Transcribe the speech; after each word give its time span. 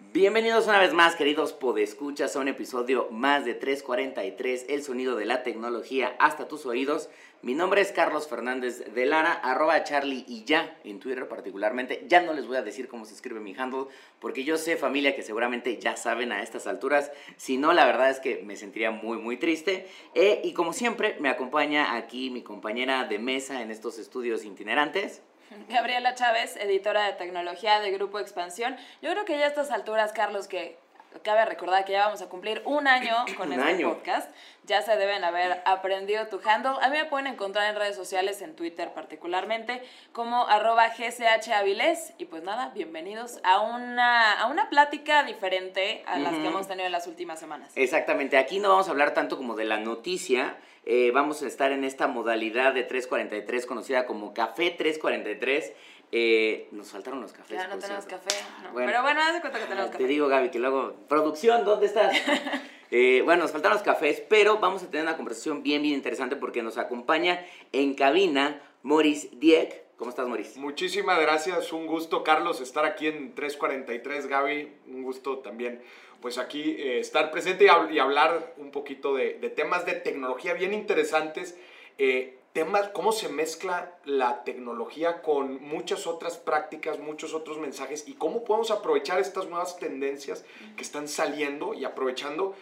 Bienvenidos 0.00 0.68
una 0.68 0.78
vez 0.78 0.94
más, 0.94 1.16
queridos 1.16 1.52
podescuchas, 1.52 2.34
a 2.34 2.38
un 2.38 2.46
episodio 2.46 3.08
más 3.10 3.44
de 3.44 3.54
343, 3.54 4.66
el 4.68 4.84
sonido 4.84 5.16
de 5.16 5.26
la 5.26 5.42
tecnología 5.42 6.14
hasta 6.20 6.46
tus 6.46 6.66
oídos. 6.66 7.10
Mi 7.42 7.54
nombre 7.54 7.80
es 7.80 7.90
Carlos 7.90 8.28
Fernández 8.28 8.94
de 8.94 9.06
Lara, 9.06 9.32
arroba 9.32 9.82
Charlie 9.82 10.24
y 10.28 10.44
ya, 10.44 10.78
en 10.84 11.00
Twitter 11.00 11.26
particularmente. 11.28 12.04
Ya 12.06 12.22
no 12.22 12.32
les 12.32 12.46
voy 12.46 12.58
a 12.58 12.62
decir 12.62 12.86
cómo 12.86 13.06
se 13.06 13.14
escribe 13.14 13.40
mi 13.40 13.56
handle, 13.58 13.86
porque 14.20 14.44
yo 14.44 14.56
sé, 14.56 14.76
familia, 14.76 15.16
que 15.16 15.22
seguramente 15.22 15.78
ya 15.78 15.96
saben 15.96 16.30
a 16.30 16.42
estas 16.42 16.68
alturas. 16.68 17.10
Si 17.36 17.56
no, 17.56 17.72
la 17.72 17.84
verdad 17.84 18.08
es 18.08 18.20
que 18.20 18.40
me 18.44 18.54
sentiría 18.54 18.92
muy, 18.92 19.18
muy 19.18 19.36
triste. 19.36 19.88
Eh, 20.14 20.40
y 20.44 20.52
como 20.52 20.72
siempre, 20.72 21.16
me 21.18 21.28
acompaña 21.28 21.96
aquí 21.96 22.30
mi 22.30 22.42
compañera 22.42 23.04
de 23.04 23.18
mesa 23.18 23.62
en 23.62 23.72
estos 23.72 23.98
estudios 23.98 24.44
itinerantes. 24.44 25.22
Gabriela 25.68 26.14
Chávez, 26.14 26.56
editora 26.56 27.04
de 27.04 27.12
tecnología 27.14 27.80
de 27.80 27.90
Grupo 27.90 28.18
Expansión. 28.18 28.76
Yo 29.02 29.10
creo 29.10 29.24
que 29.24 29.38
ya 29.38 29.44
a 29.44 29.48
estas 29.48 29.70
alturas, 29.70 30.12
Carlos, 30.12 30.48
que 30.48 30.76
cabe 31.22 31.44
recordar 31.46 31.84
que 31.84 31.92
ya 31.92 32.04
vamos 32.04 32.20
a 32.22 32.28
cumplir 32.28 32.62
un 32.64 32.86
año 32.86 33.14
con 33.36 33.52
este 33.52 33.84
podcast. 33.84 34.30
Ya 34.64 34.82
se 34.82 34.96
deben 34.96 35.24
haber 35.24 35.62
aprendido 35.64 36.26
tu 36.26 36.40
handle. 36.44 36.74
A 36.82 36.90
mí 36.90 36.98
me 36.98 37.06
pueden 37.06 37.26
encontrar 37.26 37.70
en 37.70 37.76
redes 37.76 37.96
sociales, 37.96 38.42
en 38.42 38.54
Twitter 38.54 38.92
particularmente, 38.92 39.82
como 40.12 40.46
arroba. 40.46 40.92
Y 42.18 42.24
pues 42.26 42.42
nada, 42.42 42.70
bienvenidos 42.74 43.40
a 43.44 43.60
una, 43.60 44.38
a 44.38 44.46
una 44.46 44.68
plática 44.68 45.22
diferente 45.22 46.02
a 46.06 46.18
las 46.18 46.34
que 46.34 46.46
hemos 46.46 46.68
tenido 46.68 46.86
en 46.86 46.92
las 46.92 47.06
últimas 47.06 47.40
semanas. 47.40 47.72
Exactamente, 47.76 48.36
aquí 48.36 48.58
no 48.58 48.68
vamos 48.68 48.88
a 48.88 48.90
hablar 48.90 49.14
tanto 49.14 49.36
como 49.36 49.56
de 49.56 49.64
la 49.64 49.78
noticia. 49.78 50.56
Eh, 50.90 51.10
vamos 51.12 51.42
a 51.42 51.46
estar 51.46 51.70
en 51.70 51.84
esta 51.84 52.06
modalidad 52.06 52.72
de 52.72 52.82
343 52.82 53.66
conocida 53.66 54.06
como 54.06 54.32
Café 54.32 54.70
343 54.70 55.74
eh, 56.10 56.68
nos 56.72 56.90
faltaron 56.90 57.20
los 57.20 57.32
cafés. 57.32 57.58
Ya 57.58 57.68
no 57.68 57.78
tenemos 57.78 58.06
café. 58.06 58.34
Pero 58.74 59.02
bueno, 59.02 59.20
haz 59.20 59.34
de 59.34 59.40
cuenta 59.42 59.58
que 59.58 59.66
tenemos 59.66 59.90
café. 59.90 60.02
Te 60.02 60.08
digo, 60.08 60.28
Gaby, 60.28 60.50
que 60.50 60.58
luego. 60.58 60.94
Producción, 61.08 61.64
¿dónde 61.64 61.86
estás? 61.86 62.16
Eh, 62.90 63.20
bueno, 63.22 63.42
nos 63.42 63.52
faltaron 63.52 63.76
los 63.76 63.84
cafés, 63.84 64.22
pero 64.30 64.60
vamos 64.60 64.82
a 64.82 64.86
tener 64.86 65.02
una 65.02 65.14
conversación 65.14 65.62
bien, 65.62 65.82
bien 65.82 65.94
interesante 65.94 66.36
porque 66.36 66.62
nos 66.62 66.78
acompaña 66.78 67.44
en 67.70 67.92
cabina 67.92 68.62
Maurice 68.82 69.28
Dieck. 69.32 69.82
¿Cómo 69.98 70.08
estás, 70.08 70.26
Maurice? 70.26 70.58
Muchísimas 70.58 71.20
gracias. 71.20 71.70
Un 71.74 71.86
gusto, 71.86 72.24
Carlos, 72.24 72.62
estar 72.62 72.86
aquí 72.86 73.08
en 73.08 73.34
343, 73.34 74.26
Gaby. 74.26 74.72
Un 74.86 75.02
gusto 75.02 75.40
también, 75.40 75.82
pues 76.20 76.38
aquí 76.38 76.76
eh, 76.78 76.98
estar 76.98 77.30
presente 77.30 77.66
y, 77.90 77.98
hablar 77.98 78.54
un 78.56 78.70
poquito 78.70 79.14
de, 79.14 79.34
temas 79.54 79.86
de 79.86 79.94
tecnología 79.94 80.54
bien 80.54 80.74
interesantes. 80.74 81.56
Eh, 81.98 82.38
temas, 82.52 82.88
cómo 82.88 83.12
se 83.12 83.28
mezcla 83.28 83.96
la 84.04 84.42
tecnología 84.44 85.22
con 85.22 85.62
muchas 85.62 86.06
otras 86.06 86.36
prácticas, 86.36 86.98
muchos 86.98 87.34
otros 87.34 87.58
mensajes 87.58 88.08
y 88.08 88.14
cómo 88.14 88.44
podemos 88.44 88.70
aprovechar 88.70 89.20
estas 89.20 89.46
nuevas 89.46 89.78
tendencias 89.78 90.44
que 90.76 90.82
están 90.82 91.08
saliendo 91.08 91.74
y 91.74 91.84
aprovechando 91.84 92.54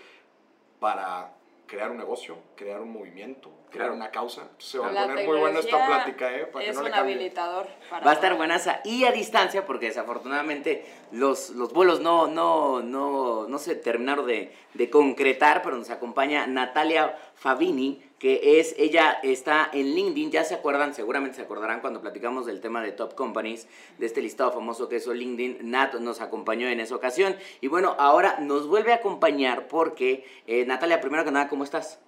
para 0.80 1.34
crear 1.66 1.90
un 1.90 1.98
negocio, 1.98 2.36
crear 2.54 2.80
un 2.80 2.92
movimiento, 2.92 3.50
crear 3.70 3.90
una 3.90 4.10
causa. 4.10 4.48
se 4.58 4.78
va 4.78 4.88
a 4.88 5.06
poner 5.06 5.26
muy 5.26 5.38
buena 5.38 5.58
esta 5.58 5.86
plática, 5.86 6.34
¿eh? 6.34 6.46
Para 6.46 6.64
es 6.64 6.70
que 6.70 6.82
no 6.82 6.88
un 6.88 6.94
habilitador. 6.94 7.66
va 7.92 8.10
a 8.10 8.14
estar 8.14 8.36
buenaza 8.36 8.80
y 8.84 9.04
a 9.04 9.12
distancia, 9.12 9.66
porque 9.66 9.86
desafortunadamente 9.86 10.84
los, 11.12 11.50
los 11.50 11.72
vuelos 11.72 12.00
no, 12.00 12.26
no, 12.26 12.82
no, 12.82 13.48
no 13.48 13.58
se 13.58 13.74
terminaron 13.74 14.26
de, 14.26 14.52
de 14.74 14.90
concretar, 14.90 15.62
pero 15.62 15.76
nos 15.76 15.90
acompaña 15.90 16.46
Natalia 16.46 17.18
Fabini, 17.34 18.02
que 18.18 18.58
es, 18.58 18.74
ella 18.78 19.18
está 19.22 19.68
en 19.72 19.94
LinkedIn, 19.94 20.30
ya 20.30 20.44
se 20.44 20.54
acuerdan, 20.54 20.94
seguramente 20.94 21.36
se 21.36 21.42
acordarán 21.42 21.80
cuando 21.80 22.00
platicamos 22.00 22.46
del 22.46 22.60
tema 22.60 22.82
de 22.82 22.92
Top 22.92 23.14
Companies, 23.14 23.68
de 23.98 24.06
este 24.06 24.22
listado 24.22 24.52
famoso 24.52 24.88
que 24.88 24.96
es 24.96 25.06
LinkedIn, 25.06 25.70
Nat 25.70 25.94
nos 25.94 26.20
acompañó 26.20 26.68
en 26.68 26.80
esa 26.80 26.96
ocasión. 26.96 27.36
Y 27.60 27.68
bueno, 27.68 27.94
ahora 27.98 28.38
nos 28.40 28.68
vuelve 28.68 28.92
a 28.92 28.96
acompañar 28.96 29.68
porque, 29.68 30.24
eh, 30.46 30.64
Natalia, 30.64 31.00
primero 31.00 31.24
que 31.24 31.30
nada, 31.30 31.48
¿cómo 31.48 31.64
estás? 31.64 32.00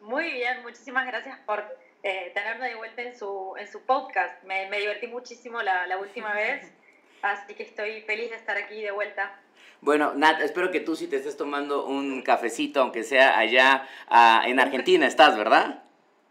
Muy 0.00 0.30
bien, 0.30 0.62
muchísimas 0.62 1.06
gracias 1.06 1.38
por 1.40 1.64
eh, 2.02 2.30
tenerme 2.34 2.68
de 2.68 2.74
vuelta 2.76 3.02
en 3.02 3.16
su, 3.16 3.54
en 3.58 3.70
su 3.70 3.82
podcast. 3.82 4.42
Me, 4.44 4.68
me 4.68 4.78
divertí 4.78 5.08
muchísimo 5.08 5.60
la, 5.62 5.86
la 5.86 5.98
última 5.98 6.32
vez, 6.34 6.72
así 7.22 7.54
que 7.54 7.64
estoy 7.64 8.02
feliz 8.02 8.30
de 8.30 8.36
estar 8.36 8.56
aquí 8.56 8.80
de 8.80 8.92
vuelta. 8.92 9.40
Bueno, 9.82 10.12
Nat, 10.14 10.40
espero 10.40 10.70
que 10.70 10.78
tú 10.78 10.94
sí 10.94 11.08
te 11.08 11.16
estés 11.16 11.36
tomando 11.36 11.86
un 11.86 12.22
cafecito, 12.22 12.80
aunque 12.80 13.02
sea 13.02 13.36
allá 13.36 13.88
ah, 14.06 14.44
en 14.46 14.60
Argentina, 14.60 15.08
estás, 15.08 15.36
¿verdad? 15.36 15.82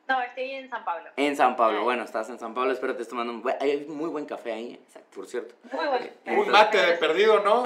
No, 0.08 0.22
estoy 0.22 0.52
en 0.52 0.70
San 0.70 0.86
Pablo. 0.86 1.10
En 1.18 1.36
San 1.36 1.58
Pablo, 1.58 1.84
bueno, 1.84 2.04
estás 2.04 2.30
en 2.30 2.40
San 2.40 2.54
Pablo, 2.54 2.72
espero 2.72 2.96
que 2.96 3.02
estés 3.02 3.10
tomando 3.10 3.34
un 3.34 3.42
buen, 3.42 3.58
hay 3.60 3.86
muy 3.88 4.10
buen 4.10 4.26
café 4.26 4.54
ahí, 4.54 4.80
por 5.14 5.28
cierto. 5.28 5.54
Muy 5.70 5.86
bueno. 5.86 6.06
Eh, 6.24 6.38
un 6.38 6.50
mate 6.50 6.78
de 6.78 6.94
perdido, 6.94 7.42
¿no? 7.42 7.66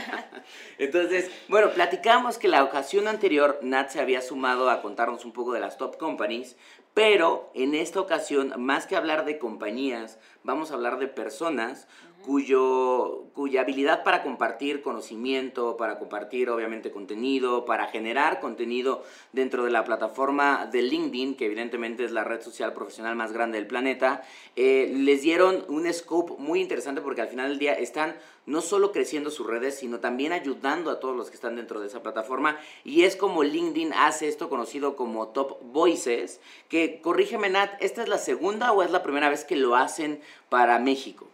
Entonces, 0.78 1.30
bueno, 1.48 1.70
platicamos 1.72 2.38
que 2.38 2.48
la 2.48 2.64
ocasión 2.64 3.06
anterior 3.06 3.58
Nat 3.60 3.90
se 3.90 4.00
había 4.00 4.22
sumado 4.22 4.70
a 4.70 4.80
contarnos 4.80 5.26
un 5.26 5.32
poco 5.32 5.52
de 5.52 5.60
las 5.60 5.76
top 5.76 5.98
companies, 5.98 6.56
pero 6.94 7.50
en 7.54 7.74
esta 7.74 8.00
ocasión, 8.00 8.54
más 8.56 8.86
que 8.86 8.96
hablar 8.96 9.26
de 9.26 9.38
compañías, 9.38 10.18
vamos 10.42 10.70
a 10.70 10.74
hablar 10.74 10.98
de 10.98 11.08
personas 11.08 11.86
cuyo, 12.22 13.24
cuya 13.34 13.62
habilidad 13.62 14.04
para 14.04 14.22
compartir 14.22 14.82
conocimiento, 14.82 15.76
para 15.76 15.98
compartir 15.98 16.48
obviamente 16.50 16.90
contenido, 16.90 17.64
para 17.64 17.88
generar 17.88 18.40
contenido 18.40 19.02
dentro 19.32 19.64
de 19.64 19.70
la 19.70 19.84
plataforma 19.84 20.66
de 20.70 20.82
LinkedIn, 20.82 21.36
que 21.36 21.46
evidentemente 21.46 22.04
es 22.04 22.12
la 22.12 22.24
red 22.24 22.40
social 22.40 22.72
profesional 22.72 23.16
más 23.16 23.32
grande 23.32 23.58
del 23.58 23.66
planeta, 23.66 24.22
eh, 24.56 24.92
les 24.94 25.22
dieron 25.22 25.64
un 25.68 25.92
scope 25.92 26.34
muy 26.38 26.60
interesante 26.60 27.00
porque 27.00 27.22
al 27.22 27.28
final 27.28 27.50
del 27.50 27.58
día 27.58 27.74
están 27.74 28.14
no 28.46 28.60
solo 28.60 28.92
creciendo 28.92 29.30
sus 29.30 29.46
redes, 29.46 29.78
sino 29.78 30.00
también 30.00 30.32
ayudando 30.32 30.90
a 30.90 31.00
todos 31.00 31.16
los 31.16 31.28
que 31.28 31.36
están 31.36 31.56
dentro 31.56 31.80
de 31.80 31.86
esa 31.86 32.02
plataforma. 32.02 32.58
Y 32.84 33.04
es 33.04 33.16
como 33.16 33.44
LinkedIn 33.44 33.92
hace 33.92 34.28
esto 34.28 34.48
conocido 34.48 34.96
como 34.96 35.28
Top 35.28 35.62
Voices, 35.62 36.40
que 36.68 37.00
corrígeme 37.00 37.50
Nat, 37.50 37.70
¿esta 37.80 38.02
es 38.02 38.08
la 38.08 38.18
segunda 38.18 38.72
o 38.72 38.82
es 38.82 38.90
la 38.90 39.02
primera 39.02 39.28
vez 39.28 39.44
que 39.44 39.56
lo 39.56 39.76
hacen 39.76 40.20
para 40.48 40.78
México? 40.78 41.28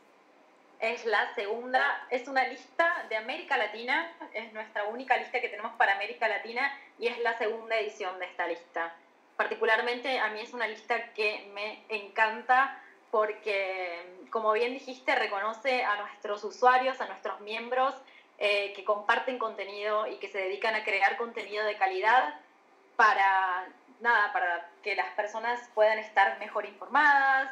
Es 0.81 1.05
la 1.07 1.35
segunda, 1.35 2.07
es 2.11 2.29
una 2.29 2.47
lista 2.47 3.07
de 3.09 3.17
América 3.17 3.57
Latina, 3.57 4.13
es 4.33 4.53
nuestra 4.53 4.85
única 4.85 5.17
lista 5.17 5.41
que 5.41 5.49
tenemos 5.49 5.73
para 5.73 5.95
América 5.95 6.29
Latina 6.29 6.73
y 6.99 7.09
es 7.09 7.19
la 7.19 7.37
segunda 7.37 7.77
edición 7.77 8.17
de 8.21 8.27
esta 8.27 8.47
lista. 8.47 8.95
Particularmente 9.37 10.21
a 10.21 10.29
mí 10.31 10.41
es 10.41 10.53
una 10.53 10.69
lista 10.69 11.13
que 11.15 11.51
me 11.53 11.83
encanta 11.89 12.81
porque, 13.11 14.27
como 14.31 14.53
bien 14.53 14.75
dijiste, 14.75 15.15
reconoce 15.17 15.83
a 15.83 15.97
nuestros 15.97 16.45
usuarios, 16.45 17.01
a 17.01 17.07
nuestros 17.07 17.41
miembros 17.41 17.95
eh, 18.39 18.73
que 18.75 18.85
comparten 18.85 19.39
contenido 19.39 20.07
y 20.07 20.17
que 20.19 20.29
se 20.29 20.39
dedican 20.39 20.77
a 20.77 20.85
crear 20.85 21.17
contenido 21.17 21.65
de 21.65 21.77
calidad 21.77 22.35
para, 22.95 23.67
nada, 24.01 24.33
para 24.33 24.69
que 24.83 24.95
las 24.95 25.09
personas 25.15 25.69
puedan 25.75 25.99
estar 25.99 26.39
mejor 26.39 26.67
informadas, 26.67 27.51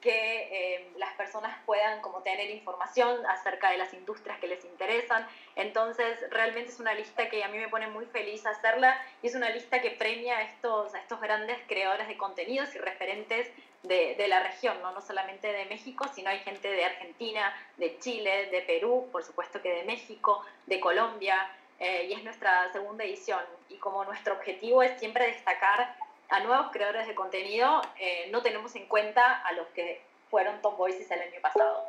que 0.00 0.76
eh, 0.76 0.90
las 0.96 1.12
personas 1.14 1.56
puedan 1.66 2.00
como 2.00 2.22
tener 2.22 2.50
información 2.50 3.24
acerca 3.26 3.70
de 3.70 3.78
las 3.78 3.92
industrias 3.94 4.38
que 4.38 4.46
les 4.46 4.64
interesan. 4.64 5.26
Entonces, 5.56 6.18
realmente 6.30 6.70
es 6.70 6.80
una 6.80 6.94
lista 6.94 7.28
que 7.28 7.42
a 7.42 7.48
mí 7.48 7.58
me 7.58 7.68
pone 7.68 7.88
muy 7.88 8.06
feliz 8.06 8.46
hacerla 8.46 9.00
y 9.22 9.26
es 9.26 9.34
una 9.34 9.50
lista 9.50 9.80
que 9.80 9.90
premia 9.90 10.38
a 10.38 10.42
estos, 10.42 10.94
estos 10.94 11.20
grandes 11.20 11.58
creadores 11.66 12.08
de 12.08 12.16
contenidos 12.16 12.74
y 12.74 12.78
referentes 12.78 13.50
de, 13.82 14.14
de, 14.16 14.28
la 14.28 14.42
región, 14.42 14.80
¿no? 14.82 14.92
no 14.92 15.00
solamente 15.00 15.52
de 15.52 15.64
México, 15.66 16.06
sino 16.14 16.30
hay 16.30 16.40
gente 16.40 16.68
de 16.68 16.84
Argentina, 16.84 17.54
de 17.76 17.98
Chile, 17.98 18.46
de 18.50 18.62
Perú, 18.62 19.08
por 19.12 19.22
supuesto 19.22 19.62
que 19.62 19.70
de 19.70 19.84
México, 19.84 20.44
de 20.66 20.80
Colombia, 20.80 21.48
eh, 21.78 22.08
y 22.10 22.12
es 22.12 22.24
nuestra 22.24 22.70
segunda 22.72 23.04
edición. 23.04 23.40
Y 23.68 23.76
como 23.76 24.04
nuestro 24.04 24.34
objetivo 24.34 24.82
es 24.82 24.98
siempre 24.98 25.26
destacar 25.26 25.94
a 26.28 26.40
nuevos 26.40 26.70
creadores 26.72 27.06
de 27.06 27.14
contenido, 27.14 27.80
eh, 27.98 28.28
no 28.30 28.42
tenemos 28.42 28.74
en 28.76 28.86
cuenta 28.86 29.40
a 29.42 29.52
los 29.52 29.66
que 29.68 30.02
fueron 30.30 30.60
Tom 30.60 30.76
Voices 30.76 31.10
el 31.10 31.22
año 31.22 31.40
pasado. 31.40 31.88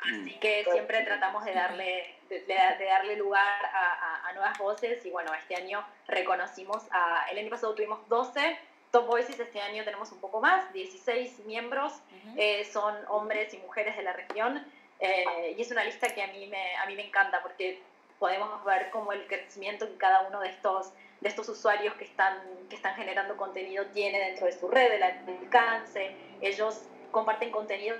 Así 0.00 0.38
que 0.38 0.66
siempre 0.70 1.02
tratamos 1.04 1.44
de 1.44 1.54
darle, 1.54 2.14
de, 2.28 2.44
darle 2.46 3.16
lugar 3.16 3.64
a, 3.64 4.28
a, 4.28 4.32
nuevas 4.32 4.58
voces. 4.58 5.04
Y 5.06 5.10
bueno, 5.10 5.32
este 5.34 5.56
año 5.56 5.84
reconocimos, 6.06 6.82
a, 6.90 7.26
el 7.30 7.38
año 7.38 7.50
pasado 7.50 7.74
tuvimos 7.74 8.06
12 8.08 8.58
Top 8.90 9.06
Voices, 9.06 9.38
este 9.38 9.60
año 9.60 9.84
tenemos 9.84 10.10
un 10.10 10.20
poco 10.20 10.40
más, 10.40 10.72
16 10.72 11.46
miembros, 11.46 11.92
eh, 12.36 12.64
son 12.64 12.94
hombres 13.08 13.54
y 13.54 13.58
mujeres 13.58 13.96
de 13.96 14.02
la 14.02 14.12
región. 14.12 14.64
Eh, 14.98 15.54
y 15.56 15.62
es 15.62 15.70
una 15.70 15.84
lista 15.84 16.08
que 16.12 16.22
a 16.22 16.26
mí, 16.26 16.46
me, 16.48 16.76
a 16.76 16.86
mí 16.86 16.96
me 16.96 17.06
encanta 17.06 17.40
porque 17.40 17.80
podemos 18.18 18.62
ver 18.64 18.90
cómo 18.90 19.12
el 19.12 19.26
crecimiento 19.26 19.86
que 19.86 19.96
cada 19.96 20.22
uno 20.22 20.40
de 20.40 20.48
estos 20.48 20.92
de 21.20 21.28
estos 21.28 21.48
usuarios 21.48 21.94
que 21.94 22.04
están, 22.04 22.38
que 22.68 22.76
están 22.76 22.94
generando 22.94 23.36
contenido 23.36 23.86
tiene 23.86 24.18
dentro 24.18 24.46
de 24.46 24.52
su 24.52 24.68
red, 24.68 24.92
el 24.92 25.02
alcance. 25.02 26.14
Ellos 26.40 26.82
comparten 27.10 27.50
contenido 27.50 27.96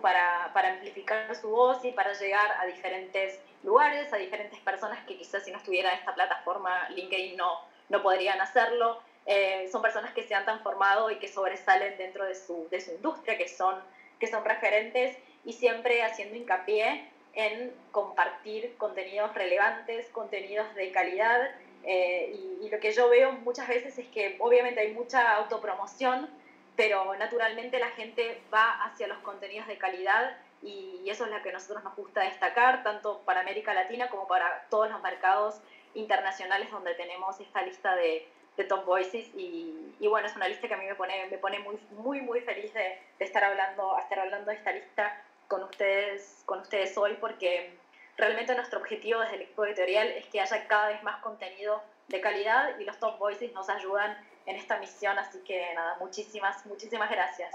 para, 0.00 0.50
para 0.52 0.74
amplificar 0.74 1.34
su 1.34 1.48
voz 1.50 1.84
y 1.84 1.92
para 1.92 2.12
llegar 2.14 2.52
a 2.60 2.66
diferentes 2.66 3.40
lugares, 3.62 4.12
a 4.12 4.16
diferentes 4.16 4.58
personas 4.60 5.04
que 5.06 5.16
quizás 5.16 5.44
si 5.44 5.50
no 5.50 5.58
estuviera 5.58 5.92
esta 5.94 6.14
plataforma 6.14 6.88
LinkedIn 6.90 7.36
no, 7.36 7.60
no 7.88 8.02
podrían 8.02 8.40
hacerlo. 8.40 9.00
Eh, 9.24 9.68
son 9.70 9.82
personas 9.82 10.12
que 10.12 10.24
se 10.24 10.34
han 10.34 10.44
transformado 10.44 11.10
y 11.10 11.18
que 11.18 11.28
sobresalen 11.28 11.96
dentro 11.96 12.24
de 12.24 12.34
su, 12.34 12.68
de 12.70 12.80
su 12.80 12.92
industria, 12.92 13.38
que 13.38 13.48
son, 13.48 13.76
que 14.18 14.26
son 14.26 14.44
referentes 14.44 15.16
y 15.44 15.52
siempre 15.52 16.02
haciendo 16.02 16.36
hincapié 16.36 17.08
en 17.34 17.72
compartir 17.92 18.76
contenidos 18.76 19.34
relevantes, 19.34 20.08
contenidos 20.08 20.74
de 20.74 20.90
calidad. 20.90 21.50
Eh, 21.84 22.32
y, 22.34 22.66
y, 22.66 22.70
lo 22.70 22.78
que 22.78 22.92
yo 22.92 23.08
veo 23.08 23.32
muchas 23.32 23.68
veces 23.68 23.98
es 23.98 24.06
que 24.08 24.36
obviamente 24.38 24.80
hay 24.80 24.92
mucha 24.92 25.36
autopromoción, 25.36 26.28
pero 26.76 27.14
naturalmente 27.16 27.78
la 27.78 27.90
gente 27.90 28.40
va 28.52 28.84
hacia 28.84 29.08
los 29.08 29.18
contenidos 29.18 29.66
de 29.66 29.78
calidad 29.78 30.36
y 30.62 31.02
eso 31.10 31.24
es 31.24 31.30
lo 31.30 31.42
que 31.42 31.50
a 31.50 31.52
nosotros 31.52 31.82
nos 31.82 31.96
gusta 31.96 32.22
destacar, 32.22 32.82
tanto 32.84 33.20
para 33.24 33.40
América 33.40 33.74
Latina 33.74 34.08
como 34.08 34.28
para 34.28 34.64
todos 34.70 34.88
los 34.88 35.02
mercados 35.02 35.60
internacionales 35.94 36.70
donde 36.70 36.94
tenemos 36.94 37.38
esta 37.40 37.62
lista 37.62 37.96
de, 37.96 38.28
de 38.56 38.64
Top 38.64 38.84
Voices. 38.84 39.28
Y, 39.34 39.94
y, 39.98 40.06
bueno, 40.06 40.28
es 40.28 40.36
una 40.36 40.48
lista 40.48 40.68
que 40.68 40.74
a 40.74 40.76
mí 40.76 40.86
me 40.86 40.94
pone, 40.94 41.26
me 41.26 41.38
pone 41.38 41.58
muy, 41.58 41.78
muy, 41.90 42.20
muy 42.20 42.40
feliz 42.40 42.72
de, 42.74 42.98
de, 43.18 43.24
estar, 43.24 43.42
hablando, 43.42 43.98
estar 43.98 44.20
hablando 44.20 44.50
de 44.50 44.56
esta 44.56 44.72
lista 44.72 45.20
con 45.48 45.64
ustedes, 45.64 46.42
con 46.46 46.60
ustedes 46.60 46.96
hoy 46.96 47.16
porque 47.20 47.76
realmente 48.22 48.54
nuestro 48.54 48.78
objetivo 48.78 49.18
desde 49.18 49.34
el 49.34 49.42
equipo 49.42 49.64
editorial 49.64 50.06
es 50.06 50.26
que 50.26 50.40
haya 50.40 50.68
cada 50.68 50.90
vez 50.90 51.02
más 51.02 51.20
contenido 51.22 51.82
de 52.06 52.20
calidad 52.20 52.78
y 52.78 52.84
los 52.84 52.96
Top 53.00 53.18
Voices 53.18 53.52
nos 53.52 53.68
ayudan 53.68 54.16
en 54.46 54.54
esta 54.54 54.78
misión, 54.78 55.18
así 55.18 55.40
que 55.40 55.74
nada, 55.74 55.96
muchísimas, 55.98 56.64
muchísimas 56.66 57.10
gracias. 57.10 57.52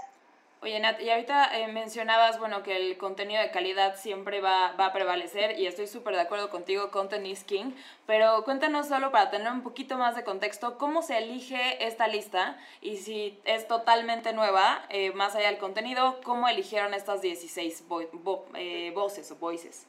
Oye, 0.60 0.78
Nat, 0.80 1.00
y 1.00 1.08
ahorita 1.08 1.56
eh, 1.56 1.68
mencionabas, 1.68 2.38
bueno, 2.38 2.62
que 2.62 2.76
el 2.76 2.98
contenido 2.98 3.40
de 3.40 3.50
calidad 3.50 3.96
siempre 3.96 4.42
va, 4.42 4.72
va 4.72 4.86
a 4.86 4.92
prevalecer 4.92 5.58
y 5.58 5.66
estoy 5.66 5.86
súper 5.86 6.16
de 6.16 6.20
acuerdo 6.20 6.50
contigo, 6.50 6.90
content 6.90 7.24
is 7.26 7.44
king, 7.44 7.72
pero 8.06 8.44
cuéntanos 8.44 8.88
solo 8.88 9.10
para 9.10 9.30
tener 9.30 9.50
un 9.50 9.62
poquito 9.62 9.96
más 9.96 10.16
de 10.16 10.24
contexto, 10.24 10.76
¿cómo 10.76 11.00
se 11.00 11.16
elige 11.16 11.86
esta 11.86 12.08
lista? 12.08 12.58
Y 12.82 12.98
si 12.98 13.40
es 13.46 13.66
totalmente 13.68 14.34
nueva, 14.34 14.84
eh, 14.90 15.12
más 15.12 15.34
allá 15.34 15.46
del 15.46 15.58
contenido, 15.58 16.20
¿cómo 16.24 16.46
eligieron 16.46 16.92
estas 16.92 17.22
16 17.22 17.88
vo 17.88 18.02
vo 18.12 18.44
eh, 18.54 18.92
voces 18.94 19.30
o 19.30 19.36
voices? 19.36 19.86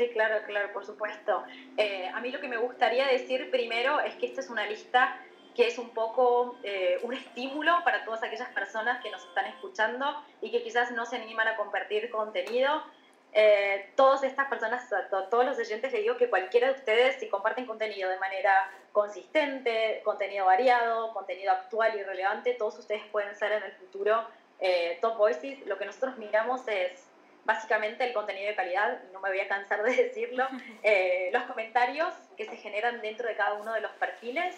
Sí, 0.00 0.08
claro, 0.08 0.42
claro, 0.46 0.72
por 0.72 0.86
supuesto. 0.86 1.44
a 2.14 2.20
mí 2.22 2.30
lo 2.30 2.40
que 2.40 2.48
me 2.48 2.56
gustaría 2.56 3.06
decir 3.06 3.50
primero 3.50 4.00
es 4.00 4.14
que 4.14 4.24
esta 4.24 4.40
es 4.40 4.48
una 4.48 4.64
lista 4.64 5.20
que 5.54 5.66
es 5.66 5.76
un 5.76 5.90
poco 5.90 6.56
eh, 6.62 6.98
un 7.02 7.12
estímulo 7.12 7.84
para 7.84 8.02
todas 8.06 8.22
aquellas 8.22 8.48
personas 8.48 9.02
que 9.02 9.10
nos 9.10 9.22
están 9.26 9.44
escuchando 9.44 10.06
y 10.40 10.50
que 10.50 10.62
quizás 10.62 10.90
no 10.92 11.04
se 11.04 11.16
animan 11.16 11.48
a 11.48 11.56
compartir 11.56 12.08
contenido. 12.08 12.82
Eh, 13.34 13.92
todas 13.94 14.22
estas 14.22 14.48
personas, 14.48 14.90
a 14.90 15.28
todos 15.28 15.44
los 15.44 15.58
oyentes 15.58 15.92
les 15.92 16.00
digo 16.00 16.16
que 16.16 16.30
cualquiera 16.30 16.68
de 16.68 16.78
ustedes, 16.78 17.16
si 17.16 17.28
comparten 17.28 17.66
contenido 17.66 18.08
de 18.08 18.18
manera 18.18 18.72
consistente, 18.92 20.00
contenido 20.02 20.46
variado, 20.46 21.12
contenido 21.12 21.52
actual 21.52 21.94
y 21.94 22.04
relevante, 22.04 22.54
todos 22.54 22.78
ustedes 22.78 23.02
pueden 23.12 23.36
ser 23.36 23.52
en 23.52 23.64
el 23.64 23.72
futuro 23.72 24.24
eh, 24.60 24.96
top 25.02 25.18
voices. 25.18 25.58
Lo 25.66 25.76
que 25.76 25.84
nosotros 25.84 26.16
miramos 26.16 26.66
es 26.68 27.09
básicamente 27.44 28.04
el 28.04 28.12
contenido 28.12 28.48
de 28.48 28.54
calidad, 28.54 29.02
no 29.12 29.20
me 29.20 29.30
voy 29.30 29.40
a 29.40 29.48
cansar 29.48 29.82
de 29.82 29.94
decirlo, 29.94 30.46
eh, 30.82 31.30
los 31.32 31.44
comentarios 31.44 32.12
que 32.36 32.44
se 32.44 32.56
generan 32.56 33.00
dentro 33.00 33.28
de 33.28 33.36
cada 33.36 33.54
uno 33.54 33.72
de 33.72 33.80
los 33.80 33.92
perfiles 33.92 34.56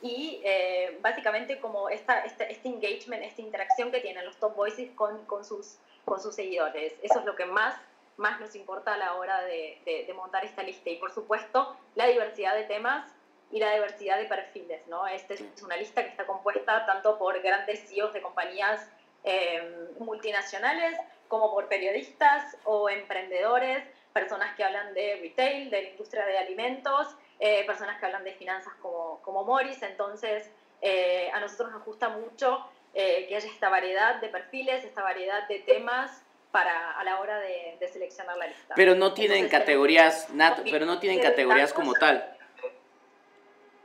y 0.00 0.40
eh, 0.44 0.98
básicamente 1.00 1.58
como 1.58 1.88
esta, 1.88 2.20
esta, 2.20 2.44
este 2.44 2.68
engagement, 2.68 3.22
esta 3.22 3.42
interacción 3.42 3.90
que 3.90 4.00
tienen 4.00 4.24
los 4.24 4.36
top 4.36 4.54
voices 4.54 4.90
con, 4.94 5.24
con, 5.26 5.44
sus, 5.44 5.78
con 6.04 6.20
sus 6.20 6.34
seguidores. 6.34 6.94
Eso 7.02 7.18
es 7.18 7.24
lo 7.24 7.34
que 7.34 7.46
más, 7.46 7.74
más 8.16 8.38
nos 8.40 8.54
importa 8.54 8.94
a 8.94 8.96
la 8.96 9.14
hora 9.14 9.42
de, 9.42 9.80
de, 9.84 10.04
de, 10.04 10.14
montar 10.14 10.44
esta 10.44 10.62
lista. 10.62 10.90
Y 10.90 10.96
por 10.96 11.12
supuesto, 11.12 11.76
la 11.96 12.06
diversidad 12.06 12.54
de 12.54 12.64
temas 12.64 13.10
y 13.50 13.58
la 13.58 13.72
diversidad 13.74 14.18
de 14.18 14.26
perfiles. 14.26 14.86
¿no? 14.86 15.06
Esta 15.06 15.34
es 15.34 15.42
una 15.62 15.76
lista 15.76 16.04
que 16.04 16.10
está 16.10 16.26
compuesta 16.26 16.86
tanto 16.86 17.18
por 17.18 17.40
grandes 17.42 17.88
CEOs 17.88 18.12
de 18.12 18.22
compañías 18.22 18.88
eh, 19.24 19.88
multinacionales 19.98 20.96
como 21.28 21.52
por 21.52 21.68
periodistas 21.68 22.56
o 22.64 22.88
emprendedores, 22.90 23.84
personas 24.12 24.56
que 24.56 24.64
hablan 24.64 24.94
de 24.94 25.18
retail, 25.20 25.70
de 25.70 25.82
la 25.82 25.88
industria 25.90 26.26
de 26.26 26.38
alimentos 26.38 27.16
eh, 27.40 27.64
personas 27.66 28.00
que 28.00 28.06
hablan 28.06 28.24
de 28.24 28.32
finanzas 28.32 28.72
como, 28.82 29.20
como 29.22 29.44
Morris, 29.44 29.80
entonces 29.82 30.50
eh, 30.82 31.30
a 31.32 31.38
nosotros 31.38 31.70
nos 31.70 31.84
gusta 31.84 32.08
mucho 32.08 32.66
eh, 32.94 33.26
que 33.28 33.36
haya 33.36 33.48
esta 33.48 33.68
variedad 33.68 34.16
de 34.16 34.28
perfiles, 34.28 34.84
esta 34.84 35.04
variedad 35.04 35.46
de 35.46 35.60
temas 35.60 36.24
para 36.50 36.98
a 36.98 37.04
la 37.04 37.20
hora 37.20 37.38
de, 37.38 37.76
de 37.78 37.88
seleccionar 37.88 38.36
la 38.38 38.48
lista. 38.48 38.74
Pero 38.74 38.96
no 38.96 39.14
tienen 39.14 39.44
entonces, 39.44 39.60
categorías, 39.60 40.30
Nat, 40.30 40.60
pero 40.68 40.84
no 40.84 40.98
tienen 40.98 41.20
categorías 41.20 41.72
como 41.72 41.92
tal. 41.92 42.36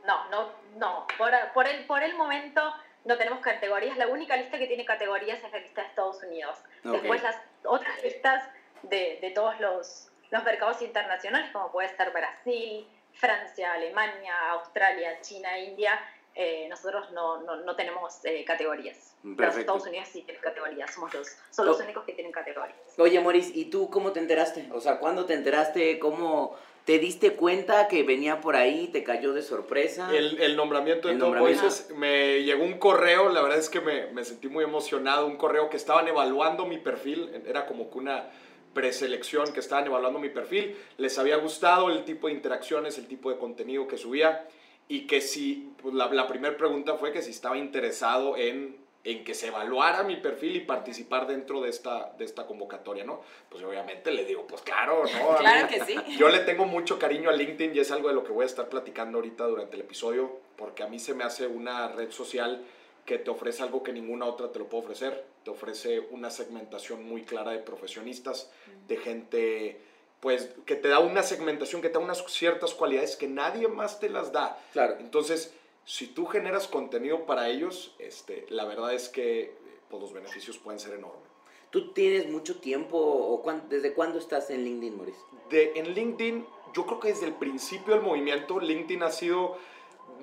No, 0.06 0.30
no, 0.30 0.50
no. 0.78 1.06
Por, 1.18 1.32
por, 1.54 1.68
el, 1.68 1.86
por 1.86 2.02
el 2.02 2.16
momento 2.16 2.74
no 3.06 3.18
tenemos 3.18 3.40
categorías. 3.40 3.98
La 3.98 4.08
única 4.08 4.36
lista 4.38 4.58
que 4.58 4.68
tiene 4.68 4.86
categorías 4.86 5.44
es 5.44 5.52
la 5.52 5.60
lista 5.60 5.82
de 5.82 5.88
Estados 5.88 6.24
Unidos. 6.24 6.58
Okay. 6.80 6.92
Después 6.92 7.24
las 7.24 7.36
otras 7.64 8.04
listas 8.04 8.44
de, 8.84 9.20
de 9.22 9.32
todos 9.32 9.60
los, 9.60 10.10
los 10.32 10.44
mercados 10.44 10.82
internacionales, 10.82 11.52
como 11.52 11.72
puede 11.72 11.96
ser 11.96 12.12
Brasil, 12.12 12.88
Francia, 13.14 13.74
Alemania, 13.74 14.34
Australia, 14.52 15.20
China, 15.22 15.58
India, 15.60 16.00
eh, 16.36 16.68
nosotros 16.68 17.12
no, 17.12 17.42
no, 17.42 17.58
no 17.58 17.76
tenemos 17.76 18.26
eh, 18.26 18.44
categorías. 18.44 19.16
Pero 19.38 19.52
Estados 19.52 19.86
Unidos 19.86 20.10
sí 20.12 20.24
tienen 20.24 20.42
categorías, 20.42 20.92
somos 20.92 21.14
los, 21.14 21.28
son 21.52 21.68
los 21.68 21.80
únicos 21.80 22.04
que 22.06 22.14
tienen 22.14 22.32
categorías. 22.32 22.78
Oye, 22.98 23.20
Moris, 23.20 23.56
¿y 23.56 23.66
tú 23.66 23.90
cómo 23.90 24.12
te 24.12 24.20
enteraste? 24.20 24.68
O 24.74 24.82
sea, 24.82 24.98
¿cuándo 24.98 25.26
te 25.26 25.34
enteraste? 25.34 26.00
¿Cómo 26.00 26.58
te 26.86 27.00
diste 27.00 27.34
cuenta 27.34 27.88
que 27.88 28.04
venía 28.04 28.42
por 28.42 28.56
ahí? 28.56 28.88
¿Te 28.88 29.04
cayó 29.04 29.34
de 29.34 29.42
sorpresa? 29.42 30.10
El, 30.14 30.42
el 30.42 30.56
nombramiento 30.56 31.08
de 31.08 31.16
Top 31.16 31.38
Voices, 31.38 31.90
me 31.96 32.44
llegó 32.44 32.64
un 32.64 32.78
correo, 32.78 33.30
la 33.30 33.42
verdad 33.42 33.58
es 33.58 33.70
que 33.70 33.80
me, 33.80 34.08
me 34.08 34.26
sentí 34.26 34.50
muy 34.50 34.64
emocionado, 34.64 35.26
un 35.26 35.38
correo 35.38 35.70
que 35.70 35.78
estaban 35.78 36.08
evaluando 36.08 36.66
mi 36.66 36.78
perfil, 36.78 37.30
era 37.48 37.66
como 37.66 37.90
que 37.90 37.98
una 37.98 38.30
preselección 38.74 39.54
que 39.54 39.60
estaban 39.60 39.86
evaluando 39.86 40.20
mi 40.20 40.30
perfil, 40.30 40.76
les 40.98 41.18
había 41.20 41.38
gustado 41.38 41.90
el 41.90 42.04
tipo 42.04 42.28
de 42.28 42.34
interacciones, 42.34 42.98
el 42.98 43.08
tipo 43.08 43.30
de 43.30 43.38
contenido 43.38 43.88
que 43.88 43.98
subía 43.98 44.48
y 44.88 45.08
que 45.08 45.22
si, 45.22 45.72
pues 45.82 45.94
la, 45.94 46.12
la 46.12 46.28
primera 46.28 46.58
pregunta 46.58 46.96
fue 46.96 47.14
que 47.14 47.22
si 47.22 47.32
estaba 47.32 47.58
interesado 47.58 48.36
en, 48.36 48.83
en, 49.04 49.24
que 49.24 49.34
se 49.34 49.48
evaluara 49.48 50.04
mi 50.04 50.18
perfil 50.18 50.56
y 50.56 50.60
participar 50.62 51.28
dentro 51.28 51.62
de 51.62 51.70
esta, 51.70 52.14
de 52.18 52.26
esta 52.26 52.46
convocatoria, 52.46 53.04
¿no? 53.04 53.22
Pues 53.50 53.64
obviamente 53.64 54.12
le 54.12 54.26
digo, 54.26 54.48
pues 54.48 54.62
claro, 54.62 55.04
¿no? 55.04 55.38
claro 55.38 55.68
que 55.68 55.84
sí. 55.86 55.96
Yo 56.18 56.30
le 56.30 56.40
tengo 56.40 56.66
mucho 56.66 56.98
cariño 56.98 57.30
a 57.30 57.34
LinkedIn 57.34 57.76
y 57.76 57.80
es 57.80 57.92
algo 57.92 58.08
de 58.08 58.14
lo 58.14 58.24
que 58.24 58.32
voy 58.32 58.44
a 58.44 58.48
estar 58.48 58.70
platicando 58.70 59.18
ahorita 59.18 59.46
durante 59.46 59.76
el 59.76 59.82
episodio, 59.82 60.40
porque 60.56 60.84
a 60.84 60.88
mí 60.88 61.00
se 61.00 61.14
me 61.14 61.24
hace 61.24 61.48
una 61.48 61.90
red 61.90 62.12
social 62.12 62.64
que 63.06 63.18
te 63.18 63.30
ofrece 63.30 63.64
algo 63.64 63.84
que 63.84 63.92
ninguna 63.92 64.26
otra 64.26 64.52
te 64.52 64.60
lo 64.60 64.68
puede 64.68 64.84
ofrecer. 64.84 65.26
Te 65.44 65.52
ofrece 65.52 66.00
una 66.12 66.30
segmentación 66.30 67.04
muy 67.04 67.24
clara 67.24 67.52
de 67.52 67.60
profesionistas, 67.60 68.50
de 68.88 68.98
gente, 68.98 69.82
pues, 70.22 70.52
que 70.66 70.76
te 70.76 70.88
da 70.88 71.00
una 71.00 71.22
segmentación, 71.22 71.82
que 71.82 71.90
te 71.90 71.96
da 71.96 72.00
unas 72.00 72.24
ciertas 72.32 72.74
cualidades 72.74 73.18
que 73.18 73.28
nadie 73.28 73.68
más 73.68 74.00
te 74.00 74.10
las 74.10 74.32
da. 74.32 74.58
Claro. 74.72 74.96
Entonces, 75.00 75.54
si 75.86 76.08
tú 76.08 76.26
generas 76.26 76.68
contenido 76.68 77.26
para 77.26 77.50
ellos, 77.50 77.96
este, 78.00 78.46
la 78.50 78.66
verdad 78.66 78.94
es 78.94 79.10
que 79.10 79.54
pues, 79.90 80.02
los 80.02 80.14
beneficios 80.14 80.58
pueden 80.58 80.80
ser 80.80 80.94
enormes. 80.94 81.22
¿Tú 81.70 81.92
tienes 81.92 82.30
mucho 82.30 82.60
tiempo 82.60 82.98
o 82.98 83.42
cuán, 83.42 83.68
desde 83.70 83.94
cuándo 83.94 84.20
estás 84.20 84.50
en 84.52 84.64
LinkedIn, 84.64 84.96
Maurice? 84.96 85.20
De, 85.50 85.74
en 85.76 85.94
LinkedIn, 85.94 86.46
yo 86.74 86.86
creo 86.86 87.00
que 87.00 87.08
desde 87.10 87.26
el 87.26 87.34
principio 87.34 87.96
del 87.96 88.04
movimiento, 88.04 88.60
LinkedIn 88.60 89.02
ha 89.04 89.12
sido 89.12 89.58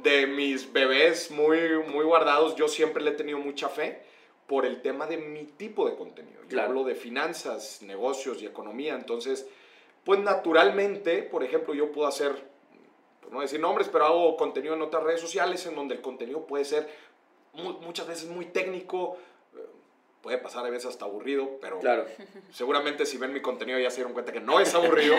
de 0.03 0.27
mis 0.27 0.73
bebés 0.73 1.31
muy, 1.31 1.59
muy 1.93 2.05
guardados, 2.05 2.55
yo 2.57 2.69
siempre 2.69 3.03
le 3.03 3.11
he 3.11 3.15
tenido 3.15 3.39
mucha 3.39 3.69
fe 3.69 4.03
por 4.47 4.65
el 4.65 4.81
tema 4.83 5.07
de 5.07 5.17
mi 5.19 5.45
tipo 5.45 5.89
de 5.89 5.97
contenido. 5.97 6.41
Yo 6.43 6.49
Claro. 6.49 6.69
hablo 6.69 6.85
de 6.85 6.95
finanzas, 6.95 7.83
negocios 7.83 8.41
y 8.43 8.47
economía, 8.47 8.95
entonces, 8.95 9.47
pues 10.05 10.21
naturalmente, 10.21 11.23
por 11.23 11.45
ejemplo, 11.45 11.75
yo 11.75 11.93
puedo 11.93 12.09
hacer, 12.09 12.50
por 13.21 13.33
no 13.33 13.41
decir 13.41 13.61
nombres, 13.61 13.89
pero 13.89 14.05
hago 14.07 14.37
contenido 14.37 14.75
en 14.75 14.83
otras 14.83 15.03
redes 15.03 15.21
sociales 15.21 15.65
en 15.67 15.75
donde 15.75 15.95
el 15.95 16.01
contenido 16.01 16.47
puede 16.47 16.65
ser 16.65 16.89
mu- 17.53 17.75
muchas 17.81 18.07
veces 18.07 18.29
muy 18.29 18.47
técnico, 18.47 19.17
eh, 19.57 19.59
puede 20.23 20.39
pasar 20.39 20.65
a 20.67 20.71
veces 20.71 20.87
hasta 20.91 21.05
aburrido, 21.05 21.59
pero 21.61 21.79
Claro. 21.81 22.07
seguramente 22.53 23.07
si 23.07 23.19
ven 23.19 23.33
mi 23.33 23.41
contenido 23.43 23.79
ya 23.79 23.91
se 23.91 23.97
dieron 23.97 24.13
cuenta 24.13 24.33
que 24.33 24.41
no 24.41 24.61
es 24.61 24.75
aburrido. 24.75 25.17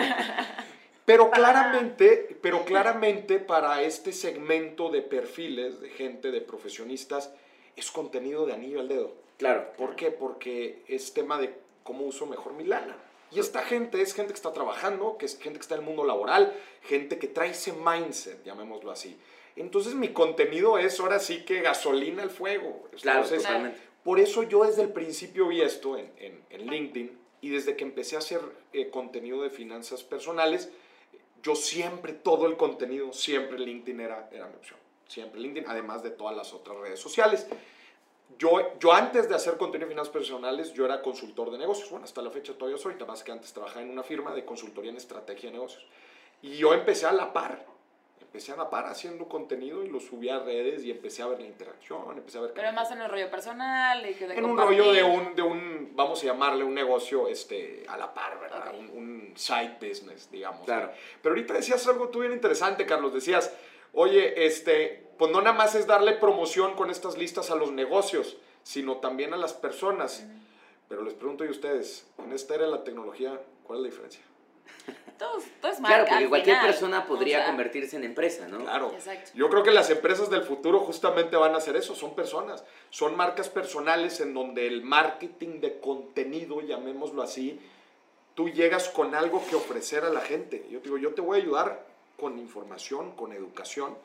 Pero 1.04 1.30
claramente, 1.32 2.36
pero 2.42 2.64
claramente 2.64 3.38
para 3.40 3.82
este 3.82 4.12
segmento 4.12 4.88
de 4.88 5.02
perfiles, 5.02 5.80
de 5.80 5.90
gente, 5.90 6.30
de 6.30 6.40
profesionistas, 6.40 7.32
es 7.74 7.90
contenido 7.90 8.46
de 8.46 8.52
anillo 8.52 8.78
al 8.80 8.88
dedo. 8.88 9.12
Claro. 9.36 9.72
¿Por 9.76 9.96
qué? 9.96 10.12
Porque 10.12 10.84
es 10.86 11.12
tema 11.12 11.38
de 11.38 11.54
cómo 11.82 12.04
uso 12.04 12.26
mejor 12.26 12.52
mi 12.52 12.62
lana. 12.64 12.96
Y 13.34 13.40
esta 13.40 13.62
gente 13.62 14.02
es 14.02 14.14
gente 14.14 14.32
que 14.32 14.36
está 14.36 14.52
trabajando, 14.52 15.16
que 15.16 15.26
es 15.26 15.38
gente 15.38 15.58
que 15.58 15.62
está 15.62 15.74
en 15.74 15.80
el 15.80 15.86
mundo 15.86 16.04
laboral, 16.04 16.52
gente 16.82 17.18
que 17.18 17.28
trae 17.28 17.50
ese 17.50 17.72
mindset, 17.72 18.44
llamémoslo 18.44 18.90
así. 18.90 19.16
Entonces 19.56 19.94
mi 19.94 20.08
contenido 20.08 20.78
es 20.78 20.98
ahora 21.00 21.18
sí 21.18 21.44
que 21.44 21.60
gasolina 21.60 22.22
al 22.22 22.30
fuego. 22.30 22.88
Claro, 23.00 23.20
Entonces, 23.20 23.42
totalmente. 23.42 23.80
Por 24.02 24.18
eso 24.18 24.42
yo 24.42 24.64
desde 24.64 24.82
el 24.82 24.92
principio 24.92 25.48
vi 25.48 25.62
esto 25.62 25.96
en, 25.96 26.10
en, 26.18 26.66
LinkedIn 26.66 27.18
y 27.40 27.50
desde 27.50 27.76
que 27.76 27.84
empecé 27.84 28.16
a 28.16 28.18
hacer 28.18 28.40
eh, 28.72 28.90
contenido 28.90 29.42
de 29.42 29.50
finanzas 29.50 30.02
personales, 30.02 30.70
yo 31.42 31.54
siempre, 31.54 32.12
todo 32.12 32.46
el 32.46 32.56
contenido, 32.56 33.12
siempre 33.12 33.58
LinkedIn 33.58 34.00
era, 34.00 34.28
era 34.32 34.46
mi 34.48 34.56
opción. 34.56 34.78
Siempre 35.06 35.40
LinkedIn, 35.40 35.68
además 35.68 36.02
de 36.02 36.10
todas 36.10 36.36
las 36.36 36.52
otras 36.52 36.78
redes 36.78 36.98
sociales. 36.98 37.46
Yo, 38.38 38.78
yo 38.78 38.92
antes 38.92 39.28
de 39.28 39.34
hacer 39.34 39.56
contenido 39.56 39.88
de 39.88 39.94
finanzas 39.94 40.12
personales, 40.12 40.72
yo 40.72 40.84
era 40.84 41.02
consultor 41.02 41.50
de 41.50 41.58
negocios. 41.58 41.90
Bueno, 41.90 42.04
hasta 42.04 42.22
la 42.22 42.30
fecha 42.30 42.54
todavía 42.54 42.78
soy, 42.78 42.94
más 43.06 43.22
que 43.22 43.32
antes 43.32 43.52
trabajaba 43.52 43.82
en 43.82 43.90
una 43.90 44.02
firma 44.02 44.34
de 44.34 44.44
consultoría 44.44 44.90
en 44.90 44.96
estrategia 44.96 45.50
de 45.50 45.54
negocios. 45.54 45.86
Y 46.42 46.56
yo 46.56 46.74
empecé 46.74 47.06
a 47.06 47.12
la 47.12 47.32
par 47.32 47.72
empecé 48.32 48.52
a 48.52 48.56
la 48.56 48.70
par 48.70 48.86
haciendo 48.86 49.28
contenido 49.28 49.84
y 49.84 49.88
lo 49.88 50.00
subí 50.00 50.30
a 50.30 50.38
redes 50.38 50.82
y 50.84 50.90
empecé 50.90 51.22
a 51.22 51.26
ver 51.26 51.40
la 51.40 51.46
interacción, 51.46 52.16
empecé 52.16 52.38
a 52.38 52.40
ver... 52.40 52.52
Pero 52.54 52.72
más 52.72 52.90
en 52.90 53.02
el 53.02 53.10
rollo 53.10 53.30
personal 53.30 54.08
y 54.08 54.14
que 54.14 54.24
En 54.24 54.46
un 54.46 54.56
rollo 54.56 54.90
de 54.90 55.02
un, 55.02 55.36
de 55.36 55.42
un, 55.42 55.90
vamos 55.94 56.22
a 56.22 56.26
llamarle 56.26 56.64
un 56.64 56.72
negocio 56.72 57.28
este, 57.28 57.84
a 57.88 57.98
la 57.98 58.14
par, 58.14 58.40
¿verdad? 58.40 58.74
Un, 58.74 58.88
un, 58.88 59.32
side 59.36 59.76
business, 59.78 60.30
digamos. 60.30 60.64
Claro. 60.64 60.92
Pero 61.20 61.34
ahorita 61.34 61.54
decías 61.54 61.86
algo 61.86 62.08
tú 62.08 62.20
bien 62.20 62.32
interesante, 62.32 62.86
Carlos, 62.86 63.12
decías, 63.12 63.54
oye, 63.92 64.46
este, 64.46 65.01
pues 65.18 65.30
no 65.30 65.40
nada 65.40 65.56
más 65.56 65.74
es 65.74 65.86
darle 65.86 66.12
promoción 66.12 66.74
con 66.74 66.90
estas 66.90 67.16
listas 67.16 67.50
a 67.50 67.54
los 67.54 67.72
negocios, 67.72 68.36
sino 68.62 68.98
también 68.98 69.34
a 69.34 69.36
las 69.36 69.52
personas. 69.52 70.24
Pero 70.88 71.02
les 71.02 71.14
pregunto 71.14 71.44
a 71.44 71.48
ustedes, 71.48 72.06
en 72.18 72.32
esta 72.32 72.54
era 72.54 72.64
de 72.64 72.70
la 72.70 72.84
tecnología, 72.84 73.40
¿cuál 73.64 73.78
es 73.78 73.82
la 73.82 73.88
diferencia? 73.88 74.22
Todo, 75.18 75.38
es 75.38 75.80
marca, 75.80 76.04
Claro, 76.04 76.06
porque 76.08 76.28
cualquier 76.28 76.60
persona 76.60 77.06
podría 77.06 77.46
convertirse 77.46 77.96
en 77.96 78.04
empresa, 78.04 78.48
¿no? 78.48 78.58
Claro. 78.58 78.92
Yo 79.34 79.48
creo 79.48 79.62
que 79.62 79.70
las 79.70 79.88
empresas 79.90 80.30
del 80.30 80.42
futuro 80.42 80.80
justamente 80.80 81.36
van 81.36 81.54
a 81.54 81.58
hacer 81.58 81.76
eso, 81.76 81.94
son 81.94 82.14
personas, 82.14 82.64
son 82.90 83.16
marcas 83.16 83.48
personales 83.48 84.20
en 84.20 84.34
donde 84.34 84.66
el 84.66 84.82
marketing 84.82 85.60
de 85.60 85.78
contenido, 85.78 86.60
llamémoslo 86.60 87.22
así, 87.22 87.60
tú 88.34 88.48
llegas 88.48 88.88
con 88.88 89.14
algo 89.14 89.44
que 89.48 89.54
ofrecer 89.54 90.04
a 90.04 90.10
la 90.10 90.20
gente. 90.20 90.66
Yo 90.70 90.80
te 90.80 90.84
digo, 90.84 90.98
yo 90.98 91.14
te 91.14 91.20
voy 91.20 91.38
a 91.38 91.42
ayudar 91.42 91.86
con 92.18 92.38
información, 92.38 93.12
con 93.12 93.32
educación, 93.32 93.96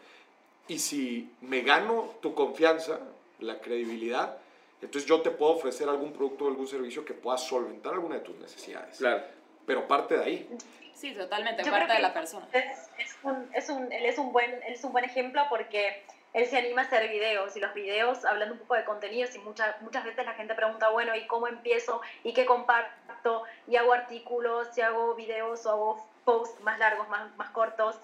y 0.67 0.79
si 0.79 1.31
me 1.41 1.61
gano 1.61 2.15
tu 2.21 2.33
confianza, 2.33 2.99
la 3.39 3.59
credibilidad, 3.59 4.37
entonces 4.81 5.07
yo 5.07 5.21
te 5.21 5.31
puedo 5.31 5.53
ofrecer 5.53 5.89
algún 5.89 6.11
producto 6.13 6.45
o 6.45 6.47
algún 6.47 6.67
servicio 6.67 7.03
que 7.05 7.13
pueda 7.13 7.37
solventar 7.37 7.93
alguna 7.93 8.15
de 8.15 8.21
tus 8.21 8.35
necesidades. 8.37 8.97
Claro 8.97 9.37
pero 9.67 9.87
parte 9.87 10.17
de 10.17 10.23
ahí. 10.23 10.49
Sí, 10.95 11.13
totalmente, 11.13 11.69
parte 11.69 11.93
de 11.93 11.99
la 11.99 12.13
persona. 12.13 12.47
Es, 12.53 12.89
es, 12.97 13.17
un, 13.21 13.49
es, 13.53 13.69
un, 13.69 13.91
él, 13.91 14.05
es 14.05 14.17
un 14.17 14.31
buen, 14.31 14.49
él 14.49 14.73
es 14.73 14.83
un 14.83 14.93
buen 14.93 15.03
ejemplo 15.03 15.43
porque 15.49 16.03
él 16.33 16.47
se 16.47 16.57
anima 16.57 16.83
a 16.83 16.85
hacer 16.85 17.07
videos 17.09 17.55
y 17.55 17.59
los 17.59 17.73
videos, 17.75 18.25
hablando 18.25 18.55
un 18.55 18.61
poco 18.61 18.75
de 18.75 18.85
contenidos, 18.85 19.35
y 19.35 19.39
muchas 19.39 19.79
muchas 19.81 20.05
veces 20.05 20.25
la 20.25 20.33
gente 20.33 20.55
pregunta, 20.55 20.89
bueno, 20.89 21.15
¿y 21.15 21.27
cómo 21.27 21.47
empiezo? 21.47 22.01
¿Y 22.23 22.33
qué 22.33 22.45
comparto? 22.45 23.43
¿Y 23.67 23.75
hago 23.75 23.93
artículos? 23.93 24.75
¿Y 24.77 24.81
hago 24.81 25.13
videos 25.13 25.65
o 25.65 25.71
hago 25.71 26.09
posts 26.23 26.59
más 26.61 26.79
largos, 26.79 27.07
más, 27.09 27.35
más 27.35 27.49
cortos? 27.51 27.95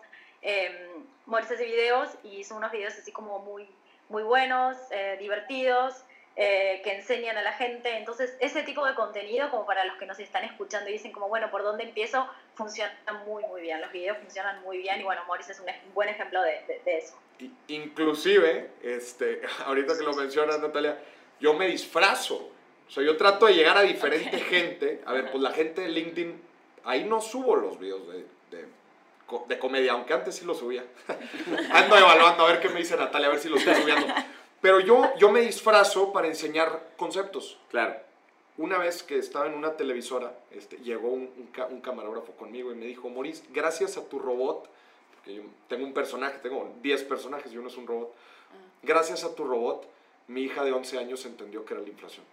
Eh, 0.44 0.90
hace 1.32 1.66
videos 1.66 2.10
y 2.24 2.38
hizo 2.40 2.56
unos 2.56 2.72
videos 2.72 2.94
así 2.94 3.12
como 3.12 3.40
muy, 3.40 3.68
muy 4.10 4.24
buenos, 4.24 4.78
eh, 4.92 5.18
divertidos. 5.20 6.04
Eh, 6.36 6.82
que 6.84 6.96
enseñan 6.96 7.38
a 7.38 7.44
la 7.44 7.54
gente. 7.54 7.96
Entonces, 7.96 8.36
ese 8.40 8.64
tipo 8.64 8.84
de 8.88 8.96
contenido, 8.96 9.52
como 9.52 9.68
para 9.68 9.86
los 9.86 9.98
que 9.98 10.08
nos 10.08 10.18
están 10.18 10.44
escuchando 10.44 10.90
y 10.90 10.94
dicen 10.94 11.12
como, 11.12 11.30
bueno, 11.30 11.52
¿por 11.52 11.62
dónde 11.62 11.84
empiezo? 11.84 12.28
Funciona 12.56 12.92
muy, 13.28 13.44
muy 13.44 13.62
bien. 13.62 13.80
Los 13.80 13.92
videos 13.92 14.18
funcionan 14.18 14.60
muy 14.64 14.80
bien 14.80 15.00
y 15.00 15.04
bueno, 15.04 15.22
Morris 15.28 15.52
es 15.52 15.60
un 15.60 15.68
buen 15.94 16.10
ejemplo 16.10 16.42
de, 16.42 16.82
de, 16.84 16.98
eso. 16.98 17.14
Inclusive, 17.68 18.72
este, 18.82 19.44
ahorita 19.68 19.96
que 19.96 20.04
lo 20.04 20.14
mencionas, 20.14 20.60
Natalia, 20.60 20.98
yo 21.40 21.54
me 21.54 21.68
disfrazo. 21.68 22.50
O 22.88 22.90
sea, 22.90 23.04
yo 23.04 23.16
trato 23.16 23.46
de 23.46 23.54
llegar 23.54 23.78
a 23.78 23.84
diferente 23.84 24.40
gente. 24.40 25.02
A 25.06 25.14
ver, 25.14 25.30
pues 25.30 25.44
la 25.44 25.52
gente 25.52 25.82
de 25.82 25.90
LinkedIn, 25.90 26.42
ahí 26.84 27.04
no 27.04 27.22
subo 27.22 27.56
los 27.58 27.78
videos 27.78 28.08
de, 28.08 28.26
de, 29.48 29.60
comedia, 29.60 29.94
aunque 29.94 30.14
antes 30.14 30.36
sí 30.36 30.46
los 30.46 30.60
subía. 30.60 30.86
Ando 31.72 31.98
evaluando 31.98 32.46
a 32.46 32.52
ver 32.52 32.60
qué 32.62 32.70
me 32.70 32.80
dice 32.80 32.98
Natalia, 32.98 33.28
a 33.28 33.32
ver 33.32 33.40
si 33.40 33.50
lo 33.50 33.58
estoy 33.58 33.76
subiendo. 33.76 34.08
Pero 34.62 34.80
yo, 34.80 35.14
yo 35.18 35.30
me 35.30 35.42
disfrazo 35.42 36.14
para 36.14 36.28
enseñar 36.28 36.92
conceptos. 36.98 37.60
Claro. 37.70 37.96
Una 38.58 38.78
vez 38.78 39.04
que 39.04 39.18
estaba 39.18 39.48
en 39.48 39.56
una 39.56 39.76
televisora, 39.76 40.38
este, 40.52 40.78
llegó 40.78 41.10
un, 41.10 41.50
un, 41.70 41.82
camarógrafo 41.82 42.34
conmigo 42.34 42.72
y 42.72 42.76
me 42.76 42.86
dijo, 42.86 43.10
Maurice, 43.10 43.44
gracias 43.52 43.98
a 43.98 44.08
tu 44.08 44.20
robot, 44.20 44.70
porque 45.16 45.36
yo 45.36 45.44
tengo 45.68 45.86
un 45.86 45.94
personaje, 45.94 46.38
tengo 46.38 46.72
10 46.82 47.04
personajes 47.04 47.52
y 47.52 47.58
uno 47.58 47.70
es 47.70 47.78
un 47.78 47.88
robot, 47.88 48.14
ah. 48.14 48.56
gracias 48.84 49.24
a 49.24 49.34
tu 49.34 49.44
robot, 49.44 49.88
mi 50.28 50.44
hija 50.44 50.64
de 50.64 50.72
11 50.72 51.00
años 51.00 51.26
entendió 51.26 51.66
que 51.66 51.74
era 51.74 51.82
la 51.82 51.90
inflación. 51.90 52.24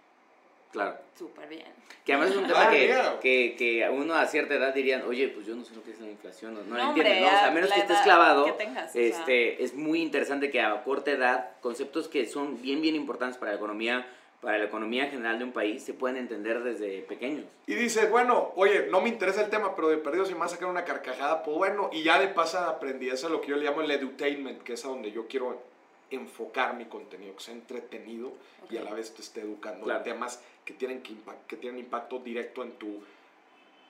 Claro. 0.71 0.97
Súper 1.17 1.47
bien. 1.47 1.81
Que 2.05 2.13
además 2.13 2.31
es 2.31 2.37
un 2.37 2.47
tema 2.47 2.67
ah, 2.67 3.19
que, 3.21 3.55
que, 3.57 3.85
a 3.85 3.91
uno 3.91 4.15
a 4.15 4.25
cierta 4.25 4.55
edad 4.55 4.73
dirían, 4.73 5.03
oye, 5.03 5.27
pues 5.27 5.45
yo 5.45 5.55
no 5.55 5.63
sé 5.63 5.75
lo 5.75 5.83
que 5.83 5.91
es 5.91 5.99
la 5.99 6.09
inflación, 6.09 6.55
no, 6.55 6.63
no, 6.63 6.89
entiendo, 6.89 7.13
¿no? 7.21 7.27
O 7.27 7.29
sea, 7.29 7.47
a 7.47 7.51
menos 7.51 7.71
que 7.71 7.79
estés 7.79 7.99
clavado, 7.99 8.57
este, 8.95 9.63
es 9.63 9.75
muy 9.75 10.01
interesante 10.01 10.49
que 10.49 10.61
a 10.61 10.83
corta 10.83 11.11
edad, 11.11 11.51
conceptos 11.61 12.07
que 12.07 12.25
son 12.25 12.59
bien, 12.59 12.81
bien 12.81 12.95
importantes 12.95 13.37
para 13.37 13.51
la 13.51 13.57
economía, 13.57 14.07
para 14.41 14.57
la 14.57 14.65
economía 14.65 15.05
general 15.07 15.37
de 15.37 15.45
un 15.45 15.51
país, 15.51 15.83
se 15.83 15.93
pueden 15.93 16.17
entender 16.17 16.63
desde 16.63 17.01
pequeños. 17.03 17.45
Y 17.67 17.75
dices, 17.75 18.09
bueno, 18.09 18.51
oye, 18.55 18.87
no 18.89 19.01
me 19.01 19.09
interesa 19.09 19.43
el 19.43 19.51
tema, 19.51 19.75
pero 19.75 19.89
de 19.89 19.97
perdido 19.97 20.25
si 20.25 20.33
me 20.33 20.39
va 20.39 20.47
a 20.47 20.49
sacar 20.49 20.69
una 20.69 20.83
carcajada, 20.83 21.43
pues 21.43 21.55
bueno, 21.55 21.91
y 21.93 22.01
ya 22.01 22.19
de 22.19 22.29
pasada 22.29 22.69
aprendí, 22.69 23.09
eso 23.09 23.27
es 23.27 23.31
lo 23.31 23.41
que 23.41 23.49
yo 23.49 23.57
le 23.57 23.65
llamo 23.65 23.81
el 23.81 23.91
edutainment, 23.91 24.63
que 24.63 24.73
es 24.73 24.83
a 24.85 24.87
donde 24.87 25.11
yo 25.11 25.27
quiero 25.27 25.61
enfocar 26.09 26.75
mi 26.75 26.85
contenido, 26.85 27.35
que 27.35 27.43
sea 27.43 27.53
entretenido 27.53 28.33
y 28.69 28.77
a 28.77 28.83
la 28.83 28.93
vez 28.93 29.13
te 29.13 29.21
esté 29.21 29.41
educando 29.41 29.85
claro. 29.85 30.03
temas 30.03 30.41
que 30.71 30.77
tienen, 30.77 31.03
que, 31.03 31.13
que 31.47 31.57
tienen 31.57 31.79
impacto 31.79 32.19
directo 32.19 32.63
en 32.63 32.71
tu, 32.73 33.03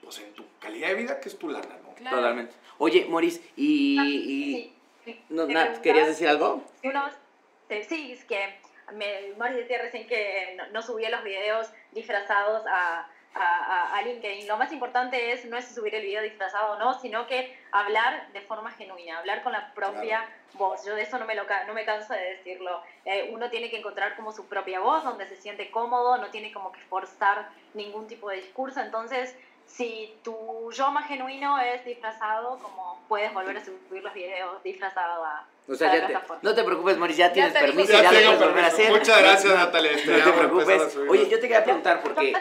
pues 0.02 0.20
en 0.20 0.34
tu 0.34 0.44
calidad 0.60 0.90
de 0.90 0.96
vida, 0.96 1.20
que 1.20 1.30
es 1.30 1.38
tu 1.38 1.50
lana, 1.50 1.78
¿no? 1.84 2.10
Totalmente. 2.10 2.56
Oye, 2.80 3.06
Moris, 3.06 3.42
y... 3.56 4.72
¿no, 5.30 5.48
¿Querías 5.82 6.08
decir 6.08 6.28
algo? 6.28 6.64
sí, 7.88 8.12
es 8.12 8.26
que 8.26 8.56
me, 8.94 9.34
Moris 9.38 9.58
decía 9.58 9.82
recién 9.82 10.08
que 10.08 10.56
no, 10.58 10.68
no 10.70 10.82
subía 10.82 11.10
los 11.10 11.24
videos 11.24 11.68
disfrazados 11.92 12.64
a 12.68 13.08
a, 13.34 13.98
a, 13.98 14.02
LinkedIn. 14.02 14.48
Lo 14.48 14.58
más 14.58 14.72
importante 14.72 15.32
es 15.32 15.46
no 15.46 15.58
es 15.58 15.66
subir 15.66 15.96
el 15.96 16.04
video 16.04 16.22
disfrazado 16.22 16.74
o 16.74 16.80
no, 16.80 17.00
sino 17.00 17.28
que 17.28 17.58
hablar 17.72 18.32
de 18.34 18.42
forma 18.42 18.72
genuina, 18.72 19.20
hablar 19.20 19.44
con 19.44 19.54
la 19.54 19.74
propia 19.74 20.26
voz. 20.54 20.86
Yo 20.86 20.96
de 20.96 21.04
eso 21.04 21.18
no 21.18 21.26
me, 21.26 21.36
lo, 21.36 21.44
no 21.68 21.74
me 21.74 21.86
canso 21.86 22.14
de 22.14 22.36
decirlo. 22.36 22.82
Eh, 23.06 23.30
uno 23.34 23.50
tiene 23.50 23.70
que 23.70 23.78
encontrar 23.78 24.16
como 24.16 24.32
su 24.32 24.48
propia 24.48 24.80
voz, 24.80 25.04
donde 25.04 25.28
se 25.28 25.36
siente 25.36 25.72
cómodo, 25.72 26.18
no 26.18 26.28
tiene 26.28 26.52
como 26.52 26.72
que 26.72 26.82
forzar 26.82 27.50
ningún 27.74 28.08
tipo 28.08 28.30
de 28.30 28.38
discurso. 28.38 28.82
Entonces, 28.82 29.36
si 29.66 30.14
tu 30.24 30.72
yo 30.72 30.92
más 30.92 31.08
genuino 31.08 31.58
es 31.60 31.86
disfrazado, 31.86 32.60
como 32.60 33.00
puedes 33.08 33.34
volver 33.34 33.58
a 33.58 33.64
subir 33.64 34.04
los 34.04 34.14
videos 34.14 34.62
disfrazados 34.64 35.26
a, 35.26 35.46
o 35.68 35.76
sea, 35.76 35.96
ya 35.96 36.08
te, 36.08 36.18
no 36.42 36.56
te 36.56 36.64
preocupes, 36.64 36.98
Moris, 36.98 37.18
ya, 37.18 37.32
tienes 37.32 37.54
permiso, 37.54 37.92
ya, 37.94 38.04
ya 38.04 38.12
lo 38.12 38.38
puedes 38.38 38.40
volver 38.40 38.64
a 38.64 38.68
hacer. 38.68 38.92
Muchas 38.92 39.22
gracias, 39.22 39.54
Natalia. 39.54 39.92
no 39.92 40.24
te 40.24 40.32
preocupes. 40.32 40.98
Oye, 41.10 41.30
yo 41.30 41.40
te 41.40 41.42
quería 41.42 41.64
preguntar 41.64 42.02
porque 42.02 42.34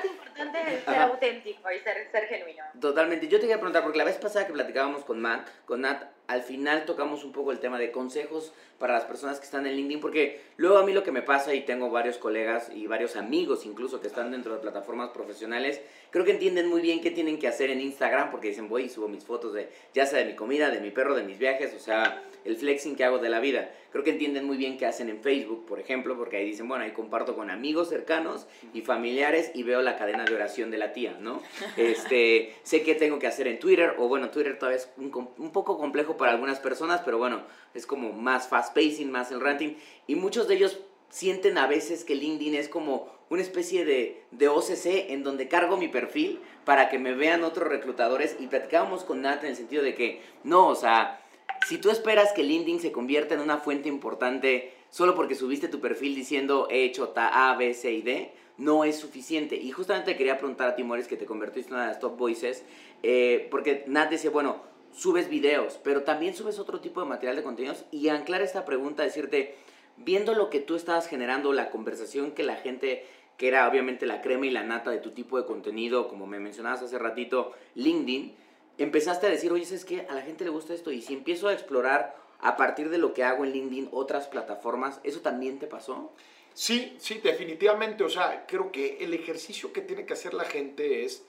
ser 0.84 0.98
auténtico 0.98 1.70
y 1.70 1.80
ser, 1.80 2.10
ser, 2.10 2.26
genuino. 2.26 2.64
Totalmente. 2.80 3.28
Yo 3.28 3.38
te 3.38 3.42
quería 3.42 3.56
preguntar, 3.56 3.82
porque 3.82 3.98
la 3.98 4.04
vez 4.04 4.16
pasada 4.16 4.46
que 4.46 4.52
platicábamos 4.52 5.04
con 5.04 5.20
Matt, 5.20 5.48
con 5.66 5.82
Nat, 5.82 6.04
al 6.26 6.42
final 6.42 6.84
tocamos 6.84 7.24
un 7.24 7.32
poco 7.32 7.50
el 7.52 7.58
tema 7.58 7.78
de 7.78 7.90
consejos 7.90 8.52
para 8.78 8.94
las 8.94 9.04
personas 9.04 9.38
que 9.38 9.44
están 9.44 9.66
en 9.66 9.74
LinkedIn, 9.74 10.00
porque 10.00 10.40
luego 10.56 10.78
a 10.78 10.84
mí 10.84 10.92
lo 10.92 11.02
que 11.02 11.12
me 11.12 11.22
pasa, 11.22 11.54
y 11.54 11.62
tengo 11.62 11.90
varios 11.90 12.18
colegas 12.18 12.70
y 12.72 12.86
varios 12.86 13.16
amigos 13.16 13.66
incluso 13.66 14.00
que 14.00 14.06
están 14.06 14.30
dentro 14.30 14.54
de 14.54 14.60
plataformas 14.60 15.10
profesionales, 15.10 15.80
creo 16.10 16.24
que 16.24 16.30
entienden 16.30 16.68
muy 16.68 16.80
bien 16.80 17.00
qué 17.00 17.10
tienen 17.10 17.38
que 17.38 17.48
hacer 17.48 17.70
en 17.70 17.80
Instagram, 17.80 18.30
porque 18.30 18.48
dicen, 18.48 18.68
voy 18.68 18.84
y 18.84 18.88
subo 18.88 19.08
mis 19.08 19.24
fotos 19.24 19.52
de, 19.52 19.68
ya 19.92 20.06
sea 20.06 20.20
de 20.20 20.26
mi 20.26 20.34
comida, 20.34 20.70
de 20.70 20.80
mi 20.80 20.90
perro, 20.90 21.14
de 21.14 21.24
mis 21.24 21.38
viajes, 21.38 21.74
o 21.74 21.80
sea, 21.80 22.22
el 22.44 22.56
flexing 22.56 22.96
que 22.96 23.04
hago 23.04 23.09
de 23.18 23.28
la 23.28 23.40
vida. 23.40 23.74
Creo 23.90 24.04
que 24.04 24.10
entienden 24.10 24.46
muy 24.46 24.56
bien 24.56 24.78
qué 24.78 24.86
hacen 24.86 25.08
en 25.08 25.20
Facebook, 25.20 25.66
por 25.66 25.80
ejemplo, 25.80 26.16
porque 26.16 26.36
ahí 26.36 26.44
dicen, 26.44 26.68
bueno, 26.68 26.84
ahí 26.84 26.92
comparto 26.92 27.34
con 27.34 27.50
amigos 27.50 27.88
cercanos 27.88 28.46
y 28.72 28.82
familiares 28.82 29.50
y 29.54 29.62
veo 29.62 29.82
la 29.82 29.96
cadena 29.96 30.24
de 30.24 30.34
oración 30.34 30.70
de 30.70 30.78
la 30.78 30.92
tía, 30.92 31.16
¿no? 31.20 31.42
Este, 31.76 32.54
sé 32.62 32.82
qué 32.82 32.94
tengo 32.94 33.18
que 33.18 33.26
hacer 33.26 33.48
en 33.48 33.58
Twitter, 33.58 33.94
o 33.98 34.08
bueno, 34.08 34.30
Twitter 34.30 34.58
todavía 34.58 34.78
es 34.78 34.90
un, 34.96 35.30
un 35.38 35.52
poco 35.52 35.78
complejo 35.78 36.16
para 36.16 36.32
algunas 36.32 36.60
personas, 36.60 37.00
pero 37.04 37.18
bueno, 37.18 37.42
es 37.74 37.86
como 37.86 38.12
más 38.12 38.48
fast 38.48 38.74
pacing, 38.74 39.10
más 39.10 39.32
el 39.32 39.40
ranting, 39.40 39.74
y 40.06 40.14
muchos 40.14 40.46
de 40.46 40.54
ellos 40.54 40.80
sienten 41.10 41.58
a 41.58 41.66
veces 41.66 42.04
que 42.04 42.14
LinkedIn 42.14 42.54
es 42.54 42.68
como 42.68 43.08
una 43.30 43.42
especie 43.42 43.84
de, 43.84 44.22
de, 44.32 44.48
OCC 44.48 45.10
en 45.10 45.22
donde 45.22 45.48
cargo 45.48 45.76
mi 45.76 45.88
perfil 45.88 46.40
para 46.64 46.88
que 46.88 46.98
me 46.98 47.14
vean 47.14 47.44
otros 47.44 47.68
reclutadores 47.68 48.36
y 48.40 48.48
platicábamos 48.48 49.04
con 49.04 49.22
Nat 49.22 49.44
en 49.44 49.50
el 49.50 49.56
sentido 49.56 49.82
de 49.82 49.94
que 49.94 50.20
no, 50.42 50.66
o 50.66 50.74
sea, 50.74 51.19
si 51.66 51.78
tú 51.78 51.90
esperas 51.90 52.32
que 52.32 52.42
LinkedIn 52.42 52.80
se 52.80 52.92
convierta 52.92 53.34
en 53.34 53.40
una 53.40 53.58
fuente 53.58 53.88
importante 53.88 54.72
solo 54.90 55.14
porque 55.14 55.34
subiste 55.34 55.68
tu 55.68 55.80
perfil 55.80 56.14
diciendo 56.14 56.68
he 56.70 56.84
hecho 56.84 57.12
A, 57.16 57.54
B, 57.56 57.74
C 57.74 57.92
y 57.92 58.02
D, 58.02 58.32
no 58.58 58.84
es 58.84 58.98
suficiente. 58.98 59.56
Y 59.56 59.70
justamente 59.70 60.16
quería 60.16 60.38
preguntar 60.38 60.68
a 60.68 60.74
ti, 60.76 60.82
Morris, 60.82 61.08
que 61.08 61.16
te 61.16 61.26
convertiste 61.26 61.70
en 61.70 61.74
una 61.74 61.84
de 61.84 61.92
las 61.92 62.00
top 62.00 62.16
voices, 62.16 62.64
eh, 63.02 63.48
porque 63.50 63.84
Nat 63.86 64.10
decía, 64.10 64.30
bueno, 64.30 64.62
subes 64.92 65.28
videos, 65.28 65.78
pero 65.82 66.02
también 66.02 66.34
subes 66.34 66.58
otro 66.58 66.80
tipo 66.80 67.00
de 67.00 67.06
material 67.06 67.36
de 67.36 67.42
contenidos 67.42 67.84
y 67.90 68.08
anclar 68.08 68.42
esta 68.42 68.64
pregunta, 68.64 69.02
decirte, 69.02 69.54
viendo 69.96 70.34
lo 70.34 70.50
que 70.50 70.60
tú 70.60 70.74
estabas 70.74 71.08
generando, 71.08 71.52
la 71.52 71.70
conversación 71.70 72.32
que 72.32 72.42
la 72.42 72.56
gente 72.56 73.06
que 73.36 73.48
era 73.48 73.66
obviamente 73.66 74.04
la 74.04 74.20
crema 74.20 74.44
y 74.44 74.50
la 74.50 74.64
nata 74.64 74.90
de 74.90 74.98
tu 74.98 75.12
tipo 75.12 75.38
de 75.38 75.46
contenido, 75.46 76.08
como 76.08 76.26
me 76.26 76.38
mencionabas 76.38 76.82
hace 76.82 76.98
ratito, 76.98 77.52
LinkedIn, 77.74 78.34
empezaste 78.82 79.26
a 79.26 79.30
decir, 79.30 79.52
oye, 79.52 79.62
es 79.62 79.84
que 79.84 80.06
a 80.08 80.14
la 80.14 80.22
gente 80.22 80.44
le 80.44 80.50
gusta 80.50 80.74
esto 80.74 80.90
y 80.90 81.02
si 81.02 81.14
empiezo 81.14 81.48
a 81.48 81.52
explorar 81.52 82.16
a 82.40 82.56
partir 82.56 82.88
de 82.90 82.98
lo 82.98 83.12
que 83.12 83.24
hago 83.24 83.44
en 83.44 83.52
LinkedIn 83.52 83.88
otras 83.92 84.28
plataformas, 84.28 85.00
¿eso 85.04 85.20
también 85.20 85.58
te 85.58 85.66
pasó? 85.66 86.12
Sí, 86.54 86.96
sí, 86.98 87.20
definitivamente. 87.22 88.04
O 88.04 88.08
sea, 88.08 88.44
creo 88.46 88.72
que 88.72 88.98
el 89.04 89.14
ejercicio 89.14 89.72
que 89.72 89.80
tiene 89.80 90.06
que 90.06 90.14
hacer 90.14 90.34
la 90.34 90.44
gente 90.44 91.04
es, 91.04 91.24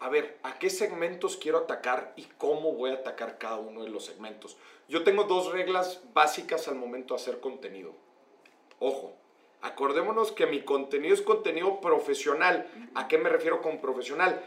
a 0.00 0.08
ver, 0.08 0.38
¿a 0.42 0.58
qué 0.58 0.70
segmentos 0.70 1.36
quiero 1.36 1.58
atacar 1.58 2.12
y 2.16 2.24
cómo 2.38 2.72
voy 2.72 2.90
a 2.90 2.94
atacar 2.94 3.38
cada 3.38 3.56
uno 3.56 3.82
de 3.82 3.90
los 3.90 4.04
segmentos? 4.04 4.56
Yo 4.88 5.02
tengo 5.02 5.24
dos 5.24 5.52
reglas 5.52 6.00
básicas 6.12 6.68
al 6.68 6.76
momento 6.76 7.14
de 7.14 7.20
hacer 7.20 7.40
contenido. 7.40 7.94
Ojo, 8.80 9.14
acordémonos 9.62 10.32
que 10.32 10.46
mi 10.46 10.62
contenido 10.62 11.14
es 11.14 11.22
contenido 11.22 11.80
profesional. 11.80 12.68
¿A 12.94 13.08
qué 13.08 13.18
me 13.18 13.28
refiero 13.30 13.62
con 13.62 13.80
profesional? 13.80 14.42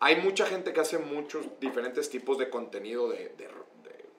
Hay 0.00 0.16
mucha 0.16 0.46
gente 0.46 0.72
que 0.72 0.80
hace 0.80 0.98
muchos 0.98 1.44
diferentes 1.60 2.08
tipos 2.08 2.38
de 2.38 2.48
contenido 2.48 3.10
de, 3.10 3.32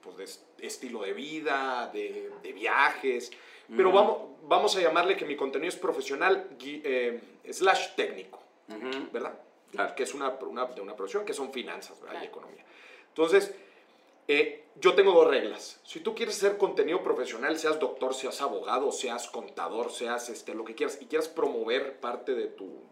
pues 0.02 0.40
de 0.58 0.68
estilo 0.68 1.02
de 1.02 1.14
vida, 1.14 1.90
de, 1.92 2.32
viajes, 2.54 3.32
pero 3.76 3.92
vamos, 3.92 4.18
vamos 4.44 4.76
a 4.76 4.82
llamarle 4.82 5.18
que 5.18 5.26
mi 5.26 5.36
contenido 5.36 5.70
es 5.70 5.76
profesional 5.76 6.50
eh, 6.62 7.20
slash 7.50 7.96
técnico, 7.96 8.40
¿verdad? 9.12 9.40
Que 9.96 10.04
es 10.04 10.14
una, 10.14 10.30
una, 10.30 10.66
de 10.66 10.82
una 10.82 10.96
profesión, 10.96 11.26
que 11.26 11.34
son 11.34 11.52
finanzas 11.52 11.98
y 12.22 12.26
economía. 12.26 12.64
Entonces, 13.08 13.54
eh, 14.28 14.66
yo 14.76 14.94
tengo 14.94 15.14
dos 15.14 15.28
reglas. 15.28 15.80
Si 15.84 16.00
tú 16.00 16.14
quieres 16.14 16.38
hacer 16.38 16.58
contenido 16.58 17.02
profesional, 17.02 17.58
seas 17.58 17.80
doctor, 17.80 18.14
seas 18.14 18.42
abogado, 18.42 18.92
seas 18.92 19.28
contador, 19.28 19.92
seas 19.92 20.30
este, 20.30 20.54
lo 20.54 20.64
que 20.64 20.76
quieras, 20.76 21.00
y 21.02 21.08
quieras 21.08 21.28
promover 21.28 22.00
parte 22.00 22.36
de 22.36 22.48
tu, 22.48 22.84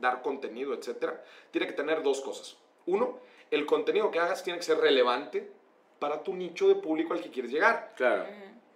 dar 0.00 0.22
contenido, 0.22 0.74
etcétera, 0.74 1.22
tiene 1.50 1.66
que 1.66 1.72
tener 1.72 2.02
dos 2.02 2.20
cosas. 2.20 2.56
Uno, 2.86 3.18
el 3.50 3.66
contenido 3.66 4.10
que 4.10 4.18
hagas 4.18 4.42
tiene 4.42 4.58
que 4.58 4.64
ser 4.64 4.78
relevante 4.78 5.50
para 5.98 6.22
tu 6.22 6.34
nicho 6.34 6.68
de 6.68 6.76
público 6.76 7.12
al 7.12 7.20
que 7.20 7.30
quieres 7.30 7.52
llegar. 7.52 7.92
Claro. 7.96 8.24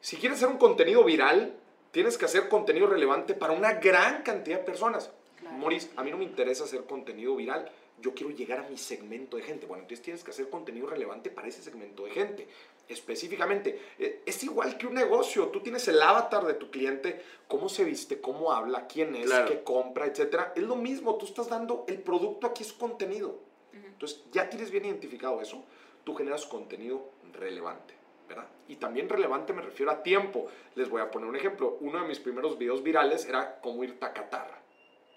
Si 0.01 0.17
quieres 0.17 0.39
hacer 0.39 0.49
un 0.49 0.59
contenido 0.59 1.03
viral, 1.03 1.57
tienes 1.91 2.19
que 2.19 2.27
hacer 2.27 2.49
contenido 2.49 2.87
relevante 2.87 3.35
para 3.35 3.53
una 3.53 3.75
gran 3.75 4.23
cantidad 4.23 4.59
de 4.59 4.65
personas. 4.65 5.11
Maurice, 5.59 5.91
a 5.97 6.03
mí 6.03 6.11
no 6.11 6.19
me 6.19 6.25
interesa 6.25 6.65
hacer 6.65 6.85
contenido 6.85 7.37
viral. 7.37 7.71
Yo 8.01 8.15
quiero 8.15 8.33
llegar 8.35 8.59
a 8.59 8.69
mi 8.69 8.77
segmento 8.77 9.37
de 9.37 9.45
gente. 9.45 9.67
Bueno, 9.67 9.83
entonces 9.83 10.03
tienes 10.03 10.25
que 10.25 10.31
hacer 10.31 10.51
contenido 10.51 10.89
relevante 10.89 11.31
para 11.31 11.49
ese 11.49 11.63
segmento 11.63 12.05
de 12.05 12.11
gente. 12.11 12.49
Específicamente, 12.89 13.81
eh, 13.99 14.23
es 14.27 14.45
igual 14.45 14.77
que 14.77 14.87
un 14.87 14.95
negocio. 14.95 15.49
Tú 15.49 15.61
tienes 15.61 15.89
el 15.89 16.01
avatar 16.01 16.45
de 16.45 16.55
tu 16.55 16.71
cliente, 16.71 17.23
cómo 17.49 17.69
se 17.69 17.85
viste, 17.85 18.21
cómo 18.21 18.53
habla, 18.53 18.87
quién 18.87 19.15
es, 19.17 19.31
qué 19.49 19.63
compra, 19.63 20.07
etc. 20.07 20.53
Es 20.55 20.63
lo 20.63 20.77
mismo. 20.77 21.17
Tú 21.17 21.27
estás 21.27 21.49
dando 21.49 21.85
el 21.89 22.01
producto 22.01 22.47
aquí 22.47 22.63
es 22.63 22.73
contenido. 22.73 23.39
Entonces, 23.73 24.25
ya 24.33 24.51
tienes 24.51 24.71
bien 24.71 24.85
identificado 24.85 25.41
eso. 25.41 25.65
Tú 26.05 26.15
generas 26.15 26.45
contenido 26.47 27.11
relevante. 27.33 27.95
¿verdad? 28.29 28.47
Y 28.69 28.77
también 28.77 29.09
relevante 29.09 29.53
me 29.53 29.63
refiero 29.63 29.93
a 29.93 30.03
tiempo. 30.03 30.47
Les 30.75 30.89
voy 30.89 31.01
a 31.01 31.11
poner 31.11 31.29
un 31.29 31.37
ejemplo. 31.37 31.79
Uno 31.81 32.01
de 32.01 32.09
mis 32.09 32.19
primeros 32.19 32.59
videos 32.59 32.83
virales 32.83 33.27
era 33.27 33.61
cómo 33.61 33.85
ir 33.85 33.97
a 34.01 34.13
Qatar, 34.13 34.63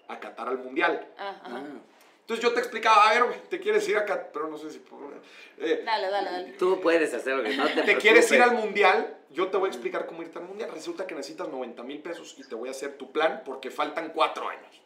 a 0.08 0.20
Qatar 0.20 0.48
al 0.48 0.58
Mundial. 0.58 1.06
Ah. 1.18 1.60
Entonces 2.28 2.44
yo 2.44 2.52
te 2.52 2.60
explicaba, 2.60 3.08
a 3.08 3.14
ver, 3.14 3.40
te 3.48 3.58
quieres 3.58 3.88
ir 3.88 3.96
a 3.96 4.04
Qatar, 4.04 4.28
pero 4.34 4.48
no 4.48 4.58
sé 4.58 4.70
si... 4.70 4.82
Eh, 5.56 5.80
dale, 5.82 6.10
dale, 6.10 6.30
dale. 6.30 6.52
Tú 6.58 6.78
puedes 6.78 7.14
hacerlo, 7.14 7.42
no 7.56 7.66
te 7.70 7.82
Te 7.84 7.96
quieres 7.96 8.30
ir 8.30 8.42
al 8.42 8.54
Mundial, 8.54 9.16
yo 9.30 9.48
te 9.48 9.56
voy 9.56 9.68
a 9.68 9.72
explicar 9.72 10.04
cómo 10.04 10.20
irte 10.20 10.38
al 10.38 10.44
Mundial. 10.44 10.70
Resulta 10.70 11.06
que 11.06 11.14
necesitas 11.14 11.48
90 11.48 11.82
mil 11.84 12.00
pesos 12.00 12.34
y 12.36 12.44
te 12.44 12.54
voy 12.54 12.68
a 12.68 12.72
hacer 12.72 12.98
tu 12.98 13.12
plan 13.12 13.40
porque 13.46 13.70
faltan 13.70 14.10
cuatro 14.10 14.46
años. 14.46 14.82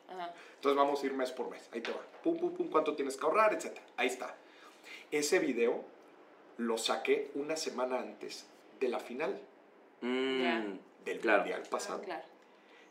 Entonces 0.54 0.76
vamos 0.76 1.02
a 1.02 1.06
ir 1.06 1.14
mes 1.14 1.32
por 1.32 1.50
mes. 1.50 1.68
Ahí 1.72 1.80
te 1.80 1.90
va. 1.90 1.98
Pum, 2.22 2.38
pum, 2.38 2.54
pum, 2.54 2.70
cuánto 2.70 2.94
tienes 2.94 3.16
que 3.16 3.26
ahorrar, 3.26 3.52
etcétera. 3.52 3.84
Ahí 3.96 4.06
está. 4.06 4.36
Ese 5.10 5.40
video 5.40 5.84
lo 6.58 6.78
saqué 6.78 7.32
una 7.34 7.56
semana 7.56 7.98
antes 7.98 8.46
de 8.78 8.86
la 8.86 9.00
final 9.00 9.36
mm, 10.00 10.78
del 11.04 11.20
Mundial 11.24 11.62
pasado. 11.68 12.02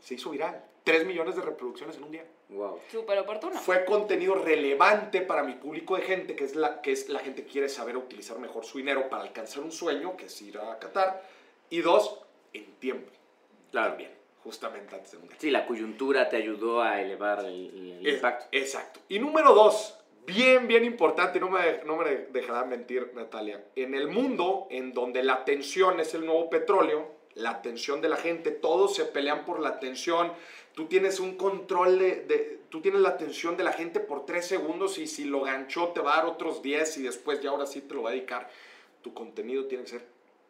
Se 0.02 0.16
hizo 0.16 0.32
viral. 0.32 0.64
3 0.84 1.06
millones 1.06 1.36
de 1.36 1.42
reproducciones 1.44 1.96
en 1.98 2.04
un 2.04 2.12
día. 2.12 2.26
Wow. 2.50 2.80
Súper 2.92 3.20
oportuno. 3.20 3.60
Fue 3.60 3.86
contenido 3.86 4.36
relevante 4.36 5.22
para 5.22 5.44
mi 5.44 5.54
público 5.54 5.96
de 5.96 6.02
gente, 6.02 6.36
que 6.36 6.44
es, 6.44 6.56
la, 6.56 6.82
que 6.82 6.92
es 6.92 7.08
la 7.08 7.20
gente 7.20 7.44
que 7.44 7.52
quiere 7.52 7.70
saber 7.70 7.96
utilizar 7.96 8.40
mejor 8.40 8.66
su 8.66 8.80
dinero 8.80 9.08
para 9.10 9.24
alcanzar 9.24 9.64
un 9.64 9.72
sueño, 9.72 10.18
que 10.18 10.26
es 10.26 10.42
ir 10.42 10.58
a 10.58 10.78
Qatar. 10.80 11.24
Y 11.70 11.82
dos, 11.82 12.20
en 12.52 12.66
tiempo. 12.76 13.12
Claro. 13.72 13.96
bien 13.96 14.22
justamente 14.44 14.96
antes 14.96 15.12
del 15.12 15.20
Mundial. 15.20 15.40
Sí, 15.40 15.52
la 15.52 15.66
coyuntura 15.66 16.30
te 16.30 16.38
ayudó 16.38 16.82
a 16.82 17.02
elevar 17.02 17.46
el, 17.46 18.00
el 18.04 18.16
impacto. 18.16 18.48
Exacto. 18.52 19.00
Y 19.08 19.20
número 19.20 19.54
dos, 19.54 19.98
bien, 20.26 20.68
bien 20.68 20.84
importante, 20.84 21.40
no 21.40 21.50
me, 21.50 21.84
no 21.86 21.98
me 21.98 22.10
dejará 22.32 22.66
mentir 22.66 23.12
Natalia, 23.14 23.64
en 23.76 23.94
el 23.94 24.08
mundo 24.08 24.68
en 24.70 24.94
donde 24.94 25.24
la 25.24 25.34
atención 25.34 26.00
es 26.00 26.14
el 26.14 26.26
nuevo 26.26 26.50
petróleo, 26.50 27.08
la 27.36 27.52
atención 27.52 28.02
de 28.02 28.10
la 28.10 28.18
gente, 28.18 28.52
todos 28.52 28.96
se 28.96 29.06
pelean 29.06 29.46
por 29.46 29.60
la 29.60 29.70
atención, 29.70 30.34
tú 30.74 30.86
tienes 30.86 31.20
un 31.20 31.36
control 31.36 32.00
de, 32.00 32.62
tú 32.70 32.82
tienes 32.82 33.02
la 33.02 33.10
atención 33.10 33.58
de 33.58 33.64
la 33.64 33.74
gente 33.74 34.00
por 34.00 34.26
tres 34.26 34.46
segundos 34.46 34.98
y 34.98 35.08
si 35.08 35.26
lo 35.26 35.42
ganchó 35.42 35.90
te 35.90 36.02
va 36.02 36.14
a 36.14 36.18
dar 36.18 36.26
otros 36.26 36.62
10 36.62 36.98
y 36.98 37.04
después 37.04 37.42
ya 37.42 37.50
ahora 37.50 37.66
sí 37.66 37.82
te 37.82 37.94
lo 37.94 38.04
va 38.04 38.10
a 38.10 38.14
dedicar. 38.14 38.50
Tu 39.02 39.14
contenido 39.14 39.66
tiene 39.66 39.84
que 39.84 39.90
ser 39.92 40.06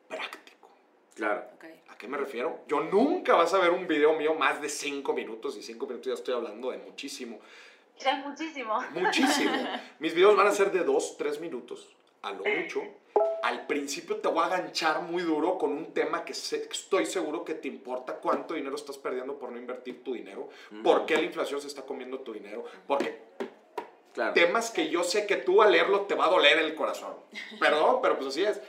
práctico. 0.08 0.70
Claro. 1.16 1.46
¿A 1.90 1.98
qué 1.98 2.08
me 2.08 2.18
refiero? 2.18 2.62
Yo 2.68 2.82
nunca 2.82 3.36
vas 3.36 3.54
a 3.54 3.60
ver 3.60 3.72
un 3.72 3.88
video 3.88 4.14
mío 4.14 4.34
más 4.34 4.62
de 4.62 4.70
cinco 4.70 5.14
minutos 5.14 5.56
y 5.58 5.64
cinco 5.64 5.86
minutos 5.86 6.08
ya 6.08 6.14
estoy 6.14 6.34
hablando 6.34 6.72
de 6.72 6.78
muchísimo. 6.80 7.40
Es 8.00 8.26
muchísimo. 8.26 8.80
Muchísimo. 8.92 9.52
Mis 10.00 10.14
videos 10.14 10.36
van 10.36 10.48
a 10.48 10.52
ser 10.52 10.72
de 10.72 10.84
2, 10.84 11.18
3 11.18 11.40
minutos, 11.40 11.88
a 12.22 12.32
lo 12.32 12.44
mucho. 12.44 12.82
Al 13.44 13.66
principio 13.66 14.18
te 14.18 14.28
voy 14.28 14.44
a 14.44 14.50
ganchar 14.50 15.02
muy 15.02 15.24
duro 15.24 15.58
con 15.58 15.72
un 15.72 15.94
tema 15.94 16.24
que 16.24 16.32
estoy 16.32 17.06
seguro 17.06 17.44
que 17.44 17.56
te 17.56 17.68
importa 17.68 18.16
cuánto 18.16 18.54
dinero 18.54 18.76
estás 18.76 18.98
perdiendo 18.98 19.38
por 19.38 19.52
no 19.52 19.58
invertir 19.58 20.04
tu 20.04 20.14
dinero, 20.14 20.50
por 20.84 21.06
qué 21.06 21.16
la 21.16 21.24
inflación 21.24 21.60
se 21.60 21.68
está 21.68 21.82
comiendo 21.82 22.20
tu 22.20 22.34
dinero, 22.34 22.64
porque 22.88 23.20
claro. 24.14 24.34
temas 24.34 24.70
que 24.70 24.90
yo 24.90 25.04
sé 25.04 25.26
que 25.26 25.38
tú 25.38 25.62
al 25.62 25.72
leerlo 25.72 26.02
te 26.02 26.16
va 26.16 26.26
a 26.26 26.30
doler 26.30 26.60
el 26.60 26.76
corazón. 26.76 27.16
Perdón, 27.60 28.00
pero 28.02 28.16
pues 28.16 28.28
así 28.30 28.44
es. 28.44 28.62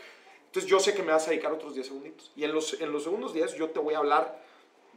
Entonces 0.46 0.70
yo 0.70 0.80
sé 0.80 0.94
que 0.94 1.02
me 1.02 1.12
vas 1.12 1.26
a 1.26 1.30
dedicar 1.30 1.52
otros 1.52 1.74
10 1.74 1.86
segunditos. 1.86 2.32
Y 2.36 2.44
en 2.44 2.52
los, 2.52 2.80
en 2.80 2.92
los 2.92 3.04
segundos 3.04 3.32
10 3.32 3.54
yo 3.54 3.70
te 3.70 3.78
voy 3.78 3.94
a 3.94 3.98
hablar 3.98 4.42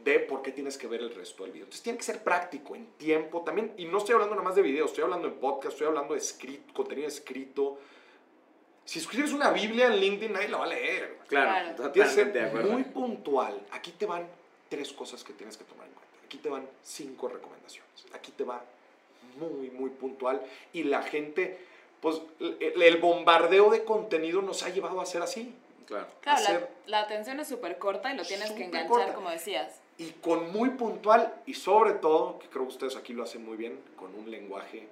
de 0.04 0.20
por 0.20 0.42
qué 0.42 0.52
tienes 0.52 0.76
que 0.78 0.86
ver 0.86 1.00
el 1.00 1.14
resto 1.14 1.44
del 1.44 1.52
video. 1.52 1.64
Entonces 1.64 1.82
tiene 1.82 1.98
que 1.98 2.04
ser 2.04 2.22
práctico, 2.22 2.74
en 2.74 2.86
tiempo 2.92 3.42
también. 3.42 3.72
Y 3.76 3.86
no 3.86 3.98
estoy 3.98 4.14
hablando 4.14 4.34
nada 4.34 4.46
más 4.46 4.56
de 4.56 4.62
videos, 4.62 4.90
estoy 4.90 5.04
hablando 5.04 5.28
en 5.28 5.34
podcast, 5.34 5.72
estoy 5.72 5.86
hablando 5.86 6.14
de 6.14 6.20
escrito, 6.20 6.74
contenido 6.74 7.08
escrito. 7.08 7.78
Si 8.86 9.00
escribes 9.00 9.32
una 9.32 9.50
Biblia 9.50 9.88
en 9.88 9.96
LinkedIn, 9.96 10.32
nadie 10.32 10.48
la 10.48 10.58
va 10.58 10.64
a 10.64 10.68
leer. 10.68 11.18
Claro, 11.28 11.92
Tienes 11.92 12.14
que 12.14 12.32
ser 12.32 12.64
muy 12.64 12.84
puntual. 12.84 13.60
Aquí 13.72 13.92
te 13.92 14.06
van 14.06 14.26
tres 14.68 14.92
cosas 14.92 15.22
que 15.22 15.32
tienes 15.34 15.56
que 15.56 15.64
tomar 15.64 15.86
en 15.86 15.92
cuenta. 15.92 16.16
Aquí 16.24 16.38
te 16.38 16.48
van 16.48 16.66
cinco 16.82 17.28
recomendaciones. 17.28 17.90
Aquí 18.14 18.32
te 18.32 18.44
va 18.44 18.64
muy, 19.38 19.70
muy 19.70 19.90
puntual. 19.90 20.40
Y 20.72 20.84
la 20.84 21.02
gente, 21.02 21.58
pues 22.00 22.22
el 22.38 22.96
bombardeo 22.98 23.70
de 23.70 23.84
contenido 23.84 24.40
nos 24.40 24.62
ha 24.62 24.70
llevado 24.70 25.00
a 25.00 25.06
ser 25.06 25.20
así. 25.20 25.54
Claro. 25.86 26.06
Claro, 26.20 26.68
la, 26.86 27.00
atención 27.00 27.38
es 27.38 27.48
súper 27.48 27.78
corta 27.78 28.12
y 28.12 28.16
lo 28.16 28.24
tienes 28.24 28.50
que 28.52 28.64
enganchar, 28.64 29.14
como 29.14 29.30
decías 29.30 29.80
y 29.98 30.10
con 30.10 30.52
muy 30.52 30.70
puntual 30.70 31.34
y 31.46 31.54
sobre 31.54 31.94
todo, 31.94 32.38
que 32.38 32.48
creo 32.48 32.64
que 32.64 32.72
ustedes 32.72 32.96
aquí 32.96 33.12
lo 33.12 33.22
hacen 33.22 33.44
muy 33.44 33.56
bien, 33.56 33.80
con 33.96 34.14
un 34.14 34.30
lenguaje 34.30 34.88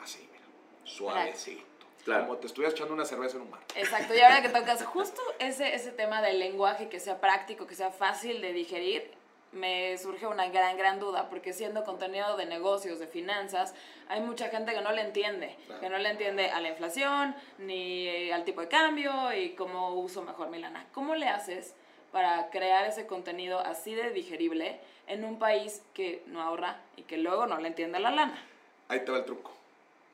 así, 0.00 0.28
mira, 0.32 0.44
suavecito. 0.84 1.69
Claro. 2.04 2.26
Como 2.26 2.38
te 2.38 2.46
estuvieras 2.46 2.74
echando 2.74 2.94
una 2.94 3.04
cerveza 3.04 3.36
en 3.36 3.42
un 3.42 3.50
bar. 3.50 3.60
Exacto, 3.74 4.14
y 4.14 4.20
ahora 4.20 4.42
que 4.42 4.48
tocas 4.48 4.84
justo 4.84 5.20
ese, 5.38 5.74
ese 5.74 5.92
tema 5.92 6.22
del 6.22 6.38
lenguaje 6.38 6.88
que 6.88 7.00
sea 7.00 7.20
práctico, 7.20 7.66
que 7.66 7.74
sea 7.74 7.90
fácil 7.90 8.40
de 8.40 8.52
digerir, 8.52 9.10
me 9.52 9.98
surge 9.98 10.26
una 10.26 10.48
gran, 10.48 10.76
gran 10.76 11.00
duda, 11.00 11.28
porque 11.28 11.52
siendo 11.52 11.84
contenido 11.84 12.36
de 12.36 12.46
negocios, 12.46 13.00
de 13.00 13.06
finanzas, 13.06 13.74
hay 14.08 14.20
mucha 14.20 14.48
gente 14.48 14.72
que 14.72 14.80
no 14.80 14.92
le 14.92 15.02
entiende, 15.02 15.56
que 15.80 15.88
no 15.88 15.98
le 15.98 16.08
entiende 16.08 16.50
a 16.50 16.60
la 16.60 16.68
inflación, 16.68 17.34
ni 17.58 18.30
al 18.30 18.44
tipo 18.44 18.60
de 18.60 18.68
cambio 18.68 19.32
y 19.32 19.50
cómo 19.50 19.94
uso 19.94 20.22
mejor 20.22 20.50
mi 20.50 20.58
lana. 20.58 20.86
¿Cómo 20.92 21.16
le 21.16 21.28
haces 21.28 21.74
para 22.12 22.50
crear 22.50 22.86
ese 22.86 23.06
contenido 23.06 23.60
así 23.60 23.94
de 23.94 24.10
digerible 24.10 24.80
en 25.06 25.24
un 25.24 25.38
país 25.38 25.82
que 25.94 26.22
no 26.26 26.42
ahorra 26.42 26.80
y 26.96 27.02
que 27.02 27.16
luego 27.18 27.46
no 27.46 27.58
le 27.58 27.68
entiende 27.68 27.98
la 27.98 28.10
lana. 28.10 28.42
Ahí 28.88 29.04
te 29.04 29.10
va 29.10 29.18
el 29.18 29.24
truco. 29.24 29.52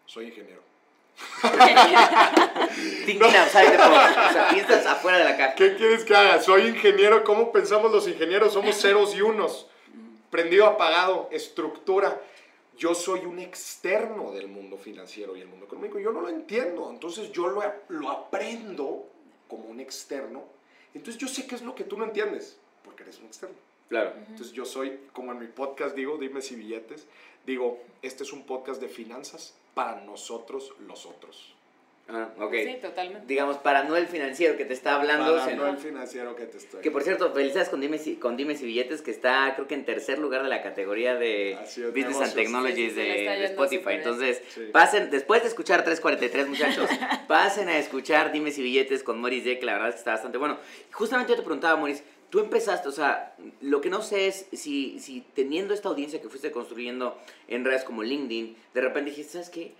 Soy 0.06 0.26
ingeniero. 0.26 0.62
afuera 4.86 5.18
de 5.18 5.24
la 5.24 5.36
caja. 5.36 5.54
¿Qué 5.54 5.76
quieres 5.76 6.04
que 6.04 6.14
haga? 6.14 6.40
Soy 6.40 6.68
ingeniero. 6.68 7.24
¿Cómo 7.24 7.52
pensamos 7.52 7.92
los 7.92 8.06
ingenieros? 8.08 8.52
Somos 8.52 8.76
ceros 8.80 9.14
y 9.14 9.22
unos. 9.22 9.68
Prendido, 10.30 10.66
apagado, 10.66 11.28
estructura. 11.30 12.20
Yo 12.76 12.94
soy 12.94 13.20
un 13.20 13.38
externo 13.38 14.32
del 14.32 14.48
mundo 14.48 14.76
financiero 14.76 15.36
y 15.36 15.40
el 15.40 15.48
mundo 15.48 15.66
económico. 15.66 15.98
Yo 15.98 16.12
no 16.12 16.20
lo 16.20 16.28
entiendo. 16.28 16.90
Entonces 16.90 17.32
yo 17.32 17.48
lo, 17.48 17.62
lo 17.88 18.10
aprendo 18.10 19.06
como 19.48 19.64
un 19.66 19.80
externo 19.80 20.56
entonces 20.96 21.20
yo 21.20 21.28
sé 21.28 21.46
qué 21.46 21.54
es 21.54 21.62
lo 21.62 21.74
que 21.74 21.84
tú 21.84 21.98
no 21.98 22.04
entiendes, 22.04 22.58
porque 22.82 23.02
eres 23.02 23.18
un 23.18 23.26
externo. 23.26 23.54
Claro. 23.90 24.14
Entonces 24.28 24.52
yo 24.52 24.64
soy, 24.64 24.98
como 25.12 25.30
en 25.32 25.38
mi 25.38 25.46
podcast 25.46 25.94
digo, 25.94 26.16
dime 26.16 26.40
si 26.40 26.56
billetes, 26.56 27.06
digo, 27.46 27.80
este 28.02 28.24
es 28.24 28.32
un 28.32 28.44
podcast 28.44 28.80
de 28.80 28.88
finanzas 28.88 29.54
para 29.74 30.00
nosotros 30.02 30.72
los 30.86 31.06
otros. 31.06 31.52
Ah, 32.08 32.28
ok. 32.38 32.54
Sí, 32.54 32.78
totalmente. 32.80 33.26
Digamos, 33.26 33.56
para 33.56 33.82
no 33.82 33.96
el 33.96 34.06
financiero 34.06 34.56
que 34.56 34.64
te 34.64 34.72
está 34.74 34.94
hablando. 34.94 35.38
Para 35.38 35.56
no 35.56 35.66
el 35.66 35.76
financiero 35.76 36.36
que 36.36 36.44
te 36.46 36.58
estoy. 36.58 36.80
Que 36.80 36.92
por 36.92 37.02
cierto, 37.02 37.32
felicidades 37.32 37.68
con 37.68 37.80
Dimes, 37.80 38.06
y, 38.06 38.14
con 38.14 38.36
Dimes 38.36 38.62
y 38.62 38.66
Billetes, 38.66 39.02
que 39.02 39.10
está 39.10 39.52
creo 39.56 39.66
que 39.66 39.74
en 39.74 39.84
tercer 39.84 40.20
lugar 40.20 40.44
de 40.44 40.48
la 40.48 40.62
categoría 40.62 41.16
de 41.16 41.56
Business 41.58 41.94
negocios. 41.96 42.22
and 42.22 42.34
Technologies 42.34 42.92
Sí, 42.92 43.00
de, 43.00 43.04
de 43.04 43.44
Spotify. 43.46 43.90
Entonces, 43.94 44.40
Sí. 44.54 44.60
pasen, 44.72 45.10
después 45.10 45.42
de 45.42 45.48
escuchar 45.48 45.82
343, 45.82 46.46
muchachos, 46.46 46.88
pasen 47.26 47.68
a 47.68 47.76
escuchar 47.76 48.30
Dimes 48.30 48.56
y 48.58 48.62
Billetes 48.62 49.02
con 49.02 49.20
Morris 49.20 49.44
D, 49.44 49.58
que 49.58 49.66
la 49.66 49.72
verdad 49.72 49.88
es 49.88 49.94
que 49.96 49.98
está 49.98 50.12
bastante 50.12 50.38
bueno. 50.38 50.58
Justamente 50.92 51.32
yo 51.32 51.36
te 51.36 51.42
preguntaba, 51.42 51.74
Morris, 51.74 52.04
tú 52.36 52.42
empezaste, 52.42 52.86
o 52.86 52.92
sea, 52.92 53.34
lo 53.62 53.80
que 53.80 53.88
no 53.88 54.02
sé 54.02 54.26
es 54.28 54.46
si, 54.52 55.00
si 55.00 55.22
teniendo 55.22 55.72
esta 55.72 55.88
audiencia 55.88 56.20
que 56.20 56.28
fuiste 56.28 56.52
construyendo 56.52 57.16
en 57.48 57.64
redes 57.64 57.82
como 57.82 58.02
LinkedIn, 58.02 58.54
de 58.74 58.80
repente 58.82 59.08
dijiste, 59.08 59.32
¿sabes 59.32 59.48
qué? 59.48 59.72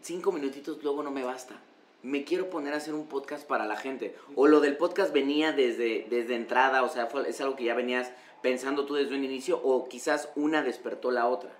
Cinco 0.00 0.32
minutitos 0.32 0.82
luego 0.82 1.02
no 1.02 1.10
me 1.10 1.22
basta. 1.22 1.60
Me 2.02 2.24
quiero 2.24 2.48
poner 2.48 2.72
a 2.72 2.78
hacer 2.78 2.94
un 2.94 3.08
podcast 3.08 3.46
para 3.46 3.66
la 3.66 3.76
gente. 3.76 4.16
O 4.36 4.46
lo 4.46 4.60
del 4.60 4.78
podcast 4.78 5.12
venía 5.12 5.52
desde, 5.52 6.06
desde 6.08 6.34
entrada, 6.34 6.82
o 6.82 6.88
sea, 6.88 7.08
fue- 7.08 7.28
es 7.28 7.38
algo 7.42 7.56
que 7.56 7.64
ya 7.64 7.74
venías 7.74 8.10
pensando 8.40 8.86
tú 8.86 8.94
desde 8.94 9.14
un 9.14 9.22
inicio, 9.22 9.60
o 9.62 9.86
quizás 9.86 10.30
una 10.34 10.62
despertó 10.62 11.10
la 11.10 11.28
otra. 11.28 11.50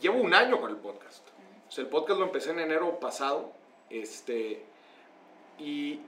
Llevo 0.00 0.20
un 0.20 0.32
año 0.32 0.60
con 0.60 0.70
el 0.70 0.76
podcast. 0.76 1.26
O 1.66 1.72
sea, 1.72 1.82
el 1.82 1.90
podcast 1.90 2.20
lo 2.20 2.26
empecé 2.26 2.50
en 2.52 2.60
enero 2.60 3.00
pasado. 3.00 3.52
Este, 3.90 4.62
y 5.58 5.98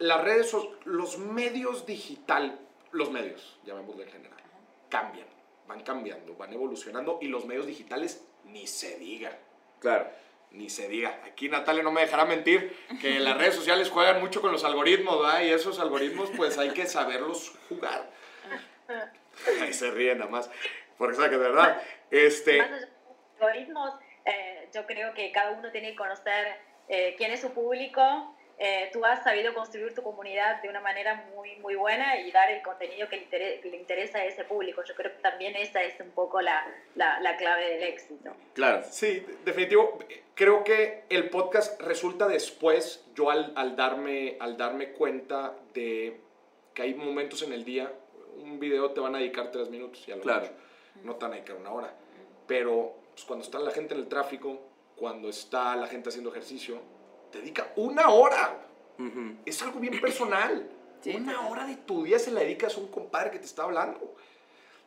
las 0.00 0.24
redes, 0.24 0.56
los 0.84 1.18
medios 1.18 1.86
digital, 1.86 2.58
los 2.90 3.10
medios, 3.10 3.60
llamémosle 3.64 4.04
en 4.04 4.10
general, 4.10 4.40
cambian, 4.88 5.26
van 5.68 5.82
cambiando, 5.82 6.34
van 6.36 6.52
evolucionando 6.52 7.18
y 7.20 7.28
los 7.28 7.44
medios 7.44 7.66
digitales 7.66 8.24
ni 8.44 8.66
se 8.66 8.98
diga. 8.98 9.38
Claro. 9.78 10.08
Ni 10.52 10.68
se 10.68 10.88
diga. 10.88 11.20
Aquí 11.24 11.48
Natalia 11.48 11.82
no 11.82 11.92
me 11.92 12.00
dejará 12.00 12.24
mentir 12.24 12.76
que 13.00 13.20
las 13.20 13.36
redes 13.36 13.54
sociales 13.54 13.88
juegan 13.88 14.20
mucho 14.20 14.40
con 14.40 14.50
los 14.50 14.64
algoritmos, 14.64 15.20
¿verdad? 15.20 15.42
Y 15.42 15.50
esos 15.50 15.78
algoritmos, 15.78 16.30
pues 16.36 16.58
hay 16.58 16.70
que 16.70 16.86
saberlos 16.86 17.52
jugar. 17.68 18.10
Ahí 19.62 19.72
se 19.72 19.92
ríe 19.92 20.14
nada 20.16 20.30
más. 20.30 20.50
Porque 20.98 21.14
sabe 21.14 21.30
que 21.30 21.36
de 21.36 21.42
verdad. 21.42 21.80
Este, 22.10 22.58
Más 22.58 22.66
allá 22.66 22.76
de 22.76 22.86
los 22.86 22.90
algoritmos, 23.38 23.94
eh, 24.24 24.68
yo 24.74 24.86
creo 24.86 25.14
que 25.14 25.30
cada 25.30 25.52
uno 25.52 25.70
tiene 25.70 25.90
que 25.90 25.96
conocer 25.96 26.56
eh, 26.88 27.14
quién 27.16 27.30
es 27.30 27.40
su 27.42 27.52
público. 27.52 28.34
Eh, 28.62 28.90
tú 28.92 29.02
has 29.06 29.24
sabido 29.24 29.54
construir 29.54 29.94
tu 29.94 30.02
comunidad 30.02 30.60
de 30.60 30.68
una 30.68 30.82
manera 30.82 31.30
muy, 31.34 31.56
muy 31.60 31.76
buena 31.76 32.20
y 32.20 32.30
dar 32.30 32.50
el 32.50 32.60
contenido 32.60 33.08
que 33.08 33.16
le, 33.16 33.22
intere- 33.26 33.60
que 33.62 33.70
le 33.70 33.76
interesa 33.78 34.18
a 34.18 34.24
ese 34.26 34.44
público. 34.44 34.82
Yo 34.84 34.94
creo 34.94 35.10
que 35.16 35.22
también 35.22 35.56
esa 35.56 35.82
es 35.82 35.98
un 35.98 36.10
poco 36.10 36.42
la, 36.42 36.66
la, 36.94 37.20
la 37.20 37.38
clave 37.38 37.70
del 37.70 37.82
éxito. 37.84 38.36
Claro. 38.52 38.82
Sí, 38.90 39.24
definitivo. 39.46 39.98
Creo 40.34 40.62
que 40.62 41.04
el 41.08 41.30
podcast 41.30 41.80
resulta 41.80 42.28
después, 42.28 43.02
yo 43.14 43.30
al, 43.30 43.54
al 43.56 43.76
darme, 43.76 44.36
al 44.40 44.58
darme 44.58 44.92
cuenta 44.92 45.54
de 45.72 46.20
que 46.74 46.82
hay 46.82 46.92
momentos 46.92 47.40
en 47.42 47.54
el 47.54 47.64
día, 47.64 47.90
un 48.36 48.60
video 48.60 48.90
te 48.90 49.00
van 49.00 49.14
a 49.14 49.18
dedicar 49.18 49.50
tres 49.50 49.70
minutos 49.70 50.06
y 50.06 50.12
a 50.12 50.16
lo 50.16 50.22
Claro. 50.22 50.42
mucho, 50.42 50.52
no 51.04 51.16
te 51.16 51.24
van 51.24 51.32
a 51.32 51.36
dedicar 51.36 51.56
una 51.56 51.72
hora. 51.72 51.94
Pero 52.46 52.94
pues, 53.14 53.24
cuando 53.24 53.42
está 53.42 53.58
la 53.58 53.70
gente 53.70 53.94
en 53.94 54.00
el 54.00 54.08
tráfico, 54.08 54.60
cuando 54.96 55.30
está 55.30 55.74
la 55.76 55.86
gente 55.86 56.10
haciendo 56.10 56.30
ejercicio, 56.30 56.82
dedica 57.38 57.72
una 57.76 58.10
hora. 58.10 58.66
Es 59.44 59.62
algo 59.62 59.80
bien 59.80 60.00
personal. 60.00 60.68
Sí, 61.00 61.16
una 61.16 61.48
hora 61.48 61.66
de 61.66 61.76
tu 61.76 62.04
día 62.04 62.18
se 62.18 62.30
la 62.30 62.40
dedicas 62.40 62.76
a 62.76 62.80
un 62.80 62.88
compadre 62.88 63.30
que 63.30 63.38
te 63.38 63.46
está 63.46 63.62
hablando. 63.62 64.16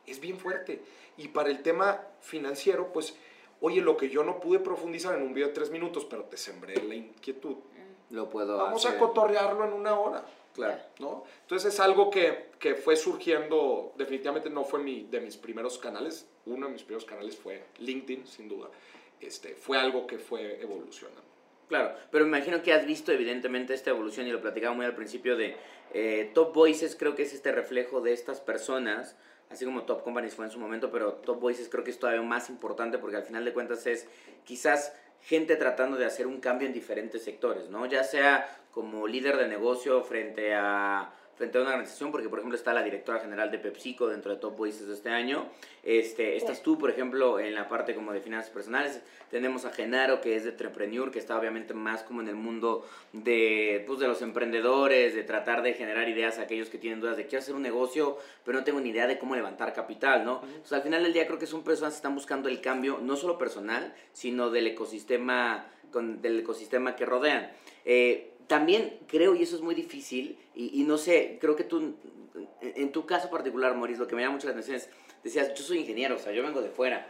Es 0.06 0.20
bien 0.20 0.38
fuerte. 0.38 0.80
Y 1.16 1.26
para 1.26 1.50
el 1.50 1.60
tema 1.60 2.02
financiero, 2.20 2.92
pues, 2.92 3.16
oye, 3.60 3.80
lo 3.80 3.96
que 3.96 4.08
yo 4.08 4.22
no 4.22 4.38
pude 4.38 4.60
profundizar 4.60 5.16
en 5.16 5.22
un 5.22 5.34
video 5.34 5.48
de 5.48 5.54
tres 5.54 5.70
minutos, 5.70 6.04
pero 6.04 6.22
te 6.26 6.36
sembré 6.36 6.80
la 6.84 6.94
inquietud. 6.94 7.56
Lo 8.10 8.30
puedo 8.30 8.56
Vamos 8.58 8.86
hacer. 8.86 8.96
a 8.96 9.00
cotorrearlo 9.00 9.64
en 9.64 9.72
una 9.72 9.98
hora. 9.98 10.24
Claro. 10.54 10.80
¿no? 11.00 11.24
Entonces 11.42 11.74
es 11.74 11.80
algo 11.80 12.10
que, 12.10 12.50
que 12.60 12.76
fue 12.76 12.94
surgiendo, 12.96 13.92
definitivamente 13.96 14.48
no 14.50 14.62
fue 14.62 14.78
mi, 14.80 15.02
de 15.10 15.20
mis 15.20 15.36
primeros 15.36 15.78
canales, 15.78 16.28
uno 16.46 16.66
de 16.68 16.74
mis 16.74 16.84
primeros 16.84 17.04
canales 17.04 17.36
fue 17.36 17.64
LinkedIn, 17.78 18.24
sin 18.28 18.48
duda. 18.48 18.68
Este, 19.20 19.56
fue 19.56 19.78
algo 19.78 20.06
que 20.06 20.18
fue 20.18 20.60
evolucionando. 20.62 21.33
Claro, 21.68 21.94
pero 22.10 22.26
me 22.26 22.36
imagino 22.36 22.62
que 22.62 22.72
has 22.72 22.84
visto 22.86 23.10
evidentemente 23.10 23.72
esta 23.72 23.90
evolución 23.90 24.26
y 24.26 24.32
lo 24.32 24.40
platicaba 24.40 24.74
muy 24.74 24.84
al 24.84 24.94
principio 24.94 25.36
de 25.36 25.56
eh, 25.94 26.30
Top 26.34 26.54
Voices, 26.54 26.94
creo 26.94 27.14
que 27.14 27.22
es 27.22 27.32
este 27.32 27.52
reflejo 27.52 28.00
de 28.00 28.12
estas 28.12 28.40
personas, 28.40 29.16
así 29.50 29.64
como 29.64 29.84
Top 29.84 30.02
Companies 30.02 30.34
fue 30.34 30.44
en 30.44 30.50
su 30.50 30.58
momento, 30.58 30.90
pero 30.90 31.14
Top 31.14 31.40
Voices 31.40 31.68
creo 31.70 31.82
que 31.82 31.90
es 31.90 31.98
todavía 31.98 32.22
más 32.22 32.50
importante 32.50 32.98
porque 32.98 33.16
al 33.16 33.24
final 33.24 33.44
de 33.44 33.52
cuentas 33.52 33.86
es 33.86 34.06
quizás 34.44 34.94
gente 35.22 35.56
tratando 35.56 35.96
de 35.96 36.04
hacer 36.04 36.26
un 36.26 36.40
cambio 36.40 36.66
en 36.66 36.74
diferentes 36.74 37.24
sectores, 37.24 37.70
¿no? 37.70 37.86
Ya 37.86 38.04
sea 38.04 38.46
como 38.70 39.06
líder 39.06 39.38
de 39.38 39.48
negocio 39.48 40.02
frente 40.02 40.52
a 40.54 41.14
frente 41.36 41.58
a 41.58 41.62
una 41.62 41.70
organización, 41.70 42.10
porque 42.10 42.28
por 42.28 42.38
ejemplo 42.38 42.56
está 42.56 42.72
la 42.72 42.82
directora 42.82 43.20
general 43.20 43.50
de 43.50 43.58
PepsiCo 43.58 44.08
dentro 44.08 44.32
de 44.32 44.38
Top 44.38 44.56
Voices 44.56 44.86
de 44.86 44.94
este 44.94 45.10
año, 45.10 45.48
este, 45.82 46.36
estás 46.36 46.62
tú, 46.62 46.78
por 46.78 46.90
ejemplo, 46.90 47.38
en 47.38 47.54
la 47.54 47.68
parte 47.68 47.94
como 47.94 48.12
de 48.12 48.20
finanzas 48.20 48.50
personales, 48.50 49.02
tenemos 49.30 49.64
a 49.64 49.70
Genaro, 49.70 50.20
que 50.20 50.36
es 50.36 50.44
de 50.44 50.50
Entrepreneur, 50.50 51.10
que 51.10 51.18
está 51.18 51.38
obviamente 51.38 51.74
más 51.74 52.02
como 52.02 52.20
en 52.20 52.28
el 52.28 52.36
mundo 52.36 52.86
de, 53.12 53.84
pues, 53.86 53.98
de 53.98 54.06
los 54.06 54.22
emprendedores, 54.22 55.14
de 55.14 55.24
tratar 55.24 55.62
de 55.62 55.74
generar 55.74 56.08
ideas 56.08 56.38
a 56.38 56.42
aquellos 56.42 56.68
que 56.68 56.78
tienen 56.78 57.00
dudas 57.00 57.16
de 57.16 57.26
quiero 57.26 57.42
hacer 57.42 57.54
un 57.54 57.62
negocio, 57.62 58.16
pero 58.44 58.58
no 58.58 58.64
tengo 58.64 58.80
ni 58.80 58.90
idea 58.90 59.06
de 59.06 59.18
cómo 59.18 59.34
levantar 59.34 59.72
capital, 59.72 60.24
¿no? 60.24 60.40
Entonces, 60.44 60.72
al 60.72 60.82
final 60.82 61.02
del 61.02 61.12
día 61.12 61.26
creo 61.26 61.38
que 61.38 61.46
son 61.46 61.64
personas 61.64 61.94
que 61.94 61.98
están 61.98 62.14
buscando 62.14 62.48
el 62.48 62.60
cambio, 62.60 62.98
no 63.02 63.16
solo 63.16 63.36
personal, 63.36 63.94
sino 64.12 64.50
del 64.50 64.68
ecosistema, 64.68 65.66
con, 65.90 66.22
del 66.22 66.40
ecosistema 66.40 66.96
que 66.96 67.04
rodean. 67.04 67.50
Eh, 67.84 68.33
también 68.46 68.98
creo, 69.06 69.34
y 69.34 69.42
eso 69.42 69.56
es 69.56 69.62
muy 69.62 69.74
difícil, 69.74 70.38
y, 70.54 70.80
y 70.80 70.84
no 70.84 70.98
sé, 70.98 71.38
creo 71.40 71.56
que 71.56 71.64
tú, 71.64 71.78
en, 71.80 71.96
en 72.60 72.92
tu 72.92 73.06
caso 73.06 73.30
particular, 73.30 73.74
Maurice, 73.74 74.00
lo 74.00 74.06
que 74.06 74.16
me 74.16 74.22
llama 74.22 74.34
mucho 74.34 74.46
la 74.46 74.52
atención 74.52 74.76
es, 74.76 74.88
decías, 75.22 75.54
yo 75.54 75.62
soy 75.62 75.78
ingeniero, 75.78 76.16
o 76.16 76.18
sea, 76.18 76.32
yo 76.32 76.42
vengo 76.42 76.60
de 76.60 76.68
fuera. 76.68 77.06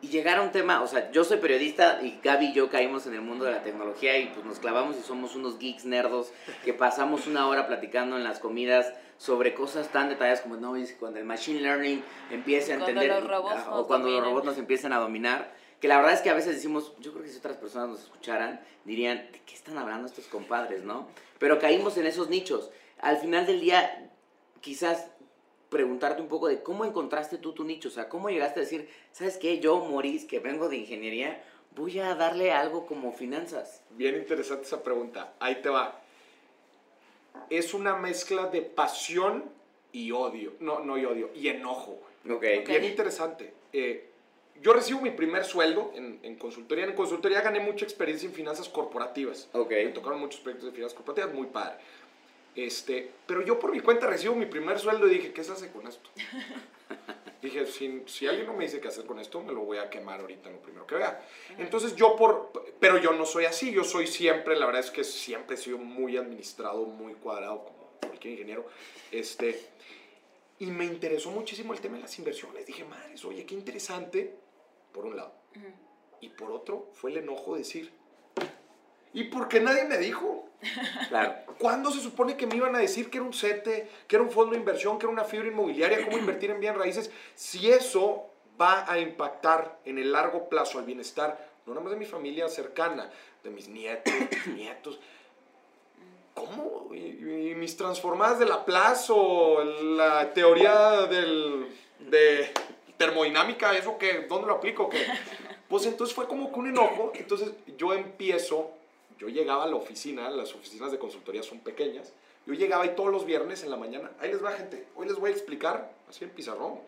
Y 0.00 0.08
llegar 0.08 0.38
a 0.38 0.42
un 0.42 0.52
tema, 0.52 0.80
o 0.82 0.86
sea, 0.86 1.10
yo 1.10 1.24
soy 1.24 1.38
periodista 1.38 2.00
y 2.02 2.20
Gaby 2.22 2.46
y 2.46 2.52
yo 2.52 2.70
caímos 2.70 3.08
en 3.08 3.14
el 3.14 3.20
mundo 3.20 3.44
de 3.44 3.50
la 3.50 3.64
tecnología 3.64 4.16
y 4.16 4.26
pues 4.26 4.46
nos 4.46 4.60
clavamos 4.60 4.96
y 4.96 5.02
somos 5.02 5.34
unos 5.34 5.58
geeks 5.58 5.84
nerdos 5.86 6.30
que 6.64 6.72
pasamos 6.72 7.26
una 7.26 7.48
hora 7.48 7.66
platicando 7.66 8.16
en 8.16 8.22
las 8.22 8.38
comidas 8.38 8.94
sobre 9.16 9.54
cosas 9.54 9.88
tan 9.88 10.08
detalladas 10.08 10.42
como, 10.42 10.56
no, 10.56 10.74
cuando 11.00 11.18
el 11.18 11.24
machine 11.24 11.60
learning 11.60 12.04
empiece 12.30 12.74
a 12.74 12.76
Cuando 12.76 13.00
entender, 13.00 13.22
los 13.22 13.28
robots 13.28 13.60
ah, 13.66 13.80
o 13.80 13.86
cuando 13.88 14.08
los 14.08 14.22
robots 14.22 14.46
nos 14.46 14.58
empiecen 14.58 14.92
a 14.92 14.98
dominar, 14.98 15.52
que 15.80 15.88
la 15.88 15.98
verdad 15.98 16.14
es 16.14 16.20
que 16.20 16.30
a 16.30 16.34
veces 16.34 16.56
decimos, 16.56 16.92
yo 16.98 17.12
creo 17.12 17.24
que 17.24 17.30
si 17.30 17.38
otras 17.38 17.56
personas 17.56 17.88
nos 17.88 18.02
escucharan, 18.02 18.60
dirían, 18.84 19.30
¿de 19.32 19.40
qué 19.46 19.54
están 19.54 19.78
hablando 19.78 20.06
estos 20.08 20.26
compadres, 20.26 20.82
no? 20.82 21.08
Pero 21.38 21.58
caímos 21.58 21.96
en 21.96 22.06
esos 22.06 22.28
nichos. 22.28 22.70
Al 23.00 23.18
final 23.18 23.46
del 23.46 23.60
día, 23.60 24.10
quizás 24.60 25.06
preguntarte 25.68 26.22
un 26.22 26.28
poco 26.28 26.48
de 26.48 26.62
cómo 26.62 26.84
encontraste 26.84 27.38
tú 27.38 27.52
tu 27.52 27.64
nicho, 27.64 27.88
o 27.88 27.92
sea, 27.92 28.08
cómo 28.08 28.30
llegaste 28.30 28.60
a 28.60 28.62
decir, 28.62 28.88
¿sabes 29.12 29.36
qué? 29.36 29.60
Yo, 29.60 29.84
Maurice, 29.84 30.26
que 30.26 30.40
vengo 30.40 30.68
de 30.68 30.78
ingeniería, 30.78 31.42
voy 31.76 31.98
a 32.00 32.14
darle 32.14 32.52
algo 32.52 32.86
como 32.86 33.12
finanzas. 33.12 33.82
Bien 33.90 34.16
interesante 34.16 34.64
esa 34.64 34.82
pregunta. 34.82 35.34
Ahí 35.38 35.56
te 35.62 35.68
va. 35.68 36.00
Es 37.50 37.72
una 37.72 37.96
mezcla 37.96 38.46
de 38.46 38.62
pasión 38.62 39.44
y 39.92 40.10
odio. 40.10 40.54
No, 40.60 40.80
no 40.80 40.98
y 40.98 41.04
odio, 41.04 41.30
y 41.34 41.48
enojo. 41.48 42.00
güey. 42.24 42.58
Ok. 42.58 42.62
Ok. 42.62 42.68
Bien 42.68 42.84
interesante. 42.84 43.52
Eh, 43.72 44.10
yo 44.62 44.72
recibo 44.72 45.00
mi 45.00 45.10
primer 45.10 45.44
sueldo 45.44 45.92
en, 45.94 46.20
en 46.22 46.36
consultoría. 46.36 46.84
En 46.84 46.94
consultoría 46.94 47.40
gané 47.40 47.60
mucha 47.60 47.84
experiencia 47.84 48.28
en 48.28 48.34
finanzas 48.34 48.68
corporativas. 48.68 49.48
Ok. 49.52 49.70
Me 49.70 49.88
tocaron 49.88 50.20
muchos 50.20 50.40
proyectos 50.40 50.70
de 50.70 50.74
finanzas 50.74 50.96
corporativas, 50.96 51.34
muy 51.34 51.46
padre. 51.46 51.76
Este, 52.58 53.08
pero 53.24 53.42
yo 53.42 53.58
por 53.58 53.70
mi 53.70 53.78
cuenta 53.78 54.08
recibo 54.08 54.34
mi 54.34 54.46
primer 54.46 54.80
sueldo 54.80 55.06
y 55.06 55.10
dije, 55.10 55.32
¿qué 55.32 55.44
se 55.44 55.52
hace 55.52 55.70
con 55.70 55.86
esto? 55.86 56.10
dije, 57.42 57.66
si, 57.66 58.02
si 58.06 58.26
alguien 58.26 58.48
no 58.48 58.52
me 58.52 58.64
dice 58.64 58.80
qué 58.80 58.88
hacer 58.88 59.04
con 59.06 59.20
esto, 59.20 59.40
me 59.40 59.52
lo 59.52 59.60
voy 59.60 59.78
a 59.78 59.88
quemar 59.88 60.20
ahorita 60.20 60.48
en 60.48 60.56
lo 60.56 60.60
primero 60.60 60.84
que 60.84 60.96
vea. 60.96 61.24
Entonces 61.56 61.94
yo 61.94 62.16
por, 62.16 62.50
pero 62.80 62.98
yo 62.98 63.12
no 63.12 63.26
soy 63.26 63.44
así, 63.44 63.70
yo 63.70 63.84
soy 63.84 64.08
siempre, 64.08 64.56
la 64.56 64.66
verdad 64.66 64.80
es 64.80 64.90
que 64.90 65.04
siempre 65.04 65.54
he 65.54 65.58
sido 65.58 65.78
muy 65.78 66.16
administrado, 66.16 66.84
muy 66.84 67.14
cuadrado, 67.14 67.64
como 67.64 67.90
cualquier 68.00 68.32
ingeniero. 68.32 68.66
Este, 69.12 69.60
y 70.58 70.66
me 70.66 70.84
interesó 70.84 71.30
muchísimo 71.30 71.72
el 71.72 71.80
tema 71.80 71.96
de 71.96 72.02
las 72.02 72.18
inversiones. 72.18 72.66
Dije, 72.66 72.84
madres, 72.84 73.24
oye, 73.24 73.46
qué 73.46 73.54
interesante, 73.54 74.34
por 74.92 75.06
un 75.06 75.16
lado. 75.16 75.32
Y 76.20 76.30
por 76.30 76.50
otro, 76.50 76.90
fue 76.92 77.10
el 77.10 77.18
enojo 77.18 77.54
de 77.54 77.60
decir, 77.60 77.92
¿y 79.12 79.24
por 79.24 79.48
qué 79.48 79.60
nadie 79.60 79.84
me 79.84 79.98
dijo? 79.98 80.44
Claro. 81.08 81.36
¿Cuándo 81.58 81.90
se 81.90 82.00
supone 82.00 82.36
que 82.36 82.46
me 82.46 82.56
iban 82.56 82.74
a 82.74 82.80
decir 82.80 83.10
que 83.10 83.18
era 83.18 83.26
un 83.26 83.32
CETE, 83.32 83.88
que 84.06 84.16
era 84.16 84.22
un 84.22 84.30
fondo 84.30 84.52
de 84.52 84.58
inversión, 84.58 84.98
que 84.98 85.06
era 85.06 85.12
una 85.12 85.24
fibra 85.24 85.48
inmobiliaria, 85.48 86.04
cómo 86.04 86.18
invertir 86.18 86.50
en 86.50 86.60
bien 86.60 86.74
raíces? 86.74 87.10
Si 87.34 87.70
eso 87.70 88.26
va 88.60 88.90
a 88.90 88.98
impactar 88.98 89.78
en 89.84 89.98
el 89.98 90.12
largo 90.12 90.48
plazo 90.48 90.78
al 90.78 90.84
bienestar, 90.84 91.48
no 91.64 91.74
nada 91.74 91.84
más 91.84 91.92
de 91.92 91.98
mi 91.98 92.06
familia 92.06 92.48
cercana, 92.48 93.10
de 93.42 93.50
mis 93.50 93.68
nietos, 93.68 94.12
nietos. 94.54 94.98
¿cómo? 96.38 96.94
¿Y, 96.94 97.54
mis 97.54 97.76
transformadas 97.76 98.38
de 98.38 98.46
Laplace 98.46 99.12
o 99.14 99.64
la 99.64 100.32
teoría 100.32 101.06
del, 101.06 101.66
de 101.98 102.52
termodinámica, 102.98 103.74
eso 103.76 103.96
que, 103.96 104.26
¿dónde 104.28 104.48
lo 104.48 104.54
aplico? 104.54 104.90
¿Qué? 104.90 105.06
Pues 105.68 105.86
entonces 105.86 106.14
fue 106.14 106.26
como 106.26 106.52
que 106.52 106.58
un 106.58 106.68
enojo, 106.68 107.12
entonces 107.14 107.52
yo 107.78 107.94
empiezo, 107.94 108.72
yo 109.18 109.28
llegaba 109.28 109.64
a 109.64 109.66
la 109.66 109.76
oficina, 109.76 110.28
las 110.28 110.54
oficinas 110.54 110.92
de 110.92 110.98
consultoría 110.98 111.42
son 111.42 111.60
pequeñas, 111.60 112.12
yo 112.46 112.54
llegaba 112.54 112.84
ahí 112.84 112.94
todos 112.96 113.10
los 113.10 113.24
viernes 113.24 113.62
en 113.62 113.70
la 113.70 113.76
mañana, 113.76 114.10
ahí 114.20 114.30
les 114.30 114.44
va 114.44 114.52
gente, 114.52 114.86
hoy 114.96 115.06
les 115.06 115.16
voy 115.16 115.30
a 115.30 115.32
explicar, 115.32 115.90
así 116.08 116.24
en 116.24 116.30
pizarrón, 116.30 116.80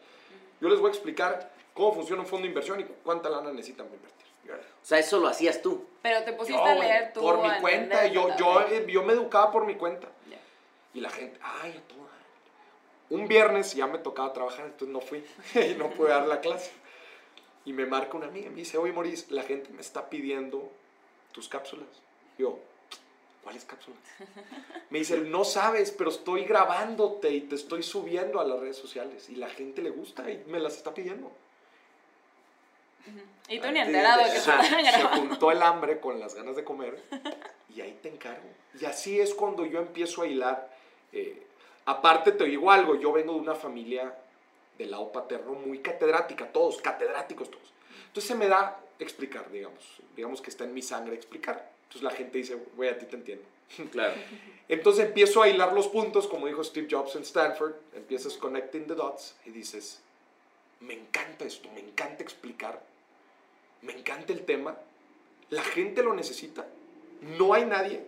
yo 0.61 0.69
les 0.69 0.79
voy 0.79 0.89
a 0.89 0.93
explicar 0.93 1.51
cómo 1.73 1.95
funciona 1.95 2.23
un 2.23 2.29
fondo 2.29 2.43
de 2.43 2.49
inversión 2.49 2.81
y 2.81 2.85
cuánta 2.85 3.31
lana 3.31 3.53
necesitan 3.53 3.87
para 3.87 3.97
invertir. 3.97 4.21
O 4.83 4.87
sea, 4.87 4.99
eso 4.99 5.21
lo 5.21 5.29
hacías 5.29 5.63
tú. 5.63 5.87
Pero 6.03 6.25
te 6.25 6.33
pusiste 6.33 6.61
a 6.61 6.75
leer 6.75 7.13
tú. 7.13 7.21
Por 7.21 7.41
mi 7.41 7.61
cuenta, 7.61 8.07
yo, 8.07 8.37
yo, 8.37 8.67
yo 8.87 9.03
me 9.03 9.13
educaba 9.13 9.53
por 9.53 9.67
mi 9.67 9.77
cuenta. 9.77 10.09
Y 10.93 11.01
la 11.01 11.11
gente, 11.11 11.39
ay, 11.41 11.71
a 11.71 11.89
toda. 11.89 12.00
Un 13.11 13.27
viernes 13.27 13.75
ya 13.75 13.87
me 13.87 13.99
tocaba 13.99 14.33
trabajar, 14.33 14.67
entonces 14.67 14.89
no 14.89 15.01
fui 15.01 15.25
y 15.55 15.75
no 15.75 15.91
pude 15.91 16.11
dar 16.11 16.27
la 16.27 16.41
clase. 16.41 16.71
Y 17.65 17.73
me 17.73 17.85
marca 17.85 18.17
una 18.17 18.29
amiga 18.29 18.47
y 18.47 18.51
me 18.51 18.57
dice, 18.57 18.79
oye, 18.79 18.93
Maurice, 18.93 19.27
la 19.31 19.43
gente 19.43 19.71
me 19.71 19.81
está 19.81 20.09
pidiendo 20.09 20.71
tus 21.33 21.49
cápsulas. 21.49 21.89
Yo, 22.39 22.59
¿cuáles 23.43 23.65
cápsulas? 23.65 24.01
Me 24.89 25.01
dice, 25.01 25.19
no 25.19 25.45
sabes, 25.45 25.91
pero 25.91 26.11
estoy 26.11 26.45
grabándote 26.45 27.31
y 27.31 27.43
te 27.43 27.57
estoy 27.57 27.83
subiendo 27.83 28.41
a 28.41 28.45
las 28.45 28.61
redes 28.61 28.77
sociales. 28.77 29.29
Y 29.29 29.37
la 29.37 29.49
gente 29.49 29.83
le 29.83 29.91
gusta 29.91 30.31
y 30.31 30.43
me 30.47 30.59
las 30.59 30.77
está 30.77 30.95
pidiendo. 30.95 31.31
Y 33.49 33.59
tú 33.59 33.71
ni 33.71 33.81
enterado 33.81 34.23
que 34.25 34.31
se, 34.41 34.93
se 34.93 35.03
juntó 35.03 35.51
el 35.51 35.63
hambre 35.63 36.01
con 36.01 36.21
las 36.21 36.35
ganas 36.35 36.57
de 36.57 36.65
comer 36.65 37.03
y 37.75 37.81
ahí 37.81 37.99
te 38.03 38.09
encargo. 38.09 38.49
Y 38.81 38.85
así 38.85 39.21
es 39.21 39.35
cuando 39.35 39.67
yo 39.67 39.81
empiezo 39.81 40.23
a 40.23 40.27
hilar. 40.27 40.71
Eh, 41.13 41.47
aparte 41.85 42.33
te 42.33 42.45
digo 42.45 42.71
algo, 42.71 42.95
yo 42.95 43.13
vengo 43.13 43.35
de 43.35 43.41
una 43.41 43.55
familia 43.55 44.15
del 44.79 44.91
lado 44.91 45.13
paterno 45.13 45.53
muy 45.53 45.79
catedrática, 45.79 46.51
todos, 46.51 46.81
catedráticos 46.81 47.51
todos. 47.51 47.73
Entonces 48.07 48.29
se 48.29 48.35
me 48.35 48.49
da 48.49 48.81
explicar, 48.99 49.51
digamos, 49.51 50.01
digamos 50.17 50.41
que 50.41 50.51
está 50.51 50.65
en 50.65 50.75
mi 50.75 50.83
sangre 50.83 51.15
explicar. 51.15 51.71
Entonces 51.83 52.03
la 52.03 52.11
gente 52.11 52.39
dice, 52.39 52.57
güey, 52.77 52.91
a 52.91 52.99
ti 52.99 53.07
te 53.07 53.17
entiendo. 53.17 53.45
Claro. 53.93 54.15
Entonces 54.69 55.07
empiezo 55.07 55.43
a 55.43 55.49
hilar 55.49 55.73
los 55.73 55.89
puntos, 55.89 56.27
como 56.27 56.47
dijo 56.47 56.63
Steve 56.65 56.89
Jobs 56.91 57.15
en 57.17 57.23
Stanford, 57.23 57.75
empiezas 57.95 58.37
connecting 58.37 58.87
the 58.87 58.95
dots 58.95 59.37
y 59.45 59.51
dices, 59.51 60.01
me 60.81 60.95
encanta 60.95 61.45
esto, 61.45 61.69
me 61.73 61.81
encanta 61.81 62.23
explicar, 62.23 62.83
me 63.83 63.93
encanta 63.93 64.33
el 64.33 64.45
tema, 64.45 64.77
la 65.51 65.63
gente 65.63 66.03
lo 66.03 66.15
necesita, 66.15 66.67
no 67.21 67.53
hay 67.55 67.65
nadie. 67.65 68.05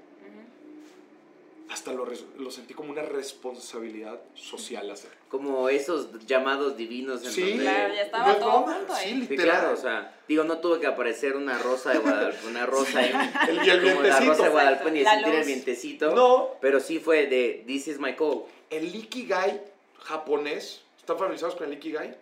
Hasta 1.73 1.91
lo, 1.93 2.07
lo 2.39 2.51
sentí 2.51 2.75
como 2.75 2.91
una 2.91 3.01
responsabilidad 3.01 4.21
social 4.35 4.91
hacer. 4.91 5.11
Como 5.31 5.71
esos 5.71 6.27
llamados 6.27 6.77
divinos. 6.77 7.25
En 7.25 7.33
sí, 7.33 7.59
claro, 7.59 7.95
ya 7.95 8.03
estaba 8.03 8.39
todo 8.39 8.63
junto 8.65 8.93
ahí. 8.93 9.09
Sí, 9.09 9.15
literal. 9.27 9.73
o 9.73 9.77
sea, 9.79 10.15
digo, 10.29 10.45
no 10.45 10.59
tuve 10.59 10.81
que 10.81 10.87
aparecer 10.87 11.35
una 11.35 11.57
rosa 11.57 11.93
de 11.95 12.01
Guadalupe, 12.01 12.47
una 12.47 12.67
rosa 12.67 13.07
en, 13.07 13.17
el, 13.49 13.67
y 13.67 13.71
el 13.71 13.83
como 13.83 14.03
la 14.03 14.21
rosa 14.21 14.43
de 14.43 14.49
Guadalupe 14.51 14.91
ni 14.91 15.03
sentir 15.03 15.35
el 15.35 15.47
vientecito. 15.47 16.15
No. 16.15 16.51
Pero 16.61 16.79
sí 16.79 16.99
fue 16.99 17.27
de 17.27 17.65
This 17.67 17.89
is 17.89 17.99
my 17.99 18.15
code. 18.17 18.45
El 18.69 18.95
Ikigai 18.95 19.63
japonés, 20.01 20.83
¿están 20.99 21.17
familiarizados 21.17 21.55
con 21.55 21.69
el 21.69 21.73
Ikigai? 21.73 22.15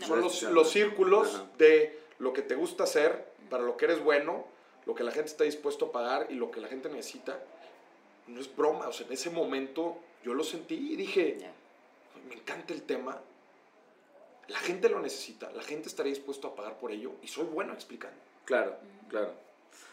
Son 0.00 0.22
los, 0.22 0.42
los 0.44 0.70
círculos 0.70 1.42
de 1.58 1.98
lo 2.18 2.32
que 2.32 2.40
te 2.40 2.54
gusta 2.54 2.84
hacer, 2.84 3.26
para 3.50 3.62
lo 3.62 3.76
que 3.76 3.84
eres 3.84 4.02
bueno, 4.02 4.46
lo 4.86 4.94
que 4.94 5.04
la 5.04 5.12
gente 5.12 5.30
está 5.30 5.44
dispuesto 5.44 5.86
a 5.86 5.92
pagar 5.92 6.26
y 6.30 6.34
lo 6.34 6.50
que 6.50 6.60
la 6.60 6.68
gente 6.68 6.88
necesita. 6.88 7.38
No 8.26 8.40
es 8.40 8.54
broma, 8.54 8.88
o 8.88 8.92
sea, 8.92 9.06
en 9.06 9.12
ese 9.12 9.30
momento 9.30 9.98
yo 10.24 10.34
lo 10.34 10.44
sentí 10.44 10.92
y 10.92 10.96
dije, 10.96 11.38
me 12.28 12.34
encanta 12.34 12.72
el 12.72 12.82
tema, 12.82 13.20
la 14.48 14.58
gente 14.58 14.88
lo 14.88 15.00
necesita, 15.00 15.50
la 15.52 15.62
gente 15.62 15.88
estaría 15.88 16.12
dispuesto 16.12 16.48
a 16.48 16.54
pagar 16.54 16.78
por 16.78 16.90
ello 16.90 17.12
y 17.22 17.28
soy 17.28 17.44
bueno 17.44 17.72
explicando. 17.72 18.16
Claro, 18.44 18.76
claro. 19.08 19.32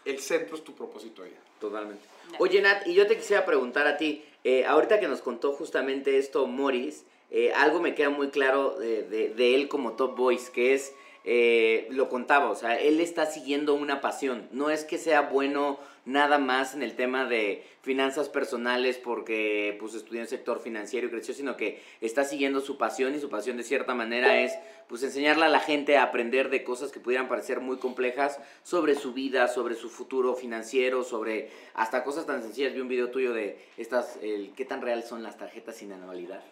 El 0.06 0.20
centro 0.20 0.56
es 0.56 0.63
tu 0.63 0.74
propósito 0.74 1.24
vida. 1.24 1.38
Totalmente. 1.60 2.04
Oye, 2.39 2.62
Nat, 2.62 2.88
y 2.88 2.94
yo 2.94 3.06
te 3.08 3.17
quisiera 3.17 3.46
preguntar 3.46 3.88
a 3.88 3.98
ti, 3.98 4.26
eh, 4.44 4.65
ahorita 4.65 5.00
que 5.00 5.08
nos 5.08 5.22
contó 5.22 5.54
justamente 5.54 6.17
esto 6.17 6.48
Morris, 6.48 7.04
eh, 7.30 7.54
algo 7.54 7.80
me 7.80 7.94
queda 7.94 8.10
muy 8.10 8.30
claro 8.30 8.78
de, 8.78 9.04
de, 9.04 9.56
él 9.56 9.67
como 9.67 9.94
top 9.94 10.17
voice, 10.17 10.52
que 10.52 10.74
es, 10.74 10.94
eh, 11.24 11.88
lo 11.91 12.10
contaba, 12.10 12.50
o 12.50 12.56
sea, 12.56 12.80
él 12.80 13.00
está 13.00 13.26
siguiendo 13.28 13.76
una 13.76 14.02
pasión, 14.02 14.50
no 14.52 14.70
es 14.70 14.84
que 14.84 14.98
sea 14.98 15.22
bueno 15.22 15.80
nada 16.05 16.37
más 16.39 16.73
en 16.73 16.83
el 16.83 16.95
tema 16.95 17.25
de 17.25 17.63
finanzas 17.81 18.29
personales 18.29 18.97
porque 18.97 19.75
pues 19.79 19.93
estudió 19.93 20.19
en 20.19 20.23
el 20.23 20.27
sector 20.27 20.59
financiero 20.59 21.07
y 21.07 21.09
creció, 21.09 21.33
sino 21.33 21.57
que 21.57 21.81
está 21.99 22.23
siguiendo 22.23 22.61
su 22.61 22.77
pasión 22.77 23.15
y 23.15 23.19
su 23.19 23.29
pasión 23.29 23.57
de 23.57 23.63
cierta 23.63 23.93
manera 23.93 24.41
es 24.41 24.53
pues 24.87 25.03
enseñarle 25.03 25.45
a 25.45 25.49
la 25.49 25.59
gente 25.59 25.97
a 25.97 26.03
aprender 26.03 26.49
de 26.49 26.63
cosas 26.63 26.91
que 26.91 26.99
pudieran 26.99 27.29
parecer 27.29 27.61
muy 27.61 27.77
complejas 27.77 28.39
sobre 28.61 28.95
su 28.95 29.13
vida, 29.13 29.47
sobre 29.47 29.75
su 29.75 29.89
futuro 29.89 30.35
financiero, 30.35 31.03
sobre 31.03 31.49
hasta 31.73 32.03
cosas 32.03 32.25
tan 32.25 32.41
sencillas. 32.41 32.73
Vi 32.73 32.81
un 32.81 32.89
video 32.89 33.09
tuyo 33.09 33.33
de 33.33 33.57
estas, 33.77 34.17
el, 34.21 34.51
qué 34.53 34.65
tan 34.65 34.81
real 34.81 35.03
son 35.03 35.23
las 35.23 35.37
tarjetas 35.37 35.77
sin 35.77 35.93
anualidad. 35.93 36.43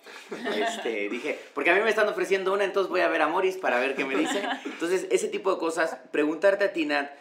Este, 0.55 1.09
dije, 1.12 1.38
porque 1.53 1.69
a 1.69 1.75
mí 1.75 1.81
me 1.81 1.89
están 1.89 2.07
ofreciendo 2.07 2.53
una, 2.53 2.63
entonces 2.63 2.89
voy 2.89 3.01
a 3.01 3.09
ver 3.09 3.21
a 3.21 3.27
Morris 3.27 3.57
para 3.57 3.79
ver 3.79 3.95
qué 3.95 4.05
me 4.05 4.15
dice. 4.15 4.41
Entonces, 4.65 5.07
ese 5.12 5.27
tipo 5.27 5.53
de 5.53 5.59
cosas, 5.59 5.97
preguntarte 6.12 6.63
a 6.63 6.73
ti, 6.73 6.85
Nat, 6.85 7.12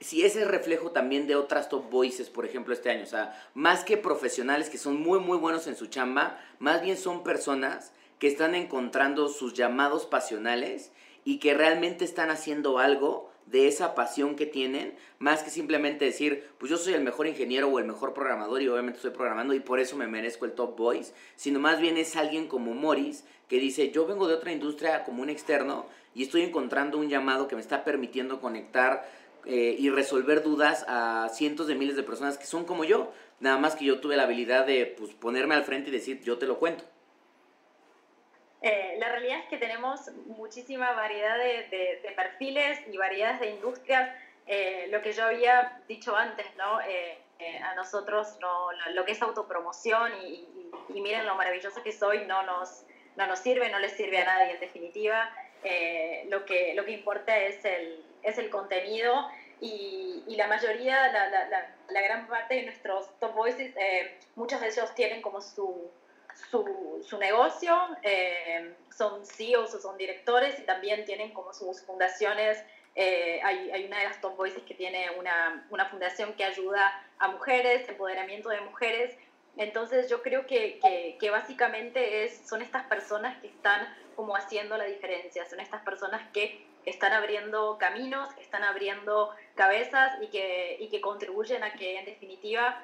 si 0.00 0.24
ese 0.24 0.42
es 0.42 0.48
reflejo 0.48 0.90
también 0.90 1.26
de 1.26 1.34
otras 1.34 1.68
top 1.68 1.90
voices, 1.90 2.30
por 2.30 2.44
ejemplo, 2.44 2.72
este 2.72 2.90
año. 2.90 3.02
O 3.02 3.06
sea, 3.06 3.40
más 3.54 3.84
que 3.84 3.96
profesionales 3.96 4.70
que 4.70 4.78
son 4.78 5.00
muy, 5.00 5.18
muy 5.18 5.38
buenos 5.38 5.66
en 5.66 5.76
su 5.76 5.86
chamba, 5.86 6.38
más 6.58 6.82
bien 6.82 6.96
son 6.96 7.24
personas 7.24 7.92
que 8.18 8.28
están 8.28 8.54
encontrando 8.54 9.28
sus 9.28 9.54
llamados 9.54 10.06
pasionales 10.06 10.92
y 11.24 11.38
que 11.38 11.54
realmente 11.54 12.04
están 12.04 12.30
haciendo 12.30 12.78
algo 12.78 13.30
de 13.46 13.66
esa 13.66 13.94
pasión 13.94 14.36
que 14.36 14.46
tienen, 14.46 14.94
más 15.18 15.42
que 15.42 15.50
simplemente 15.50 16.04
decir, 16.04 16.48
pues 16.58 16.70
yo 16.70 16.76
soy 16.76 16.94
el 16.94 17.02
mejor 17.02 17.26
ingeniero 17.26 17.68
o 17.68 17.78
el 17.78 17.86
mejor 17.86 18.12
programador 18.12 18.60
y 18.60 18.68
obviamente 18.68 18.98
estoy 18.98 19.12
programando 19.12 19.54
y 19.54 19.60
por 19.60 19.80
eso 19.80 19.96
me 19.96 20.06
merezco 20.06 20.44
el 20.44 20.52
top 20.52 20.76
voice, 20.76 21.14
sino 21.34 21.58
más 21.58 21.80
bien 21.80 21.96
es 21.96 22.14
alguien 22.16 22.46
como 22.46 22.74
Morris 22.74 23.24
que 23.48 23.58
dice, 23.58 23.90
yo 23.90 24.06
vengo 24.06 24.28
de 24.28 24.34
otra 24.34 24.52
industria 24.52 25.04
como 25.04 25.22
un 25.22 25.30
externo 25.30 25.86
y 26.14 26.24
estoy 26.24 26.42
encontrando 26.42 26.98
un 26.98 27.08
llamado 27.08 27.48
que 27.48 27.54
me 27.54 27.62
está 27.62 27.84
permitiendo 27.84 28.40
conectar 28.40 29.08
eh, 29.46 29.76
y 29.78 29.88
resolver 29.90 30.42
dudas 30.42 30.84
a 30.88 31.28
cientos 31.30 31.68
de 31.68 31.74
miles 31.74 31.96
de 31.96 32.02
personas 32.02 32.36
que 32.36 32.44
son 32.44 32.64
como 32.64 32.84
yo. 32.84 33.12
Nada 33.40 33.56
más 33.56 33.76
que 33.76 33.84
yo 33.84 34.00
tuve 34.00 34.16
la 34.16 34.24
habilidad 34.24 34.66
de 34.66 34.86
pues, 34.86 35.14
ponerme 35.14 35.54
al 35.54 35.64
frente 35.64 35.88
y 35.88 35.92
decir, 35.92 36.20
yo 36.22 36.38
te 36.38 36.46
lo 36.46 36.58
cuento. 36.58 36.84
Eh, 38.60 38.96
la 38.98 39.08
realidad 39.10 39.38
es 39.38 39.48
que 39.48 39.56
tenemos 39.56 40.10
muchísima 40.26 40.92
variedad 40.92 41.38
de, 41.38 42.00
de, 42.02 42.12
perfiles 42.16 42.80
y 42.92 42.96
variedades 42.96 43.40
de 43.40 43.50
industrias. 43.50 44.10
Eh, 44.46 44.88
lo 44.90 45.02
que 45.02 45.12
yo 45.12 45.24
había 45.24 45.80
dicho 45.88 46.16
antes, 46.16 46.46
¿no? 46.56 46.78
a 46.78 47.74
nosotros 47.76 48.36
no, 48.40 48.72
lo, 48.94 49.04
que 49.04 49.12
es 49.12 49.22
autopromoción 49.22 50.10
y, 50.24 50.48
y, 50.88 51.00
miren 51.00 51.24
lo 51.24 51.36
maravilloso 51.36 51.82
que 51.84 51.92
soy, 51.92 52.26
no 52.26 52.42
nos, 52.42 52.84
no 53.16 53.28
nos 53.28 53.38
sirve, 53.38 53.70
no 53.70 53.78
le 53.78 53.88
sirve 53.90 54.18
a 54.18 54.24
nadie 54.24 54.54
en 54.54 54.60
definitiva. 54.60 55.30
lo, 56.28 56.44
que, 56.44 56.74
lo 56.74 56.84
que 56.84 56.90
importa 56.90 57.38
es 57.38 57.64
el, 57.64 58.04
es 58.22 58.38
el 58.38 58.50
contenido 58.50 59.28
y, 59.60 60.22
y 60.26 60.36
la 60.36 60.46
mayoría, 60.46 61.10
la, 61.12 61.28
la, 61.28 61.74
la, 61.88 62.02
gran 62.02 62.28
parte 62.28 62.54
de 62.54 62.62
nuestros 62.64 63.18
top 63.18 63.34
voices, 63.34 63.74
eh, 63.76 64.18
muchos 64.36 64.60
de 64.60 64.68
ellos 64.68 64.94
tienen 64.94 65.20
como 65.20 65.40
su, 65.40 65.90
su, 66.50 67.18
negocio, 67.18 67.76
eh, 68.02 68.74
son 68.96 69.26
CEOs 69.26 69.74
o 69.74 69.80
son 69.80 69.96
directores 69.98 70.58
y 70.60 70.62
también 70.62 71.04
tienen 71.04 71.32
como 71.32 71.52
sus 71.52 71.82
fundaciones. 71.82 72.62
Eh, 72.94 73.40
hay, 73.42 73.70
hay, 73.70 73.84
una 73.86 73.98
de 73.98 74.04
las 74.04 74.20
top 74.20 74.36
voices 74.36 74.62
que 74.62 74.74
tiene 74.74 75.10
una, 75.18 75.66
una 75.70 75.86
fundación 75.86 76.34
que 76.34 76.44
ayuda 76.44 76.92
a 77.18 77.28
mujeres, 77.28 77.88
empoderamiento 77.88 78.48
de 78.50 78.60
mujeres. 78.60 79.16
Entonces 79.56 80.08
yo 80.08 80.22
creo 80.22 80.46
que, 80.46 80.78
que, 80.78 81.16
que, 81.18 81.30
básicamente 81.30 82.24
es, 82.24 82.48
son 82.48 82.62
estas 82.62 82.84
personas 82.86 83.40
que 83.40 83.48
están 83.48 83.92
como 84.14 84.36
haciendo 84.36 84.76
la 84.76 84.84
diferencia, 84.84 85.48
son 85.48 85.60
estas 85.60 85.82
personas 85.82 86.28
que 86.32 86.64
están 86.84 87.12
abriendo 87.12 87.76
caminos, 87.78 88.28
están 88.38 88.64
abriendo 88.64 89.34
cabezas 89.54 90.12
y 90.22 90.28
que, 90.28 90.76
y 90.80 90.88
que 90.88 91.00
contribuyen 91.00 91.62
a 91.62 91.74
que 91.74 91.98
en 91.98 92.04
definitiva 92.04 92.82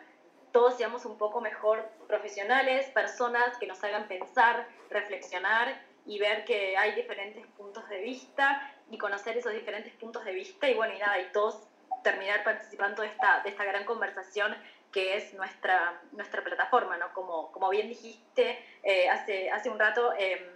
todos 0.52 0.76
seamos 0.76 1.04
un 1.04 1.18
poco 1.18 1.40
mejor 1.40 1.88
profesionales, 2.06 2.86
personas 2.90 3.58
que 3.58 3.66
nos 3.66 3.82
hagan 3.82 4.06
pensar, 4.06 4.68
reflexionar 4.88 5.80
y 6.06 6.18
ver 6.18 6.44
que 6.44 6.76
hay 6.76 6.92
diferentes 6.92 7.46
puntos 7.56 7.88
de 7.88 7.98
vista 8.00 8.72
y 8.90 8.98
conocer 8.98 9.36
esos 9.36 9.52
diferentes 9.52 9.92
puntos 9.94 10.24
de 10.24 10.32
vista 10.32 10.68
y 10.68 10.74
bueno, 10.74 10.94
y 10.94 10.98
nada, 10.98 11.18
y 11.18 11.32
todos 11.32 11.66
terminar 12.04 12.44
participando 12.44 13.02
de 13.02 13.08
esta, 13.08 13.40
de 13.42 13.48
esta 13.48 13.64
gran 13.64 13.84
conversación 13.84 14.54
que 14.92 15.16
es 15.16 15.34
nuestra, 15.34 16.00
nuestra 16.12 16.44
plataforma, 16.44 16.96
¿no? 16.98 17.12
Como, 17.14 17.50
como 17.50 17.68
bien 17.70 17.88
dijiste 17.88 18.64
eh, 18.84 19.08
hace, 19.08 19.50
hace 19.50 19.68
un 19.68 19.78
rato, 19.80 20.12
eh, 20.16 20.54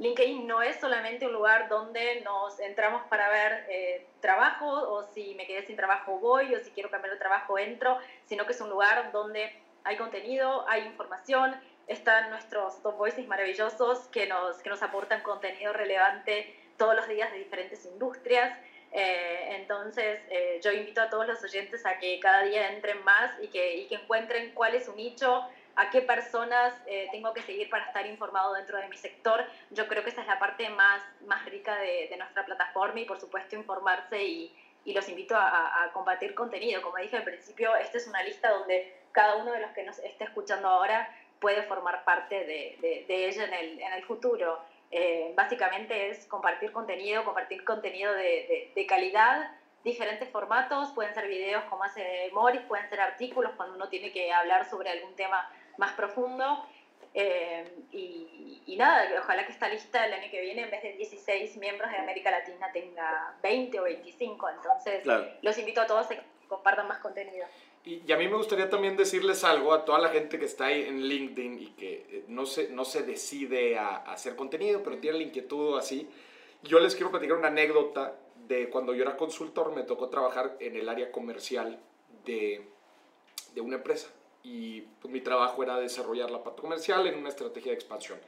LinkedIn 0.00 0.46
no 0.46 0.62
es 0.62 0.80
solamente 0.80 1.26
un 1.26 1.34
lugar 1.34 1.68
donde 1.68 2.22
nos 2.22 2.58
entramos 2.58 3.02
para 3.10 3.28
ver 3.28 3.66
eh, 3.68 4.06
trabajo 4.20 4.66
o 4.66 5.04
si 5.12 5.34
me 5.34 5.46
quedé 5.46 5.66
sin 5.66 5.76
trabajo 5.76 6.18
voy 6.18 6.54
o 6.54 6.64
si 6.64 6.70
quiero 6.70 6.90
cambiar 6.90 7.12
de 7.12 7.18
trabajo 7.18 7.58
entro, 7.58 7.98
sino 8.24 8.46
que 8.46 8.52
es 8.52 8.60
un 8.62 8.70
lugar 8.70 9.12
donde 9.12 9.54
hay 9.84 9.96
contenido, 9.96 10.66
hay 10.68 10.86
información, 10.86 11.54
están 11.86 12.30
nuestros 12.30 12.82
top 12.82 12.96
voices 12.96 13.26
maravillosos 13.26 13.98
que 14.08 14.26
nos, 14.26 14.56
que 14.62 14.70
nos 14.70 14.82
aportan 14.82 15.22
contenido 15.22 15.74
relevante 15.74 16.56
todos 16.78 16.96
los 16.96 17.06
días 17.06 17.30
de 17.32 17.38
diferentes 17.38 17.84
industrias. 17.84 18.58
Eh, 18.92 19.56
entonces, 19.60 20.20
eh, 20.30 20.60
yo 20.64 20.72
invito 20.72 21.02
a 21.02 21.10
todos 21.10 21.26
los 21.26 21.44
oyentes 21.44 21.84
a 21.84 21.98
que 21.98 22.18
cada 22.20 22.42
día 22.44 22.72
entren 22.72 23.04
más 23.04 23.32
y 23.42 23.48
que, 23.48 23.76
y 23.76 23.86
que 23.86 23.96
encuentren 23.96 24.52
cuál 24.54 24.74
es 24.74 24.86
su 24.86 24.96
nicho, 24.96 25.46
a 25.76 25.90
qué 25.90 26.02
personas 26.02 26.74
eh, 26.86 27.08
tengo 27.12 27.32
que 27.32 27.42
seguir 27.42 27.70
para 27.70 27.86
estar 27.86 28.06
informado 28.06 28.54
dentro 28.54 28.78
de 28.78 28.88
mi 28.88 28.96
sector. 28.96 29.44
Yo 29.70 29.86
creo 29.88 30.02
que 30.04 30.10
esa 30.10 30.22
es 30.22 30.26
la 30.26 30.38
parte 30.38 30.68
más, 30.70 31.02
más 31.26 31.44
rica 31.46 31.76
de, 31.76 32.08
de 32.08 32.16
nuestra 32.16 32.44
plataforma 32.44 33.00
y, 33.00 33.04
por 33.04 33.20
supuesto, 33.20 33.56
informarse 33.56 34.22
y, 34.22 34.56
y 34.84 34.92
los 34.92 35.08
invito 35.08 35.36
a, 35.36 35.84
a, 35.84 35.92
compartir 35.92 36.34
contenido. 36.34 36.82
Como 36.82 36.96
dije 36.98 37.16
al 37.16 37.24
principio, 37.24 37.74
esta 37.76 37.98
es 37.98 38.06
una 38.06 38.22
lista 38.22 38.50
donde 38.50 38.94
cada 39.12 39.36
uno 39.36 39.52
de 39.52 39.60
los 39.60 39.70
que 39.72 39.84
nos 39.84 39.98
esté 39.98 40.24
escuchando 40.24 40.68
ahora 40.68 41.08
puede 41.40 41.62
formar 41.62 42.04
parte 42.04 42.34
de, 42.44 42.76
de, 42.80 43.04
de 43.08 43.28
ella 43.28 43.44
en 43.44 43.54
el, 43.54 43.80
en 43.80 43.92
el 43.92 44.04
futuro. 44.04 44.60
Eh, 44.92 45.32
básicamente 45.36 46.10
es 46.10 46.26
compartir 46.26 46.72
contenido, 46.72 47.24
compartir 47.24 47.64
contenido 47.64 48.12
de, 48.12 48.72
de, 48.74 48.86
calidad, 48.86 49.50
diferentes 49.84 50.28
formatos, 50.28 50.90
pueden 50.90 51.14
ser 51.14 51.26
videos 51.26 51.64
como 51.64 51.84
hace 51.84 52.30
Morris, 52.32 52.62
pueden 52.62 52.88
ser 52.88 53.00
artículos 53.00 53.52
cuando 53.56 53.76
uno 53.76 53.88
tiene 53.88 54.12
que 54.12 54.32
hablar 54.32 54.68
sobre 54.68 54.90
algún 54.90 55.14
tema 55.14 55.50
más 55.78 55.92
profundo. 55.92 56.64
Eh, 57.12 57.64
y, 57.90 58.62
y, 58.66 58.76
nada, 58.76 59.08
ojalá 59.18 59.44
que 59.44 59.52
esta 59.52 59.68
lista 59.68 60.06
el 60.06 60.12
año 60.12 60.30
que 60.30 60.40
viene, 60.40 60.62
en 60.62 60.70
vez 60.70 60.82
de 60.82 60.92
16 60.92 61.56
miembros 61.56 61.90
de 61.90 61.96
América 61.96 62.30
Latina, 62.30 62.70
tenga 62.72 63.34
20 63.42 63.80
o 63.80 63.82
25. 63.84 64.48
Entonces, 64.50 65.02
claro. 65.02 65.26
los 65.42 65.58
invito 65.58 65.80
a 65.80 65.86
todos 65.86 66.06
a 66.06 66.08
que 66.10 66.20
compartan 66.48 66.86
más 66.86 66.98
contenido. 66.98 67.46
Y, 67.84 68.02
y, 68.06 68.12
a 68.12 68.16
mí 68.16 68.28
me 68.28 68.36
gustaría 68.36 68.68
también 68.68 68.96
decirles 68.96 69.42
algo 69.42 69.72
a 69.72 69.84
toda 69.84 69.98
la 69.98 70.10
gente 70.10 70.38
que 70.38 70.44
está 70.44 70.66
ahí 70.66 70.82
en 70.82 71.00
LinkedIn 71.00 71.58
y 71.58 71.66
que 71.70 72.06
eh, 72.10 72.24
no 72.28 72.46
se, 72.46 72.68
no 72.68 72.84
se 72.84 73.02
decide 73.02 73.78
a, 73.78 73.88
a 73.88 74.12
hacer 74.12 74.36
contenido, 74.36 74.82
pero 74.84 74.98
tiene 74.98 75.18
la 75.18 75.24
inquietud 75.24 75.78
así. 75.78 76.08
Yo 76.62 76.78
les 76.78 76.94
quiero 76.94 77.10
platicar 77.10 77.38
una 77.38 77.48
anécdota 77.48 78.14
de 78.50 78.68
cuando 78.68 78.92
yo 78.94 79.02
era 79.02 79.16
consultor, 79.16 79.72
me 79.72 79.84
tocó 79.84 80.08
trabajar 80.08 80.56
en 80.58 80.74
el 80.74 80.88
área 80.88 81.12
comercial 81.12 81.78
de, 82.24 82.66
de 83.54 83.60
una 83.60 83.76
empresa. 83.76 84.08
Y 84.42 84.80
pues, 85.00 85.12
mi 85.12 85.20
trabajo 85.20 85.62
era 85.62 85.78
desarrollar 85.78 86.32
la 86.32 86.42
parte 86.42 86.60
comercial 86.60 87.06
en 87.06 87.16
una 87.16 87.28
estrategia 87.28 87.70
de 87.70 87.76
expansión. 87.76 88.18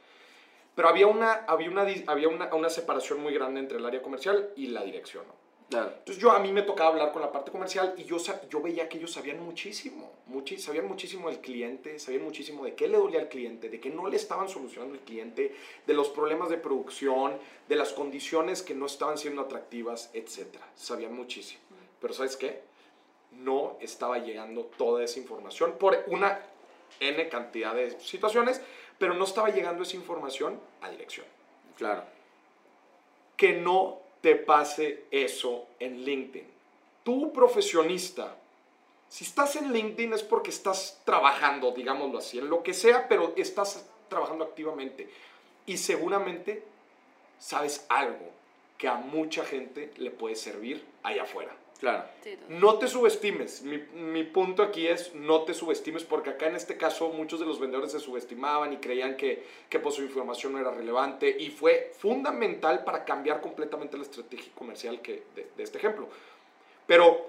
Pero 0.77 0.89
había 0.89 1.09
una, 1.09 1.33
había 1.33 1.69
una, 1.69 1.85
había 2.07 2.29
una, 2.29 2.55
una 2.55 2.71
separación 2.71 3.21
muy 3.21 3.35
grande 3.35 3.61
entre 3.61 3.79
el 3.79 3.85
área 3.85 4.01
comercial 4.01 4.53
y 4.55 4.69
la 4.69 4.85
dirección. 4.85 5.25
Claro. 5.73 5.95
Entonces 6.01 6.23
yo 6.23 6.31
a 6.33 6.39
mí 6.39 6.53
me 6.53 6.61
tocaba 6.61 6.91
hablar 6.91 7.13
con 7.13 7.23
la 7.23 7.33
parte 7.33 7.51
comercial 7.51 7.95
y 7.97 8.05
yo, 8.05 8.19
yo 8.51 8.61
veía 8.61 8.91
que 8.91 8.99
ellos 8.99 9.11
sabían 9.11 9.43
muchísimo, 9.43 10.13
muchi, 10.27 10.59
sabían 10.59 10.87
muchísimo 10.87 11.31
del 11.31 11.41
cliente, 11.41 11.99
sabían 11.99 12.25
muchísimo 12.25 12.67
de 12.67 12.75
qué 12.75 12.89
le 12.89 12.99
dolía 12.99 13.21
al 13.21 13.31
cliente, 13.31 13.71
de 13.71 13.81
qué 13.81 13.89
no 13.89 14.07
le 14.07 14.17
estaban 14.17 14.51
solucionando 14.51 14.95
el 14.97 15.01
cliente, 15.01 15.57
de 15.87 15.95
los 15.95 16.11
problemas 16.11 16.51
de 16.51 16.59
producción, 16.59 17.39
de 17.71 17.77
las 17.77 17.95
condiciones 17.95 18.61
que 18.61 18.75
no 18.75 18.85
estaban 18.85 19.17
siendo 19.17 19.41
atractivas, 19.41 20.11
etc. 20.13 20.59
Sabían 20.77 21.15
muchísimo. 21.15 21.63
Pero 22.03 22.13
¿sabes 22.13 22.37
qué? 22.37 22.61
No 23.31 23.79
estaba 23.81 24.19
llegando 24.19 24.65
toda 24.77 25.03
esa 25.03 25.21
información 25.21 25.77
por 25.79 26.05
una 26.09 26.39
N 27.01 27.29
cantidad 27.31 27.75
de 27.75 27.99
situaciones, 27.99 28.61
pero 28.99 29.15
no 29.15 29.25
estaba 29.25 29.49
llegando 29.49 29.85
esa 29.85 29.97
información 29.97 30.61
a 30.83 30.91
dirección. 30.91 31.25
Claro. 31.79 32.05
Que 33.39 33.55
no 33.55 34.03
te 34.23 34.37
pase 34.37 35.05
eso 35.11 35.67
en 35.79 36.05
LinkedIn. 36.05 36.47
Tú, 37.05 37.33
profesionista, 37.33 38.37
si 39.09 39.25
estás 39.25 39.57
en 39.57 39.73
LinkedIn 39.73 40.15
es 40.15 40.23
porque 40.23 40.51
estás 40.51 41.03
trabajando, 41.05 41.73
digámoslo 41.73 42.19
así, 42.19 42.39
en 42.39 42.49
lo 42.49 42.63
que 42.63 42.73
sea, 42.73 43.09
pero 43.09 43.35
estás 43.37 43.85
trabajando 44.09 44.45
activamente. 44.45 45.11
Y 45.67 45.77
seguramente 45.77 46.63
sabes 47.39 47.85
algo 47.89 48.31
que 48.79 48.89
a 48.89 48.95
mucha 48.95 49.45
gente 49.45 49.93
le 49.97 50.11
puede 50.11 50.37
servir 50.37 50.87
allá 51.03 51.25
afuera. 51.25 51.55
Claro. 51.83 52.05
No 52.49 52.79
te 52.79 52.87
subestimes. 52.87 53.63
Mi, 53.63 53.77
mi, 54.01 54.23
punto 54.23 54.63
aquí 54.63 54.87
es 54.87 55.17
no 55.17 55.43
te 55.43 55.53
subestimes 55.53 56.05
porque 56.05 56.31
acá 56.31 56.47
en 56.47 56.55
este 56.55 56.77
caso 56.77 57.09
muchos 57.09 57.41
de 57.41 57.47
los 57.47 57.59
vendedores 57.59 57.91
se 57.91 57.99
subestimaban 57.99 58.73
y 58.73 58.77
creían 58.77 59.17
que, 59.17 59.45
que 59.69 59.81
pues, 59.81 59.97
su 59.97 60.03
información 60.03 60.53
no 60.53 60.61
era 60.61 60.71
relevante 60.71 61.37
y 61.37 61.51
fue 61.51 61.91
fundamental 61.99 62.85
para 62.85 63.05
cambiar 63.05 63.41
completamente 63.41 63.97
la 63.97 64.05
estrategia 64.05 64.53
comercial 64.55 65.01
que, 65.01 65.25
de, 65.35 65.49
de 65.57 65.63
este 65.65 65.79
ejemplo. 65.79 66.09
Pero 66.87 67.27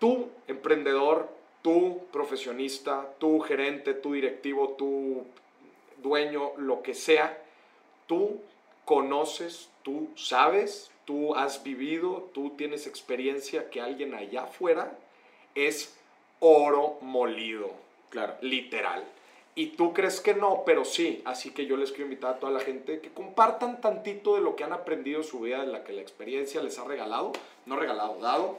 tú, 0.00 0.30
emprendedor, 0.48 1.28
tú, 1.62 2.00
profesionista, 2.10 3.08
tú, 3.20 3.38
gerente, 3.38 3.94
tú, 3.94 4.14
directivo, 4.14 4.74
tú, 4.76 5.24
dueño, 5.98 6.54
lo 6.56 6.82
que 6.82 6.94
sea, 6.94 7.40
tú 8.08 8.40
conoces, 8.84 9.68
tú 9.82 10.08
sabes 10.16 10.92
tú 11.04 11.34
has 11.34 11.62
vivido, 11.62 12.30
tú 12.32 12.50
tienes 12.56 12.86
experiencia 12.86 13.70
que 13.70 13.80
alguien 13.80 14.14
allá 14.14 14.44
afuera 14.44 14.96
es 15.54 15.96
oro 16.40 16.98
molido. 17.00 17.70
Claro. 18.10 18.34
Literal. 18.40 19.04
Y 19.54 19.68
tú 19.68 19.92
crees 19.92 20.20
que 20.20 20.34
no, 20.34 20.62
pero 20.64 20.84
sí. 20.84 21.22
Así 21.24 21.50
que 21.50 21.66
yo 21.66 21.76
les 21.76 21.90
quiero 21.90 22.04
invitar 22.04 22.34
a 22.34 22.38
toda 22.38 22.52
la 22.52 22.60
gente 22.60 23.00
que 23.00 23.10
compartan 23.10 23.80
tantito 23.80 24.34
de 24.34 24.40
lo 24.40 24.56
que 24.56 24.64
han 24.64 24.72
aprendido 24.72 25.20
en 25.20 25.24
su 25.24 25.40
vida, 25.40 25.60
de 25.60 25.66
la 25.66 25.84
que 25.84 25.92
la 25.92 26.00
experiencia 26.00 26.62
les 26.62 26.78
ha 26.78 26.84
regalado, 26.84 27.32
no 27.66 27.76
regalado, 27.76 28.18
dado, 28.20 28.58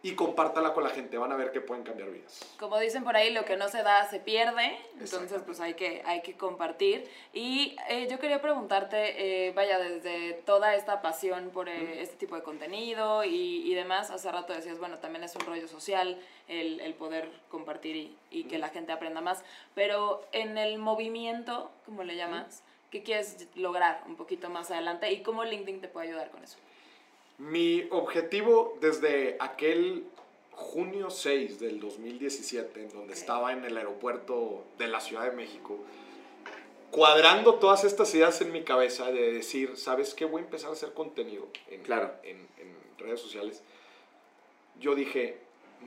y 0.00 0.14
compártala 0.14 0.74
con 0.74 0.84
la 0.84 0.90
gente, 0.90 1.18
van 1.18 1.32
a 1.32 1.36
ver 1.36 1.50
que 1.50 1.60
pueden 1.60 1.82
cambiar 1.82 2.10
vidas. 2.10 2.40
Como 2.58 2.78
dicen 2.78 3.02
por 3.02 3.16
ahí, 3.16 3.32
lo 3.32 3.44
que 3.44 3.56
no 3.56 3.68
se 3.68 3.82
da 3.82 4.08
se 4.08 4.20
pierde, 4.20 4.78
entonces 5.00 5.42
pues 5.44 5.58
hay 5.60 5.74
que, 5.74 6.02
hay 6.06 6.22
que 6.22 6.36
compartir. 6.36 7.10
Y 7.32 7.76
eh, 7.88 8.06
yo 8.08 8.20
quería 8.20 8.40
preguntarte, 8.40 9.48
eh, 9.48 9.52
vaya, 9.52 9.78
desde 9.78 10.34
toda 10.44 10.76
esta 10.76 11.02
pasión 11.02 11.50
por 11.50 11.68
eh, 11.68 12.00
este 12.00 12.16
tipo 12.16 12.36
de 12.36 12.42
contenido 12.42 13.24
y, 13.24 13.70
y, 13.70 13.74
demás, 13.74 14.10
hace 14.10 14.30
rato 14.30 14.52
decías, 14.52 14.78
bueno, 14.78 14.98
también 14.98 15.24
es 15.24 15.34
un 15.34 15.42
rollo 15.42 15.66
social 15.66 16.16
el, 16.46 16.80
el 16.80 16.94
poder 16.94 17.28
compartir 17.50 17.96
y, 17.96 18.16
y 18.30 18.44
que 18.44 18.58
la 18.58 18.68
gente 18.68 18.92
aprenda 18.92 19.20
más, 19.20 19.42
pero 19.74 20.24
en 20.32 20.58
el 20.58 20.78
movimiento, 20.78 21.72
como 21.84 22.04
le 22.04 22.14
llamas, 22.14 22.62
¿qué 22.90 23.02
quieres 23.02 23.48
lograr 23.56 24.02
un 24.06 24.14
poquito 24.14 24.48
más 24.48 24.70
adelante 24.70 25.10
y 25.12 25.22
cómo 25.22 25.44
LinkedIn 25.44 25.80
te 25.80 25.88
puede 25.88 26.08
ayudar 26.08 26.30
con 26.30 26.44
eso? 26.44 26.56
Mi 27.38 27.86
objetivo 27.90 28.76
desde 28.80 29.36
aquel 29.38 30.04
junio 30.50 31.08
6 31.08 31.60
del 31.60 31.78
2017, 31.78 32.82
en 32.82 32.90
donde 32.90 33.14
estaba 33.14 33.52
en 33.52 33.64
el 33.64 33.76
aeropuerto 33.76 34.64
de 34.76 34.88
la 34.88 35.00
Ciudad 35.00 35.22
de 35.22 35.36
México, 35.36 35.78
cuadrando 36.90 37.54
todas 37.54 37.84
estas 37.84 38.12
ideas 38.14 38.40
en 38.40 38.50
mi 38.50 38.64
cabeza 38.64 39.12
de 39.12 39.32
decir, 39.32 39.76
¿sabes 39.76 40.14
qué? 40.14 40.24
Voy 40.24 40.42
a 40.42 40.44
empezar 40.46 40.70
a 40.70 40.72
hacer 40.72 40.92
contenido 40.94 41.46
en, 41.68 41.82
claro. 41.82 42.12
en, 42.24 42.38
en 42.58 42.74
redes 42.98 43.20
sociales. 43.20 43.62
Yo 44.80 44.96
dije, 44.96 45.38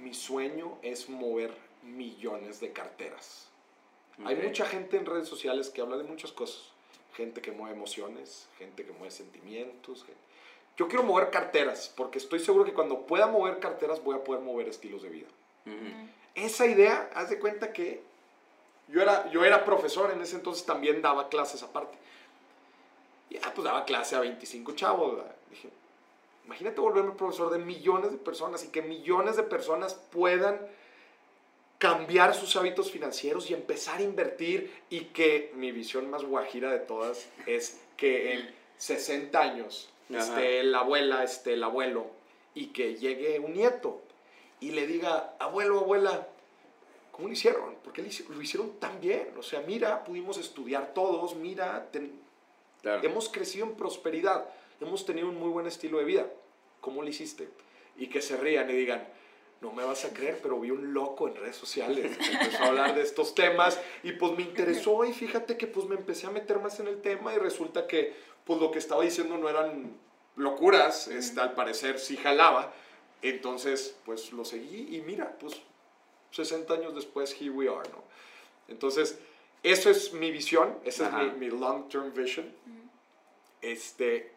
mi 0.01 0.13
sueño 0.13 0.77
es 0.81 1.09
mover 1.09 1.53
millones 1.83 2.61
de 2.61 2.71
carteras. 2.71 3.49
Okay. 4.21 4.35
Hay 4.35 4.41
mucha 4.41 4.65
gente 4.65 4.95
en 4.95 5.05
redes 5.05 5.27
sociales 5.27 5.69
que 5.69 5.81
habla 5.81 5.97
de 5.97 6.03
muchas 6.03 6.31
cosas. 6.31 6.69
Gente 7.13 7.41
que 7.41 7.51
mueve 7.51 7.75
emociones, 7.75 8.47
gente 8.57 8.85
que 8.85 8.93
mueve 8.93 9.11
sentimientos, 9.11 10.05
gente 10.05 10.30
yo 10.77 10.87
quiero 10.87 11.03
mover 11.03 11.29
carteras, 11.29 11.91
porque 11.95 12.17
estoy 12.17 12.39
seguro 12.39 12.65
que 12.65 12.73
cuando 12.73 13.05
pueda 13.05 13.27
mover 13.27 13.59
carteras 13.59 14.03
voy 14.03 14.15
a 14.15 14.23
poder 14.23 14.41
mover 14.41 14.67
estilos 14.67 15.03
de 15.03 15.09
vida. 15.09 15.27
Uh 15.65 15.69
-huh. 15.69 16.09
Esa 16.35 16.65
idea, 16.65 17.09
haz 17.13 17.29
de 17.29 17.39
cuenta 17.39 17.73
que 17.73 18.01
yo 18.87 19.01
era, 19.01 19.29
yo 19.31 19.43
era 19.45 19.65
profesor 19.65 20.11
en 20.11 20.21
ese 20.21 20.35
entonces, 20.35 20.65
también 20.65 21.01
daba 21.01 21.29
clases 21.29 21.63
aparte. 21.63 21.97
Y 23.29 23.35
ya, 23.35 23.53
pues 23.53 23.63
daba 23.63 23.85
clase 23.85 24.15
a 24.15 24.19
25 24.19 24.73
chavos. 24.73 25.17
¿verdad? 25.17 25.35
Dije, 25.49 25.69
imagínate 26.45 26.81
volverme 26.81 27.11
profesor 27.11 27.51
de 27.51 27.59
millones 27.59 28.11
de 28.11 28.17
personas 28.17 28.63
y 28.63 28.69
que 28.69 28.81
millones 28.81 29.37
de 29.37 29.43
personas 29.43 29.93
puedan 29.93 30.59
cambiar 31.77 32.35
sus 32.35 32.55
hábitos 32.57 32.91
financieros 32.91 33.49
y 33.49 33.55
empezar 33.55 33.99
a 33.99 34.03
invertir 34.03 34.71
y 34.89 35.05
que 35.05 35.51
mi 35.55 35.71
visión 35.71 36.09
más 36.11 36.23
guajira 36.23 36.71
de 36.71 36.79
todas 36.79 37.27
es 37.47 37.81
que 37.97 38.33
en 38.33 38.55
60 38.77 39.39
años 39.39 39.90
esté 40.15 40.63
la 40.63 40.79
abuela, 40.79 41.23
esté 41.23 41.53
el 41.53 41.63
abuelo, 41.63 42.07
y 42.53 42.67
que 42.67 42.95
llegue 42.95 43.39
un 43.39 43.53
nieto 43.53 44.01
y 44.59 44.71
le 44.71 44.85
diga, 44.85 45.35
abuelo, 45.39 45.79
abuela, 45.79 46.27
¿cómo 47.11 47.27
lo 47.27 47.33
hicieron? 47.33 47.75
¿Por 47.83 47.93
qué 47.93 48.03
lo 48.03 48.41
hicieron 48.41 48.79
tan 48.79 49.01
bien? 49.01 49.29
O 49.37 49.43
sea, 49.43 49.61
mira, 49.61 50.03
pudimos 50.03 50.37
estudiar 50.37 50.93
todos, 50.93 51.35
mira, 51.35 51.89
ten, 51.91 52.11
claro. 52.81 53.03
hemos 53.03 53.27
crecido 53.29 53.65
en 53.65 53.75
prosperidad, 53.75 54.45
hemos 54.79 55.05
tenido 55.05 55.29
un 55.29 55.39
muy 55.39 55.49
buen 55.49 55.65
estilo 55.65 55.97
de 55.97 56.05
vida. 56.05 56.27
¿Cómo 56.79 57.01
lo 57.01 57.09
hiciste? 57.09 57.49
Y 57.97 58.07
que 58.07 58.21
se 58.21 58.37
rían 58.37 58.69
y 58.69 58.73
digan, 58.73 59.07
no 59.61 59.71
me 59.71 59.83
vas 59.83 60.05
a 60.05 60.13
creer, 60.13 60.39
pero 60.41 60.59
vi 60.59 60.71
un 60.71 60.93
loco 60.93 61.27
en 61.27 61.35
redes 61.35 61.55
sociales 61.55 62.17
que 62.17 62.31
empezó 62.31 62.63
a 62.63 62.67
hablar 62.67 62.95
de 62.95 63.01
estos 63.01 63.35
temas 63.35 63.79
y 64.03 64.11
pues 64.13 64.33
me 64.33 64.41
interesó 64.41 65.05
y 65.05 65.13
fíjate 65.13 65.55
que 65.55 65.67
pues 65.67 65.85
me 65.85 65.95
empecé 65.95 66.25
a 66.25 66.31
meter 66.31 66.59
más 66.59 66.79
en 66.79 66.87
el 66.87 66.99
tema 67.01 67.33
y 67.33 67.37
resulta 67.37 67.85
que 67.85 68.13
pues 68.51 68.59
lo 68.59 68.71
que 68.71 68.79
estaba 68.79 69.01
diciendo 69.01 69.37
no 69.37 69.47
eran 69.47 69.97
locuras, 70.35 71.07
este, 71.07 71.39
al 71.39 71.53
parecer 71.53 71.99
sí 71.99 72.17
jalaba, 72.17 72.73
entonces 73.21 73.97
pues 74.03 74.33
lo 74.33 74.43
seguí 74.43 74.93
y 74.93 74.99
mira, 74.99 75.37
pues 75.39 75.61
60 76.31 76.73
años 76.73 76.93
después, 76.93 77.33
here 77.39 77.51
we 77.51 77.69
are, 77.69 77.89
¿no? 77.91 78.03
Entonces, 78.67 79.17
eso 79.63 79.89
es 79.89 80.11
mi 80.11 80.31
visión, 80.31 80.77
esa 80.83 81.07
es 81.07 81.33
mi, 81.33 81.39
mi 81.39 81.49
long-term 81.49 82.13
vision. 82.13 82.53
Este, 83.61 84.33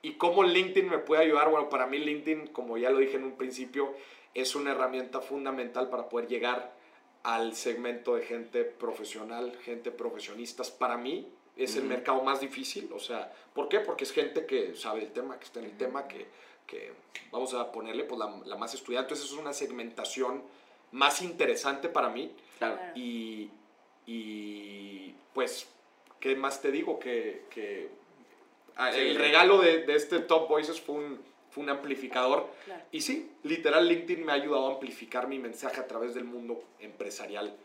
y 0.00 0.14
cómo 0.14 0.44
LinkedIn 0.44 0.88
me 0.88 0.98
puede 0.98 1.24
ayudar. 1.24 1.50
Bueno, 1.50 1.68
para 1.68 1.86
mí 1.86 1.98
LinkedIn, 1.98 2.46
como 2.46 2.78
ya 2.78 2.88
lo 2.88 3.00
dije 3.00 3.16
en 3.16 3.24
un 3.24 3.36
principio, 3.36 3.94
es 4.32 4.54
una 4.54 4.70
herramienta 4.70 5.20
fundamental 5.20 5.90
para 5.90 6.08
poder 6.08 6.26
llegar 6.26 6.74
al 7.22 7.54
segmento 7.54 8.14
de 8.14 8.22
gente 8.22 8.64
profesional, 8.64 9.54
gente 9.62 9.90
profesionistas. 9.90 10.70
Para 10.70 10.96
mí 10.96 11.30
es 11.58 11.74
el 11.76 11.84
mercado 11.84 12.22
más 12.22 12.40
difícil, 12.40 12.88
o 12.92 13.00
sea, 13.00 13.32
¿por 13.52 13.68
qué? 13.68 13.80
Porque 13.80 14.04
es 14.04 14.12
gente 14.12 14.46
que 14.46 14.74
sabe 14.74 15.00
el 15.00 15.10
tema, 15.10 15.38
que 15.38 15.44
está 15.44 15.58
en 15.58 15.66
el 15.66 15.76
tema, 15.76 16.06
que, 16.06 16.28
que 16.66 16.92
vamos 17.32 17.52
a 17.54 17.72
ponerle 17.72 18.04
pues, 18.04 18.18
la, 18.18 18.40
la, 18.46 18.56
más 18.56 18.74
estudiada. 18.74 19.04
Entonces 19.04 19.26
es 19.26 19.32
una 19.32 19.52
segmentación 19.52 20.44
más 20.92 21.20
interesante 21.20 21.88
para 21.88 22.10
mí. 22.10 22.32
Claro. 22.58 22.78
Y, 22.94 23.50
y 24.06 25.12
pues, 25.34 25.68
¿qué 26.20 26.36
más 26.36 26.62
te 26.62 26.70
digo? 26.70 27.00
Que, 27.00 27.46
que 27.50 27.90
el 28.94 29.16
regalo 29.16 29.58
de, 29.58 29.84
de, 29.84 29.96
este 29.96 30.20
Top 30.20 30.48
Voices 30.48 30.80
fue 30.80 30.94
un, 30.94 31.18
fue 31.50 31.64
un 31.64 31.70
amplificador. 31.70 32.46
Y 32.92 33.00
sí, 33.00 33.32
literal, 33.42 33.88
LinkedIn 33.88 34.24
me 34.24 34.30
ha 34.30 34.36
ayudado 34.36 34.68
a 34.68 34.74
amplificar 34.74 35.26
mi 35.26 35.40
mensaje 35.40 35.80
a 35.80 35.88
través 35.88 36.14
del 36.14 36.24
mundo 36.24 36.62
empresarial 36.78 37.56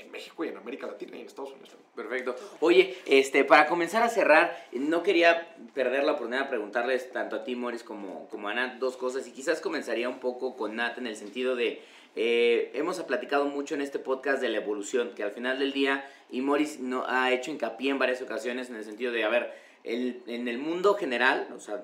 en, 0.00 0.10
México 0.10 0.44
en 0.44 0.56
América 0.56 0.86
Latina 0.86 1.16
y 1.16 1.20
en 1.20 1.26
Estados 1.26 1.52
Unidos 1.52 1.76
Perfecto. 1.94 2.34
Oye, 2.60 2.96
este, 3.06 3.44
para 3.44 3.66
comenzar 3.66 4.02
a 4.02 4.08
cerrar, 4.08 4.56
no 4.72 5.02
quería 5.02 5.54
perder 5.74 6.04
la 6.04 6.12
oportunidad 6.12 6.44
de 6.44 6.48
preguntarles 6.48 7.10
tanto 7.12 7.36
a 7.36 7.44
ti, 7.44 7.56
Morris, 7.56 7.82
como, 7.82 8.28
como 8.28 8.48
a 8.48 8.54
Nat 8.54 8.78
dos 8.78 8.96
cosas. 8.96 9.26
Y 9.26 9.32
quizás 9.32 9.60
comenzaría 9.60 10.08
un 10.08 10.18
poco 10.18 10.56
con 10.56 10.76
Nat 10.76 10.98
en 10.98 11.06
el 11.06 11.16
sentido 11.16 11.56
de 11.56 11.82
eh, 12.16 12.70
hemos 12.74 13.00
platicado 13.02 13.46
mucho 13.46 13.74
en 13.74 13.82
este 13.82 13.98
podcast 13.98 14.40
de 14.40 14.48
la 14.48 14.58
evolución, 14.58 15.12
que 15.14 15.22
al 15.22 15.30
final 15.30 15.58
del 15.58 15.72
día, 15.72 16.08
y 16.30 16.40
Morris 16.40 16.80
no, 16.80 17.04
ha 17.06 17.30
hecho 17.32 17.50
hincapié 17.50 17.90
en 17.90 17.98
varias 17.98 18.20
ocasiones 18.22 18.68
en 18.68 18.76
el 18.76 18.84
sentido 18.84 19.12
de, 19.12 19.24
a 19.24 19.28
ver, 19.28 19.52
el, 19.84 20.22
en 20.26 20.48
el 20.48 20.58
mundo 20.58 20.94
general, 20.94 21.48
o 21.54 21.60
sea, 21.60 21.82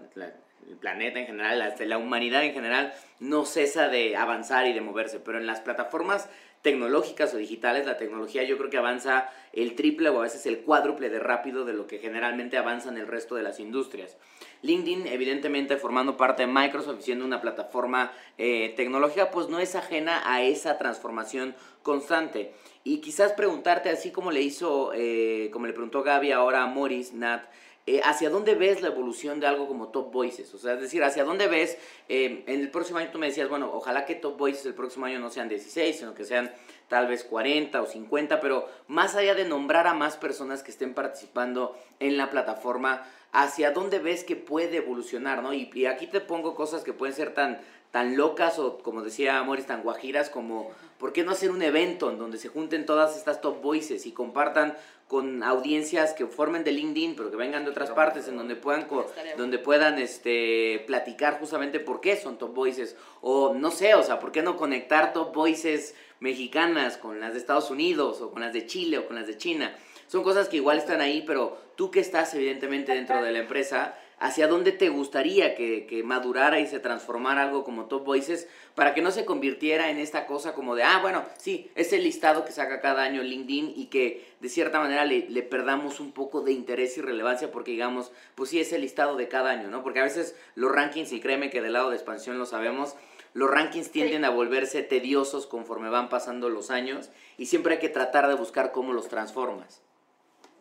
el 0.68 0.76
planeta 0.76 1.20
en 1.20 1.26
general, 1.26 1.58
la, 1.58 1.74
la 1.78 1.98
humanidad 1.98 2.44
en 2.44 2.54
general, 2.54 2.92
no 3.20 3.44
cesa 3.44 3.88
de 3.88 4.16
avanzar 4.16 4.66
y 4.66 4.72
de 4.72 4.80
moverse, 4.80 5.20
pero 5.20 5.38
en 5.38 5.46
las 5.46 5.60
plataformas 5.60 6.28
tecnológicas 6.66 7.32
o 7.32 7.36
digitales, 7.36 7.86
la 7.86 7.96
tecnología 7.96 8.42
yo 8.42 8.58
creo 8.58 8.70
que 8.70 8.76
avanza 8.76 9.30
el 9.52 9.76
triple 9.76 10.08
o 10.08 10.18
a 10.18 10.22
veces 10.22 10.46
el 10.46 10.62
cuádruple 10.62 11.10
de 11.10 11.20
rápido 11.20 11.64
de 11.64 11.72
lo 11.72 11.86
que 11.86 12.00
generalmente 12.00 12.58
avanza 12.58 12.88
en 12.88 12.98
el 12.98 13.06
resto 13.06 13.36
de 13.36 13.44
las 13.44 13.60
industrias. 13.60 14.16
LinkedIn, 14.62 15.06
evidentemente 15.06 15.76
formando 15.76 16.16
parte 16.16 16.42
de 16.42 16.52
Microsoft, 16.52 17.02
siendo 17.02 17.24
una 17.24 17.40
plataforma 17.40 18.10
eh, 18.36 18.74
tecnológica, 18.76 19.30
pues 19.30 19.48
no 19.48 19.60
es 19.60 19.76
ajena 19.76 20.22
a 20.24 20.42
esa 20.42 20.76
transformación 20.76 21.54
constante. 21.84 22.52
Y 22.82 23.00
quizás 23.00 23.32
preguntarte, 23.32 23.88
así 23.88 24.10
como 24.10 24.32
le 24.32 24.42
hizo, 24.42 24.90
eh, 24.92 25.50
como 25.52 25.68
le 25.68 25.72
preguntó 25.72 26.02
Gaby 26.02 26.32
ahora 26.32 26.64
a 26.64 26.66
Morris, 26.66 27.12
Nat, 27.12 27.44
eh, 27.86 28.00
¿hacia 28.04 28.30
dónde 28.30 28.54
ves 28.54 28.82
la 28.82 28.88
evolución 28.88 29.40
de 29.40 29.46
algo 29.46 29.68
como 29.68 29.88
Top 29.88 30.12
Voices? 30.12 30.52
O 30.52 30.58
sea, 30.58 30.74
es 30.74 30.80
decir, 30.80 31.04
¿hacia 31.04 31.24
dónde 31.24 31.46
ves, 31.46 31.78
en 32.08 32.42
el 32.46 32.70
próximo 32.70 32.98
año 32.98 33.10
tú 33.12 33.18
me 33.18 33.26
decías, 33.28 33.48
bueno, 33.48 33.70
ojalá 33.72 34.04
que 34.04 34.16
Top 34.16 34.36
Voices 34.36 34.66
el 34.66 34.74
próximo 34.74 35.06
año 35.06 35.20
no 35.20 35.30
sean 35.30 35.48
16, 35.48 35.98
sino 35.98 36.14
que 36.14 36.24
sean 36.24 36.52
tal 36.88 37.06
vez 37.06 37.24
40 37.24 37.80
o 37.80 37.86
50, 37.86 38.40
pero 38.40 38.68
más 38.88 39.14
allá 39.14 39.34
de 39.34 39.44
nombrar 39.44 39.86
a 39.86 39.94
más 39.94 40.16
personas 40.16 40.62
que 40.62 40.70
estén 40.70 40.94
participando 40.94 41.76
en 42.00 42.16
la 42.16 42.30
plataforma, 42.30 43.04
hacia 43.32 43.72
dónde 43.72 43.98
ves 43.98 44.24
que 44.24 44.36
puede 44.36 44.78
evolucionar, 44.78 45.42
¿no? 45.42 45.52
Y, 45.52 45.86
aquí 45.86 46.06
te 46.06 46.20
pongo 46.20 46.54
cosas 46.54 46.84
que 46.84 46.92
pueden 46.92 47.14
ser 47.14 47.34
tan, 47.34 47.60
tan 47.90 48.16
locas 48.16 48.58
o, 48.58 48.78
como 48.78 49.02
decía 49.02 49.42
Morris, 49.42 49.66
tan 49.66 49.82
guajiras 49.82 50.30
como, 50.30 50.70
¿por 50.98 51.12
qué 51.12 51.24
no 51.24 51.32
hacer 51.32 51.50
un 51.50 51.62
evento 51.62 52.10
en 52.10 52.18
donde 52.18 52.38
se 52.38 52.48
junten 52.48 52.86
todas 52.86 53.16
estas 53.16 53.40
top 53.40 53.60
voices 53.60 54.06
y 54.06 54.12
compartan 54.12 54.76
con 55.08 55.42
audiencias 55.42 56.14
que 56.14 56.26
formen 56.26 56.64
de 56.64 56.72
LinkedIn, 56.72 57.14
pero 57.14 57.30
que 57.30 57.36
vengan 57.36 57.64
de 57.64 57.70
otras 57.70 57.90
partes, 57.90 58.26
en 58.26 58.36
donde 58.36 58.56
puedan, 58.56 58.88
donde 59.36 59.58
puedan 59.58 59.98
este, 59.98 60.82
platicar 60.86 61.38
justamente 61.38 61.78
por 61.78 62.00
qué 62.00 62.16
son 62.16 62.38
top 62.38 62.52
voices, 62.54 62.96
o 63.20 63.54
no 63.54 63.70
sé, 63.70 63.94
o 63.94 64.02
sea, 64.02 64.18
por 64.18 64.32
qué 64.32 64.42
no 64.42 64.56
conectar 64.56 65.12
top 65.12 65.32
voices 65.32 65.94
mexicanas 66.18 66.96
con 66.96 67.20
las 67.20 67.34
de 67.34 67.38
Estados 67.38 67.70
Unidos, 67.70 68.20
o 68.20 68.32
con 68.32 68.42
las 68.42 68.52
de 68.52 68.66
Chile, 68.66 68.98
o 68.98 69.06
con 69.06 69.14
las 69.16 69.28
de 69.28 69.36
China 69.36 69.76
son 70.08 70.22
cosas 70.22 70.48
que 70.48 70.56
igual 70.56 70.78
están 70.78 71.00
ahí, 71.00 71.24
pero 71.26 71.58
tú 71.76 71.90
que 71.90 72.00
estás 72.00 72.32
evidentemente 72.34 72.94
dentro 72.94 73.22
de 73.22 73.32
la 73.32 73.40
empresa, 73.40 73.96
¿hacia 74.18 74.48
dónde 74.48 74.72
te 74.72 74.88
gustaría 74.88 75.54
que, 75.54 75.86
que, 75.86 76.02
madurara 76.02 76.60
y 76.60 76.66
se 76.66 76.80
transformara 76.80 77.42
algo 77.42 77.64
como 77.64 77.86
Top 77.86 78.04
Voices 78.04 78.48
para 78.74 78.94
que 78.94 79.02
no 79.02 79.10
se 79.10 79.24
convirtiera 79.24 79.90
en 79.90 79.98
esta 79.98 80.26
cosa 80.26 80.54
como 80.54 80.74
de, 80.74 80.82
ah, 80.82 81.00
bueno, 81.02 81.24
sí, 81.36 81.70
es 81.74 81.92
el 81.92 82.02
listado 82.02 82.44
que 82.44 82.52
saca 82.52 82.80
cada 82.80 83.02
año 83.02 83.22
LinkedIn 83.22 83.74
y 83.76 83.86
que 83.86 84.26
de 84.40 84.48
cierta 84.48 84.78
manera 84.78 85.04
le, 85.04 85.28
le, 85.28 85.42
perdamos 85.42 86.00
un 86.00 86.12
poco 86.12 86.40
de 86.40 86.52
interés 86.52 86.96
y 86.96 87.02
relevancia 87.02 87.50
porque 87.50 87.72
digamos, 87.72 88.12
pues 88.34 88.50
sí, 88.50 88.60
es 88.60 88.72
el 88.72 88.80
listado 88.80 89.16
de 89.16 89.28
cada 89.28 89.50
año, 89.50 89.68
¿no? 89.68 89.82
Porque 89.82 90.00
a 90.00 90.04
veces 90.04 90.34
los 90.54 90.72
rankings, 90.72 91.12
y 91.12 91.20
créeme 91.20 91.50
que 91.50 91.62
del 91.62 91.74
lado 91.74 91.90
de 91.90 91.96
expansión 91.96 92.38
lo 92.38 92.46
sabemos, 92.46 92.96
los 93.34 93.50
rankings 93.50 93.90
tienden 93.90 94.24
a 94.24 94.30
volverse 94.30 94.82
tediosos 94.82 95.46
conforme 95.46 95.90
van 95.90 96.08
pasando 96.08 96.48
los 96.48 96.70
años 96.70 97.10
y 97.36 97.46
siempre 97.46 97.74
hay 97.74 97.80
que 97.80 97.90
tratar 97.90 98.28
de 98.28 98.34
buscar 98.34 98.72
cómo 98.72 98.94
los 98.94 99.08
transformas. 99.08 99.82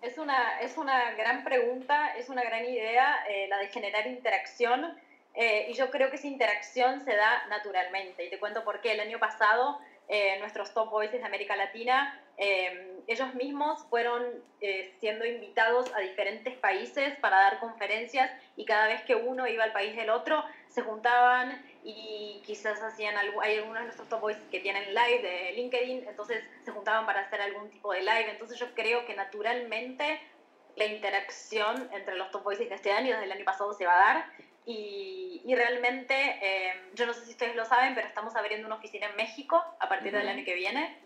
Es 0.06 0.20
una, 0.20 0.60
es 0.62 0.78
una 0.78 1.14
gran 1.14 1.44
pregunta, 1.44 2.16
es 2.16 2.30
una 2.30 2.44
gran 2.44 2.64
idea 2.64 3.26
eh, 3.28 3.48
la 3.48 3.58
de 3.58 3.70
generar 3.70 4.06
interacción 4.06 4.96
eh, 5.34 5.66
y 5.68 5.74
yo 5.74 5.90
creo 5.90 6.12
que 6.12 6.18
esa 6.18 6.28
interacción 6.28 7.04
se 7.04 7.16
da 7.16 7.48
naturalmente. 7.50 8.24
Y 8.24 8.30
te 8.30 8.38
cuento 8.38 8.64
por 8.64 8.82
qué. 8.82 8.92
El 8.92 9.00
año 9.00 9.18
pasado 9.18 9.80
eh, 10.08 10.38
nuestros 10.40 10.76
top 10.76 10.92
voices 10.92 11.22
de 11.22 11.26
América 11.26 11.56
Latina, 11.56 12.22
ellos 12.38 13.34
mismos 13.36 13.86
fueron 13.90 14.24
siendo 15.00 15.26
invitados 15.26 15.92
a 15.96 16.00
diferentes 16.00 16.56
países 16.58 17.18
para 17.20 17.38
dar 17.38 17.60
conferencias 17.60 18.32
y 18.58 18.66
cada 18.66 18.88
vez 18.88 19.02
que 19.04 19.16
uno 19.16 19.48
iba 19.48 19.64
al 19.64 19.72
país 19.72 19.96
del 19.96 20.10
otro, 20.10 20.44
se 20.70 20.82
juntaban 20.82 21.64
y 21.84 22.42
quizás 22.46 22.82
hacían 22.82 23.16
algo, 23.16 23.42
hay 23.42 23.58
algunos 23.58 23.80
de 23.80 23.86
nuestros 23.86 24.10
top 24.10 24.20
boys 24.20 24.38
que 24.52 24.60
tienen 24.60 24.94
live 24.94 25.22
de 25.22 25.52
LinkedIn, 25.54 26.08
entonces 26.08 26.44
se 26.64 26.72
juntaban 26.72 27.06
para 27.06 27.22
hacer 27.22 27.42
algún 27.42 27.70
tipo 27.70 27.94
de 27.94 28.02
live, 28.02 28.32
entonces 28.32 28.60
yo 28.60 28.74
creo 28.74 29.06
que 29.06 29.16
naturalmente 29.16 30.20
la 30.76 30.86
interacción 30.86 31.90
entre 31.94 32.16
los 32.16 32.32
top 32.32 32.44
boys 32.44 32.60
de 32.60 32.74
este 32.74 32.92
año 32.92 33.08
y 33.08 33.12
desde 33.12 33.26
el 33.26 33.32
año 33.32 33.46
pasado 33.46 33.74
se 33.74 33.86
va 33.86 33.94
a 33.94 34.14
dar. 34.14 34.26
Y, 34.66 35.42
y 35.46 35.56
realmente, 35.56 36.16
eh, 36.42 36.74
yo 36.96 37.06
no 37.06 37.14
sé 37.14 37.24
si 37.24 37.32
ustedes 37.32 37.56
lo 37.56 37.66
saben, 37.66 37.94
pero 37.94 38.08
estamos 38.08 38.36
abriendo 38.36 38.68
una 38.68 38.78
oficina 38.78 39.08
en 39.08 39.16
México 39.16 39.64
a 39.80 39.88
partir 39.88 40.12
del 40.12 40.28
año 40.28 40.44
que 40.44 40.56
viene 40.56 40.98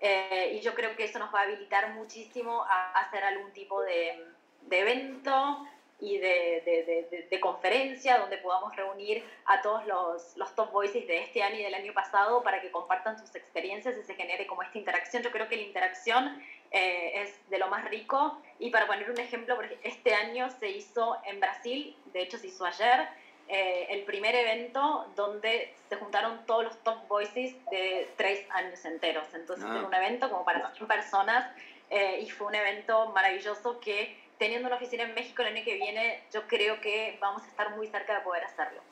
eh, 0.00 0.52
y 0.54 0.60
yo 0.60 0.74
creo 0.74 0.94
que 0.96 1.04
eso 1.04 1.18
nos 1.18 1.34
va 1.34 1.40
a 1.40 1.42
habilitar 1.44 1.94
muchísimo 1.94 2.64
a 2.64 2.92
hacer 3.00 3.24
algún 3.24 3.52
tipo 3.52 3.82
de, 3.82 4.26
de 4.62 4.80
evento 4.80 5.66
y 5.98 6.18
de, 6.18 6.62
de, 6.66 7.26
de, 7.30 7.40
conferencia 7.40 8.18
donde 8.18 8.36
podamos 8.36 8.76
reunir 8.76 9.24
a 9.46 9.62
todos 9.62 9.86
los, 9.86 10.36
los, 10.36 10.54
top 10.54 10.70
voices 10.70 11.06
de 11.06 11.22
este 11.22 11.42
año 11.42 11.58
y 11.58 11.62
del 11.62 11.74
año 11.74 11.94
pasado 11.94 12.42
para 12.42 12.60
que 12.60 12.70
compartan 12.70 13.18
sus 13.18 13.34
experiencias 13.34 13.96
y 13.96 14.02
se 14.02 14.14
genere 14.14 14.46
como 14.46 14.62
esta 14.62 14.76
interacción. 14.76 15.22
Yo 15.22 15.30
creo 15.30 15.48
que 15.48 15.56
la 15.56 15.62
interacción 15.62 16.42
eh, 16.70 17.22
es 17.22 17.48
de 17.48 17.58
lo 17.58 17.68
más 17.68 17.88
rico 17.88 18.38
y 18.58 18.68
para 18.68 18.86
poner 18.86 19.10
un 19.10 19.18
ejemplo, 19.18 19.58
este 19.82 20.14
año 20.14 20.50
se 20.50 20.68
hizo 20.68 21.16
en 21.24 21.40
Brasil, 21.40 21.96
de 22.12 22.20
hecho 22.20 22.36
se 22.36 22.48
hizo 22.48 22.66
ayer, 22.66 23.08
eh, 23.48 23.86
el 23.90 24.02
primer 24.02 24.34
evento 24.34 25.06
donde 25.14 25.72
se 25.88 25.96
juntaron 25.96 26.44
todos 26.46 26.64
los 26.64 26.78
top 26.82 27.06
voices 27.06 27.54
de 27.70 28.10
tres 28.16 28.44
años 28.50 28.84
enteros. 28.84 29.26
Entonces 29.34 29.64
ah. 29.68 29.72
fue 29.72 29.84
un 29.84 29.94
evento 29.94 30.28
como 30.30 30.44
para 30.44 30.72
100 30.74 30.88
personas 30.88 31.50
eh, 31.90 32.20
y 32.22 32.30
fue 32.30 32.48
un 32.48 32.56
evento 32.56 33.06
maravilloso 33.10 33.78
que 33.78 34.16
teniendo 34.38 34.66
una 34.66 34.76
oficina 34.76 35.04
en 35.04 35.14
México 35.14 35.42
el 35.42 35.54
año 35.54 35.64
que 35.64 35.74
viene, 35.74 36.22
yo 36.32 36.46
creo 36.46 36.80
que 36.80 37.16
vamos 37.20 37.42
a 37.42 37.46
estar 37.46 37.76
muy 37.76 37.86
cerca 37.88 38.14
de 38.16 38.20
poder 38.20 38.44
hacerlo. 38.44 38.82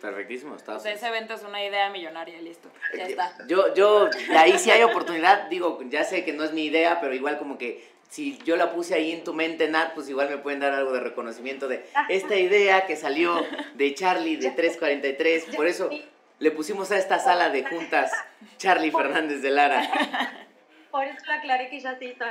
Perfectísimo, 0.00 0.56
está. 0.56 0.76
ese 0.76 1.06
evento 1.06 1.34
es 1.34 1.42
una 1.42 1.64
idea 1.64 1.90
millonaria, 1.90 2.40
listo. 2.40 2.68
Ya 2.96 3.06
está. 3.06 3.34
Yo, 3.48 3.74
yo, 3.74 4.08
ahí 4.36 4.58
sí 4.58 4.70
hay 4.70 4.82
oportunidad, 4.82 5.48
digo, 5.48 5.80
ya 5.88 6.04
sé 6.04 6.24
que 6.24 6.32
no 6.32 6.44
es 6.44 6.52
mi 6.52 6.64
idea, 6.64 7.00
pero 7.00 7.14
igual 7.14 7.38
como 7.38 7.58
que 7.58 7.96
si 8.08 8.38
yo 8.44 8.56
la 8.56 8.72
puse 8.72 8.94
ahí 8.94 9.12
en 9.12 9.24
tu 9.24 9.34
mente, 9.34 9.68
Nat, 9.68 9.94
pues 9.94 10.08
igual 10.08 10.30
me 10.30 10.38
pueden 10.38 10.60
dar 10.60 10.72
algo 10.72 10.92
de 10.92 11.00
reconocimiento 11.00 11.68
de 11.68 11.84
esta 12.08 12.36
idea 12.36 12.86
que 12.86 12.96
salió 12.96 13.44
de 13.74 13.94
Charlie 13.94 14.36
de 14.36 14.50
343. 14.50 15.56
Por 15.56 15.66
eso 15.66 15.90
le 16.38 16.50
pusimos 16.50 16.90
a 16.92 16.98
esta 16.98 17.18
sala 17.18 17.50
de 17.50 17.64
juntas 17.64 18.12
Charlie 18.58 18.90
Fernández 18.90 19.42
de 19.42 19.50
Lara. 19.50 19.82
Por 20.90 21.04
eso 21.04 21.18
la 21.26 21.34
aclaré 21.34 21.68
que 21.68 21.80
ya 21.80 21.98
se 21.98 22.06
hizo 22.06 22.24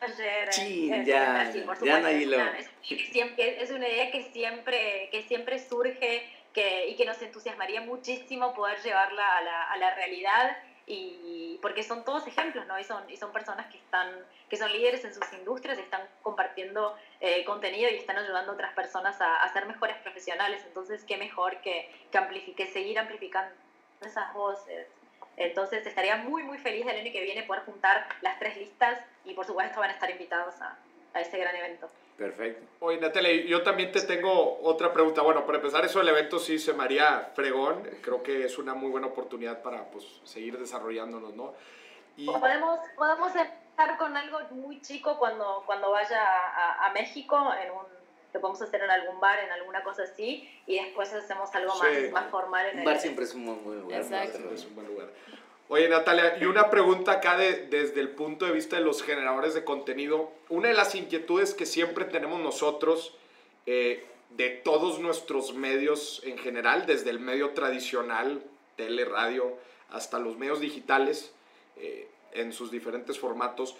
ayer 0.00 0.52
sí, 0.52 0.88
ya, 1.04 1.52
ya 1.82 2.00
no 2.00 2.10
lo... 2.10 2.40
Es, 2.54 2.70
es 2.88 3.70
una 3.70 3.88
idea 3.88 4.10
que 4.10 4.22
siempre, 4.32 5.08
que 5.10 5.22
siempre 5.24 5.58
surge 5.58 6.22
que, 6.52 6.88
y 6.88 6.96
que 6.96 7.04
nos 7.04 7.20
entusiasmaría 7.22 7.80
muchísimo 7.80 8.54
poder 8.54 8.80
llevarla 8.82 9.36
a 9.36 9.42
la, 9.42 9.64
a 9.64 9.76
la 9.76 9.94
realidad 9.94 10.56
y 10.90 11.58
porque 11.60 11.82
son 11.82 12.04
todos 12.04 12.26
ejemplos, 12.26 12.66
¿no? 12.66 12.78
Y 12.78 12.84
son, 12.84 13.08
y 13.10 13.16
son 13.16 13.30
personas 13.32 13.66
que, 13.66 13.76
están, 13.76 14.08
que 14.48 14.56
son 14.56 14.72
líderes 14.72 15.04
en 15.04 15.12
sus 15.12 15.32
industrias 15.34 15.78
y 15.78 15.82
están 15.82 16.00
compartiendo 16.22 16.96
eh, 17.20 17.44
contenido 17.44 17.90
y 17.90 17.96
están 17.96 18.16
ayudando 18.16 18.52
a 18.52 18.54
otras 18.54 18.72
personas 18.72 19.20
a, 19.20 19.42
a, 19.42 19.52
ser 19.52 19.66
mejores 19.66 19.96
profesionales. 19.98 20.62
Entonces, 20.66 21.04
qué 21.04 21.18
mejor 21.18 21.60
que, 21.60 21.92
que, 22.10 22.18
amplifique, 22.18 22.66
seguir 22.66 22.98
amplificando 22.98 23.54
esas 24.00 24.32
voces 24.32 24.86
Entonces 25.36 25.84
estaría 25.84 26.16
muy, 26.16 26.44
muy 26.44 26.58
feliz 26.58 26.86
del 26.86 26.96
año 26.96 27.12
que 27.12 27.22
viene 27.22 27.42
poder 27.42 27.64
juntar 27.64 28.08
las 28.22 28.38
tres 28.38 28.56
listas 28.56 28.98
y 29.24 29.34
por 29.34 29.44
supuesto 29.44 29.80
van 29.80 29.90
a 29.90 29.94
estar 29.94 30.08
invitados 30.08 30.54
a, 30.60 30.78
a 31.12 31.20
ese 31.20 31.36
gran 31.36 31.54
evento. 31.54 31.90
Perfecto. 32.18 32.66
Oye, 32.80 32.98
Natalia, 32.98 33.46
yo 33.46 33.62
también 33.62 33.92
te 33.92 34.00
tengo 34.02 34.58
otra 34.62 34.92
pregunta. 34.92 35.22
Bueno, 35.22 35.46
para 35.46 35.58
empezar, 35.58 35.84
eso 35.84 36.00
del 36.00 36.08
evento 36.08 36.40
sí 36.40 36.58
se 36.58 36.72
me 36.72 36.82
haría 36.82 37.30
fregón. 37.36 37.88
Creo 38.02 38.24
que 38.24 38.44
es 38.44 38.58
una 38.58 38.74
muy 38.74 38.90
buena 38.90 39.06
oportunidad 39.06 39.62
para 39.62 39.84
pues, 39.84 40.04
seguir 40.24 40.58
desarrollándonos, 40.58 41.34
¿no? 41.34 41.54
Y... 42.16 42.26
Podemos, 42.26 42.80
podemos 42.96 43.28
empezar 43.36 43.96
con 43.98 44.16
algo 44.16 44.40
muy 44.50 44.80
chico 44.82 45.16
cuando, 45.16 45.62
cuando 45.64 45.92
vaya 45.92 46.20
a, 46.20 46.86
a 46.86 46.92
México, 46.92 47.36
en 47.62 47.70
un, 47.70 47.86
lo 48.34 48.40
podemos 48.40 48.60
hacer 48.62 48.82
en 48.82 48.90
algún 48.90 49.20
bar, 49.20 49.38
en 49.38 49.52
alguna 49.52 49.84
cosa 49.84 50.02
así, 50.02 50.50
y 50.66 50.82
después 50.82 51.12
hacemos 51.14 51.54
algo 51.54 51.72
más, 51.76 52.10
más 52.12 52.30
formal 52.30 52.66
en 52.66 52.72
un 52.72 52.78
el 52.80 52.84
bar 52.84 52.98
siempre 52.98 53.24
es 53.24 53.34
un 53.34 53.46
buen 53.64 53.80
lugar. 53.80 54.00
Exacto. 54.00 54.38
Es 54.52 54.64
un 54.64 54.74
buen 54.74 54.88
lugar. 54.88 55.08
Oye, 55.70 55.86
Natalia, 55.86 56.38
y 56.40 56.46
una 56.46 56.70
pregunta 56.70 57.12
acá 57.12 57.36
de, 57.36 57.66
desde 57.66 58.00
el 58.00 58.08
punto 58.08 58.46
de 58.46 58.52
vista 58.52 58.76
de 58.76 58.82
los 58.82 59.02
generadores 59.02 59.52
de 59.52 59.64
contenido. 59.64 60.32
Una 60.48 60.68
de 60.68 60.74
las 60.74 60.94
inquietudes 60.94 61.52
que 61.52 61.66
siempre 61.66 62.06
tenemos 62.06 62.40
nosotros, 62.40 63.14
eh, 63.66 64.06
de 64.30 64.48
todos 64.48 64.98
nuestros 64.98 65.52
medios 65.52 66.22
en 66.24 66.38
general, 66.38 66.86
desde 66.86 67.10
el 67.10 67.20
medio 67.20 67.50
tradicional, 67.50 68.42
tele, 68.76 69.04
radio, 69.04 69.58
hasta 69.90 70.18
los 70.18 70.38
medios 70.38 70.60
digitales, 70.60 71.32
eh, 71.76 72.08
en 72.32 72.54
sus 72.54 72.70
diferentes 72.70 73.18
formatos, 73.18 73.76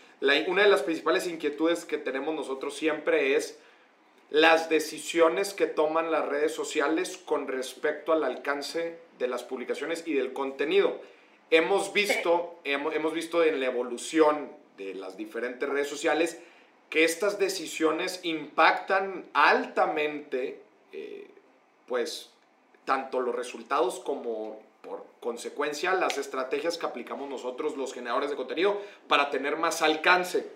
una 0.46 0.62
de 0.62 0.68
las 0.68 0.82
principales 0.82 1.26
inquietudes 1.26 1.84
que 1.84 1.98
tenemos 1.98 2.34
nosotros 2.34 2.74
siempre 2.74 3.34
es 3.34 3.58
las 4.30 4.68
decisiones 4.68 5.54
que 5.54 5.66
toman 5.66 6.10
las 6.10 6.26
redes 6.26 6.54
sociales 6.54 7.18
con 7.18 7.46
respecto 7.46 8.12
al 8.12 8.24
alcance 8.24 8.98
de 9.18 9.28
las 9.28 9.42
publicaciones 9.42 10.02
y 10.06 10.14
del 10.14 10.32
contenido 10.32 11.00
hemos 11.50 11.92
visto, 11.92 12.58
hemos, 12.64 12.94
hemos, 12.94 13.12
visto 13.12 13.42
en 13.42 13.60
la 13.60 13.66
evolución 13.66 14.50
de 14.76 14.94
las 14.94 15.16
diferentes 15.16 15.68
redes 15.68 15.88
sociales 15.88 16.38
que 16.90 17.04
estas 17.04 17.38
decisiones 17.38 18.20
impactan 18.22 19.26
altamente, 19.34 20.60
eh, 20.92 21.28
pues, 21.86 22.30
tanto 22.84 23.20
los 23.20 23.34
resultados 23.34 24.00
como 24.00 24.62
por 24.80 25.04
consecuencia 25.20 25.92
las 25.94 26.16
estrategias 26.16 26.78
que 26.78 26.86
aplicamos 26.86 27.28
nosotros 27.28 27.76
los 27.76 27.92
generadores 27.92 28.30
de 28.30 28.36
contenido 28.36 28.80
para 29.06 29.28
tener 29.30 29.56
más 29.56 29.82
alcance. 29.82 30.46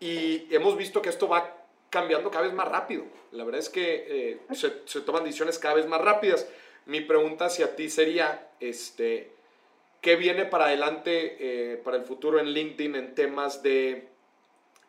Y 0.00 0.52
hemos 0.54 0.76
visto 0.76 1.00
que 1.00 1.08
esto 1.08 1.28
va 1.28 1.56
cambiando 1.88 2.30
cada 2.30 2.44
vez 2.44 2.52
más 2.52 2.68
rápido. 2.68 3.04
La 3.32 3.44
verdad 3.44 3.60
es 3.60 3.70
que 3.70 4.06
eh, 4.08 4.40
se, 4.54 4.82
se, 4.84 5.00
toman 5.00 5.24
decisiones 5.24 5.58
cada 5.58 5.74
vez 5.74 5.86
más 5.86 6.00
rápidas. 6.00 6.46
Mi 6.84 7.00
pregunta 7.00 7.46
hacia 7.46 7.74
ti 7.76 7.88
sería, 7.88 8.50
este, 8.60 9.35
¿Qué 10.00 10.16
viene 10.16 10.44
para 10.44 10.66
adelante, 10.66 11.36
eh, 11.40 11.76
para 11.78 11.96
el 11.96 12.04
futuro 12.04 12.38
en 12.38 12.46
LinkedIn 12.46 12.94
en 12.94 13.14
temas 13.14 13.62
de 13.62 14.08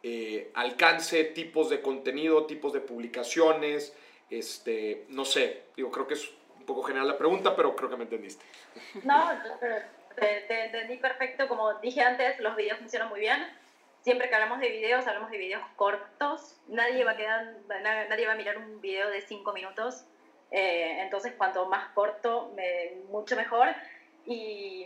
eh, 0.03 0.51
alcance, 0.53 1.23
tipos 1.23 1.69
de 1.69 1.81
contenido, 1.81 2.45
tipos 2.45 2.73
de 2.73 2.81
publicaciones? 2.81 3.95
Este, 4.29 5.05
no 5.09 5.25
sé, 5.25 5.63
digo, 5.75 5.89
creo 5.89 6.07
que 6.07 6.13
es 6.15 6.31
un 6.59 6.65
poco 6.65 6.83
general 6.83 7.07
la 7.07 7.17
pregunta, 7.17 7.55
pero 7.55 7.75
creo 7.75 7.89
que 7.89 7.97
me 7.97 8.03
entendiste. 8.03 8.45
No, 9.03 9.31
te, 10.15 10.41
te 10.47 10.65
entendí 10.65 10.97
perfecto. 10.97 11.47
Como 11.47 11.73
dije 11.75 12.01
antes, 12.01 12.39
los 12.39 12.55
videos 12.55 12.79
funcionan 12.79 13.09
muy 13.09 13.21
bien. 13.21 13.45
Siempre 14.01 14.29
que 14.29 14.35
hablamos 14.35 14.59
de 14.59 14.69
videos, 14.69 15.05
hablamos 15.07 15.31
de 15.31 15.37
videos 15.37 15.63
cortos. 15.75 16.55
Nadie 16.67 17.03
va 17.03 17.11
a, 17.11 17.17
quedar, 17.17 17.55
nadie 17.67 18.25
va 18.25 18.33
a 18.33 18.37
mirar 18.37 18.57
un 18.57 18.79
video 18.79 19.09
de 19.09 19.21
cinco 19.21 19.51
minutos. 19.51 20.05
Eh, 20.51 21.01
entonces, 21.01 21.33
cuanto 21.37 21.65
más 21.65 21.89
corto, 21.89 22.55
mucho 23.09 23.35
mejor. 23.35 23.67
Y 24.27 24.85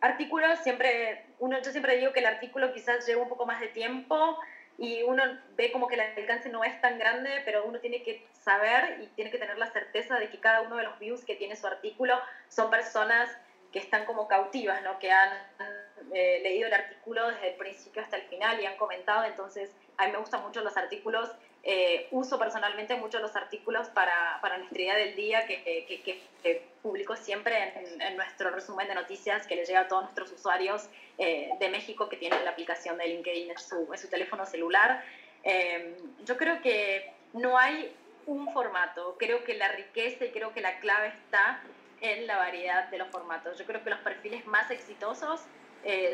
artículos 0.00 0.58
siempre, 0.60 1.24
uno, 1.38 1.60
yo 1.62 1.70
siempre 1.72 1.96
digo 1.96 2.12
que 2.12 2.20
el 2.20 2.26
artículo 2.26 2.72
quizás 2.72 3.06
lleva 3.06 3.22
un 3.22 3.28
poco 3.28 3.46
más 3.46 3.60
de 3.60 3.68
tiempo 3.68 4.38
y 4.76 5.02
uno 5.02 5.22
ve 5.56 5.72
como 5.72 5.88
que 5.88 5.94
el 5.94 6.00
alcance 6.00 6.48
no 6.50 6.64
es 6.64 6.80
tan 6.80 6.98
grande, 6.98 7.42
pero 7.44 7.64
uno 7.64 7.80
tiene 7.80 8.02
que 8.02 8.26
saber 8.32 9.00
y 9.02 9.06
tiene 9.08 9.30
que 9.30 9.38
tener 9.38 9.56
la 9.56 9.70
certeza 9.70 10.18
de 10.18 10.28
que 10.28 10.38
cada 10.38 10.62
uno 10.62 10.76
de 10.76 10.84
los 10.84 10.98
views 10.98 11.24
que 11.24 11.36
tiene 11.36 11.56
su 11.56 11.66
artículo 11.66 12.20
son 12.48 12.70
personas 12.70 13.30
que 13.72 13.78
están 13.78 14.04
como 14.04 14.28
cautivas, 14.28 14.82
¿no? 14.82 14.98
que 14.98 15.10
han 15.10 15.30
eh, 16.12 16.40
leído 16.42 16.68
el 16.68 16.74
artículo 16.74 17.28
desde 17.28 17.52
el 17.52 17.56
principio 17.56 18.02
hasta 18.02 18.16
el 18.16 18.22
final 18.24 18.60
y 18.60 18.66
han 18.66 18.76
comentado, 18.76 19.24
entonces 19.24 19.74
a 19.96 20.06
mí 20.06 20.12
me 20.12 20.18
gustan 20.18 20.42
mucho 20.42 20.60
los 20.60 20.76
artículos 20.76 21.30
eh, 21.66 22.08
uso 22.10 22.38
personalmente 22.38 22.94
mucho 22.96 23.20
los 23.20 23.34
artículos 23.36 23.88
para, 23.88 24.38
para 24.42 24.58
nuestra 24.58 24.82
idea 24.82 24.96
del 24.96 25.16
día 25.16 25.46
que, 25.46 25.62
que, 25.62 26.22
que, 26.42 26.74
publico 26.82 27.16
siempre 27.16 27.72
en, 28.00 28.16
nuestro 28.18 28.50
resumen 28.50 28.86
de 28.86 28.94
noticias 28.94 29.46
que 29.46 29.56
le 29.56 29.64
llega 29.64 29.80
a 29.80 29.88
todos 29.88 30.02
nuestros 30.02 30.30
usuarios 30.32 30.90
eh, 31.16 31.48
de 31.58 31.70
México 31.70 32.10
que 32.10 32.18
tienen 32.18 32.44
la 32.44 32.50
aplicación 32.50 32.98
de 32.98 33.06
LinkedIn 33.06 33.50
en 33.52 33.58
su, 33.58 33.88
en 33.90 33.98
su 33.98 34.08
teléfono 34.08 34.44
celular. 34.44 35.02
Eh, 35.42 35.96
yo 36.26 36.36
creo 36.36 36.60
que 36.60 37.10
no 37.32 37.56
hay 37.56 37.90
un 38.26 38.52
formato, 38.52 39.16
creo 39.18 39.42
que 39.44 39.54
la 39.54 39.68
riqueza 39.68 40.26
y 40.26 40.32
creo 40.32 40.52
que 40.52 40.60
la 40.60 40.78
clave 40.80 41.08
está 41.08 41.62
en 42.02 42.26
la 42.26 42.36
variedad 42.36 42.88
de 42.90 42.98
los 42.98 43.08
formatos. 43.08 43.58
Yo 43.58 43.64
creo 43.64 43.82
que 43.82 43.88
los 43.88 44.00
perfiles 44.00 44.46
más 44.46 44.70
exitosos 44.70 45.40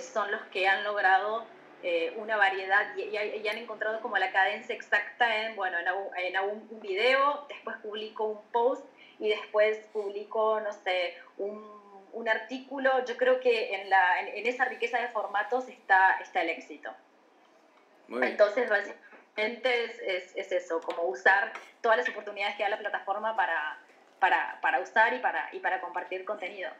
son 0.00 0.30
los 0.30 0.42
que 0.52 0.68
han 0.68 0.84
logrado 0.84 1.44
eh, 1.82 2.12
una 2.16 2.36
variedad 2.36 2.94
y, 2.96 3.02
y, 3.02 3.48
han 3.48 3.58
encontrado 3.58 4.00
como 4.00 4.18
la 4.18 4.30
cadencia 4.32 4.74
exacta 4.74 5.46
en, 5.46 5.56
bueno, 5.56 5.78
en, 5.78 6.38
un, 6.40 6.68
un, 6.70 6.80
video, 6.80 7.46
después 7.48 7.76
publico 7.78 8.24
un 8.24 8.42
post 8.52 8.84
y 9.18 9.28
después 9.30 9.78
publico, 9.92 10.60
no 10.60 10.72
sé, 10.72 11.14
un, 11.38 11.64
un 12.12 12.28
artículo. 12.28 13.04
Yo 13.06 13.16
creo 13.16 13.40
que 13.40 13.74
en, 13.74 13.88
la, 13.88 14.20
en, 14.20 14.46
esa 14.46 14.66
riqueza 14.66 14.98
de 14.98 15.08
formatos 15.08 15.68
está, 15.68 16.18
está 16.20 16.42
el 16.42 16.50
éxito. 16.50 16.90
Entonces, 18.08 18.68
básicamente 18.68 19.84
es, 19.84 19.98
es, 20.00 20.36
es, 20.36 20.52
eso, 20.52 20.80
como 20.80 21.04
usar 21.04 21.52
todas 21.80 21.96
las 21.96 22.08
oportunidades 22.08 22.56
que 22.56 22.62
da 22.62 22.68
la 22.68 22.78
plataforma 22.78 23.36
para, 23.36 23.78
para, 24.18 24.58
para 24.60 24.80
usar 24.80 25.14
y 25.14 25.18
para, 25.18 25.48
y 25.52 25.60
para 25.60 25.80
compartir 25.80 26.24
contenido. 26.24 26.70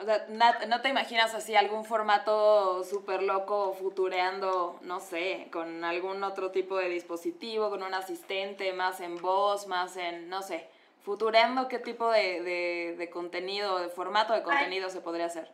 O 0.00 0.04
sea, 0.04 0.26
¿no 0.66 0.80
te 0.80 0.88
imaginas 0.88 1.34
así 1.34 1.54
algún 1.54 1.84
formato 1.84 2.82
súper 2.84 3.22
loco 3.22 3.74
futureando, 3.74 4.78
no 4.82 4.98
sé, 4.98 5.48
con 5.52 5.84
algún 5.84 6.24
otro 6.24 6.50
tipo 6.50 6.78
de 6.78 6.88
dispositivo, 6.88 7.68
con 7.68 7.82
un 7.82 7.92
asistente, 7.92 8.72
más 8.72 9.00
en 9.00 9.16
voz, 9.20 9.66
más 9.66 9.98
en, 9.98 10.30
no 10.30 10.40
sé, 10.40 10.66
futureando 11.02 11.68
qué 11.68 11.78
tipo 11.78 12.10
de, 12.10 12.40
de, 12.42 12.94
de 12.96 13.10
contenido, 13.10 13.78
de 13.78 13.90
formato 13.90 14.32
de 14.32 14.42
contenido 14.42 14.88
se 14.88 15.02
podría 15.02 15.26
hacer? 15.26 15.50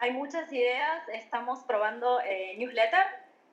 Hay 0.00 0.10
muchas 0.10 0.52
ideas, 0.52 1.08
estamos 1.08 1.60
probando 1.60 2.20
eh, 2.20 2.56
newsletter, 2.58 3.06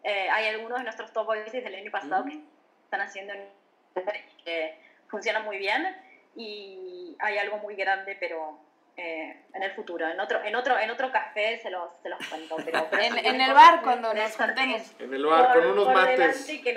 eh, 0.04 0.28
hay 0.32 0.48
algunos 0.48 0.80
de 0.80 0.86
nuestros 0.86 1.14
top 1.14 1.28
voices 1.28 1.64
del 1.64 1.76
año 1.76 1.92
pasado 1.92 2.26
que 2.26 2.36
mm. 2.36 2.46
están 2.86 3.02
haciendo 3.02 3.34
newsletter 3.36 4.22
y 4.40 4.44
que 4.44 4.80
funcionan 5.08 5.46
muy 5.46 5.60
bien 5.60 5.96
y 6.36 7.16
hay 7.20 7.38
algo 7.38 7.58
muy 7.58 7.76
grande, 7.76 8.18
pero 8.20 8.58
eh, 8.98 9.44
en 9.54 9.64
el 9.64 9.72
futuro. 9.72 10.08
En 10.08 10.20
otro, 10.20 10.44
en 10.44 10.56
otro, 10.56 10.78
en 10.78 10.90
otro 10.90 11.12
café 11.12 11.60
se 11.60 11.70
los, 11.70 11.92
se 12.02 12.10
los 12.10 12.20
cuento. 12.28 12.58
Pero, 12.64 12.88
en, 13.00 13.18
en 13.18 13.42
el 13.42 13.54
bar, 13.54 13.82
cuando 13.82 14.14
nos 14.14 14.36
juntemos. 14.36 14.82
En 15.00 15.14
el 15.14 15.26
bar, 15.26 15.54
con 15.54 15.72
unos 15.72 15.88
mates. 15.94 16.50
Y 16.50 16.62
que, 16.62 16.76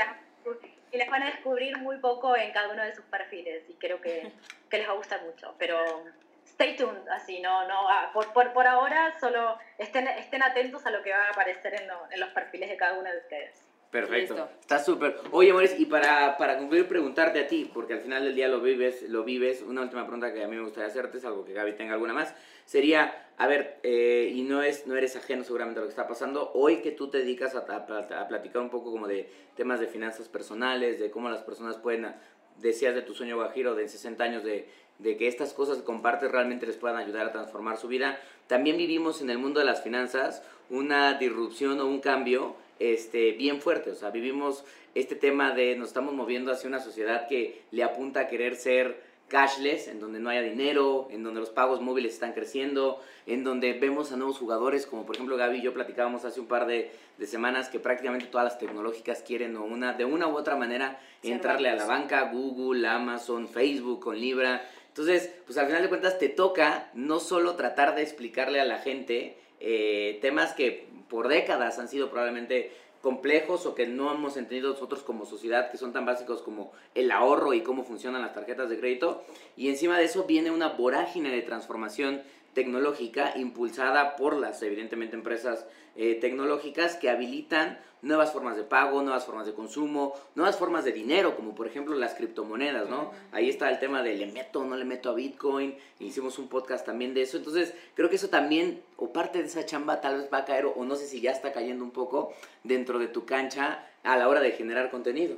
y 0.93 0.97
les 0.97 1.11
van 1.11 1.23
a 1.23 1.27
descubrir 1.27 1.77
muy 1.79 1.99
poco 1.99 2.37
en 2.37 2.53
cada 2.53 2.69
uno 2.69 2.83
de 2.83 2.95
sus 2.95 3.05
perfiles. 3.07 3.65
Y 3.69 3.75
creo 3.75 4.01
que, 4.01 4.31
que 4.71 4.79
les 4.79 4.89
va 4.89 4.93
a 4.93 4.97
gustar 4.97 5.23
mucho. 5.23 5.55
Pero 5.59 6.05
stay 6.47 6.77
tuned, 6.77 7.09
así, 7.09 7.41
no, 7.41 7.67
no, 7.67 7.89
ah, 7.89 8.11
por, 8.13 8.33
por, 8.33 8.53
por 8.53 8.67
ahora 8.67 9.19
solo 9.19 9.59
estén, 9.79 10.07
estén 10.07 10.43
atentos 10.43 10.87
a 10.87 10.91
lo 10.91 11.03
que 11.03 11.11
va 11.11 11.25
a 11.27 11.31
aparecer 11.31 11.75
en, 11.75 11.89
lo, 11.89 12.07
en 12.11 12.21
los 12.21 12.29
perfiles 12.31 12.69
de 12.71 12.77
cada 12.77 12.99
uno 12.99 13.11
de 13.11 13.19
ustedes. 13.19 13.64
Perfecto. 13.95 14.49
Está 14.61 14.81
súper. 14.81 15.21
Oye, 15.31 15.53
Maurice, 15.53 15.77
y 15.79 15.85
para, 15.85 16.37
para 16.37 16.59
concluir, 16.59 16.89
preguntarte 16.89 17.39
a 17.39 17.47
ti, 17.47 17.71
porque 17.73 17.93
al 17.93 18.01
final 18.01 18.25
del 18.25 18.35
día 18.35 18.49
lo 18.49 18.61
vives, 18.61 19.09
lo 19.09 19.23
vives. 19.23 19.63
Una 19.63 19.83
última 19.83 20.03
pregunta 20.03 20.35
que 20.35 20.43
a 20.43 20.49
mí 20.49 20.57
me 20.57 20.63
gustaría 20.63 20.89
hacerte, 20.89 21.19
es 21.19 21.25
algo 21.25 21.45
que 21.45 21.53
Gaby 21.53 21.75
tenga 21.75 21.95
alguna 21.95 22.13
más. 22.13 22.35
Sería, 22.65 23.29
a 23.39 23.47
ver, 23.47 23.79
eh, 23.85 24.33
y 24.35 24.43
no, 24.43 24.65
es, 24.65 24.89
no 24.89 24.97
eres 24.97 25.15
ajeno 25.15 25.45
seguramente 25.45 25.79
a 25.79 25.83
lo 25.83 25.87
que 25.87 25.93
está 25.93 26.09
pasando, 26.09 26.51
hoy 26.55 26.79
que 26.79 26.91
tú 26.91 27.09
te 27.09 27.19
dedicas 27.19 27.55
a, 27.55 27.59
a, 27.61 28.27
platicar 28.27 28.63
un 28.63 28.71
poco 28.71 28.91
como 28.91 29.07
de 29.07 29.31
temas 29.55 29.79
de 29.79 29.87
finanzas 29.87 30.29
personales, 30.29 30.99
de 30.99 31.13
cómo 31.13 31.31
las 31.31 31.43
personas 31.43 31.77
pueden, 31.77 32.13
decías 32.57 32.97
de 32.97 33.03
tu 33.03 33.15
sueño 33.15 33.37
guajiro 33.37 33.77
de 33.77 33.87
60 33.87 34.25
años, 34.25 34.43
de, 34.43 34.69
de 34.99 35.17
que 35.17 35.29
estas 35.29 35.53
cosas 35.53 35.79
que 35.79 35.85
compartes 35.85 36.33
realmente 36.33 36.67
les 36.67 36.77
puedan 36.77 36.97
ayudar 36.97 37.27
a 37.27 37.33
transformar 37.33 37.77
su 37.77 37.87
vida. 37.87 38.19
También 38.49 38.77
vivimos 38.77 39.23
en 39.23 39.31
el 39.31 39.39
mundo 39.39 39.61
de 39.61 39.67
las 39.67 39.85
finanzas 39.85 40.43
una 40.69 41.15
disrupción 41.15 41.79
o 41.79 41.87
un 41.87 42.01
cambio 42.01 42.57
este, 42.79 43.33
bien 43.33 43.61
fuerte. 43.61 43.91
O 43.91 43.95
sea, 43.95 44.11
vivimos 44.11 44.65
este 44.95 45.17
tema 45.17 45.55
de 45.55 45.77
nos 45.77 45.89
estamos 45.89 46.15
moviendo 46.15 46.53
hacia 46.53 46.69
una 46.69 46.81
sociedad 46.81 47.27
que 47.29 47.63
le 47.71 47.83
apunta 47.83 48.21
a 48.21 48.29
querer 48.29 48.57
ser 48.57 49.15
cashless, 49.29 49.89
en 49.89 50.01
donde 50.01 50.21
no 50.21 50.31
haya 50.31 50.43
dinero, 50.43 51.09
en 51.11 51.23
donde 51.23 51.41
los 51.41 51.51
pagos 51.51 51.81
móviles 51.81 52.13
están 52.13 52.33
creciendo, 52.33 53.01
en 53.27 53.43
donde 53.43 53.73
vemos 53.73 54.13
a 54.13 54.17
nuevos 54.17 54.39
jugadores, 54.39 54.87
como 54.87 55.07
por 55.07 55.17
ejemplo 55.17 55.37
Gaby 55.37 55.59
y 55.59 55.63
yo 55.63 55.73
platicábamos 55.73 56.25
hace 56.25 56.41
un 56.41 56.47
par 56.47 56.67
de, 56.67 56.93
de 57.19 57.27
semanas 57.27 57.69
que 57.69 57.81
prácticamente 57.81 58.27
todas 58.27 58.45
las 58.45 58.59
tecnológicas 58.59 59.23
quieren 59.23 59.57
una, 59.57 59.95
de 59.95 60.05
una 60.05 60.29
u 60.29 60.37
otra 60.37 60.57
manera 60.57 61.01
entrarle 61.23 61.71
a 61.71 61.75
la 61.75 61.87
banca, 61.87 62.31
Google, 62.33 62.87
Amazon, 62.87 63.49
Facebook 63.49 64.01
con 64.01 64.19
Libra, 64.19 64.63
Entonces, 64.89 65.33
pues 65.47 65.59
al 65.59 65.67
final 65.67 65.83
de 65.83 65.89
cuentas 65.89 66.19
te 66.19 66.29
toca 66.29 66.91
no 66.95 67.19
solo 67.19 67.57
tratar 67.57 67.95
de 67.95 68.03
explicarle 68.03 68.61
a 68.61 68.65
la 68.65 68.79
gente 68.79 69.39
eh, 69.61 70.19
temas 70.23 70.53
que 70.53 70.89
por 71.09 71.29
décadas 71.29 71.79
han 71.79 71.89
sido 71.89 72.11
probablemente 72.11 72.73
complejos 73.05 73.67
o 73.67 73.75
que 73.75 73.87
no 73.87 74.11
hemos 74.11 74.39
entendido 74.39 74.71
nosotros 74.71 75.03
como 75.03 75.27
sociedad, 75.27 75.71
que 75.71 75.77
son 75.77 75.93
tan 75.93 76.07
básicos 76.07 76.41
como 76.41 76.73
el 76.95 77.11
ahorro 77.11 77.53
y 77.53 77.63
cómo 77.63 77.85
funcionan 77.85 78.23
las 78.23 78.33
tarjetas 78.33 78.71
de 78.71 78.79
crédito. 78.79 79.23
Y 79.57 79.69
encima 79.69 79.99
de 79.99 80.05
eso 80.05 80.25
viene 80.25 80.51
una 80.51 80.71
vorágine 80.71 81.31
de 81.31 81.43
transformación 81.43 82.23
tecnológica 82.55 83.35
impulsada 83.37 84.17
por 84.17 84.37
las, 84.37 84.63
evidentemente, 84.63 85.17
empresas 85.17 85.67
eh, 85.97 86.17
tecnológicas 86.21 86.97
que 86.97 87.11
habilitan 87.11 87.79
nuevas 88.03 88.33
formas 88.33 88.57
de 88.57 88.65
pago, 88.65 89.03
nuevas 89.03 89.25
formas 89.25 89.47
de 89.47 89.55
consumo, 89.55 90.15
nuevas 90.35 90.57
formas 90.57 90.85
de 90.85 90.93
dinero, 90.93 91.37
como 91.37 91.55
por 91.55 91.67
ejemplo 91.67 91.97
las 91.97 92.15
criptomonedas, 92.15 92.89
¿no? 92.89 93.13
Ahí 93.33 93.49
está 93.49 93.71
el 93.71 93.79
tema 93.79 94.03
de 94.03 94.15
le 94.15 94.27
meto 94.27 94.61
o 94.61 94.65
no 94.65 94.77
le 94.77 94.85
meto 94.85 95.11
a 95.11 95.15
Bitcoin, 95.15 95.75
hicimos 96.01 96.39
un 96.39 96.49
podcast 96.49 96.85
también 96.85 97.15
de 97.15 97.23
eso, 97.23 97.39
entonces 97.39 97.75
creo 97.95 98.11
que 98.11 98.17
eso 98.17 98.29
también, 98.29 98.83
o 98.97 99.13
parte 99.13 99.39
de 99.39 99.47
esa 99.47 99.65
chamba 99.65 100.01
tal 100.01 100.19
vez 100.19 100.29
va 100.33 100.39
a 100.39 100.45
caer, 100.45 100.67
o 100.67 100.85
no 100.85 100.97
sé 100.97 101.07
si 101.07 101.21
ya 101.21 101.31
está 101.31 101.53
cayendo 101.53 101.83
un 101.83 101.93
poco 101.93 102.35
dentro 102.63 102.99
de 102.99 103.09
tu 103.09 103.25
cancha 103.25 103.87
a 104.03 104.17
la 104.17 104.29
hora 104.29 104.41
de 104.41 104.53
generar 104.53 104.91
contenido. 104.91 105.37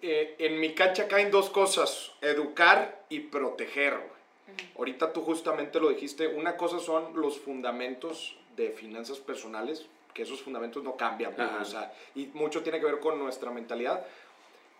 Eh, 0.00 0.36
en 0.38 0.60
mi 0.60 0.74
cancha 0.74 1.08
caen 1.08 1.30
dos 1.30 1.50
cosas, 1.50 2.12
educar 2.20 3.04
y 3.08 3.20
proteger. 3.20 4.17
Ahorita 4.76 5.12
tú 5.12 5.22
justamente 5.22 5.80
lo 5.80 5.90
dijiste, 5.90 6.26
una 6.28 6.56
cosa 6.56 6.78
son 6.78 7.20
los 7.20 7.38
fundamentos 7.38 8.36
de 8.56 8.70
finanzas 8.70 9.18
personales, 9.18 9.86
que 10.14 10.22
esos 10.22 10.42
fundamentos 10.42 10.82
no 10.82 10.96
cambian, 10.96 11.34
o 11.60 11.64
sea, 11.64 11.92
y 12.14 12.26
mucho 12.34 12.62
tiene 12.62 12.80
que 12.80 12.86
ver 12.86 12.98
con 12.98 13.18
nuestra 13.18 13.50
mentalidad, 13.50 14.04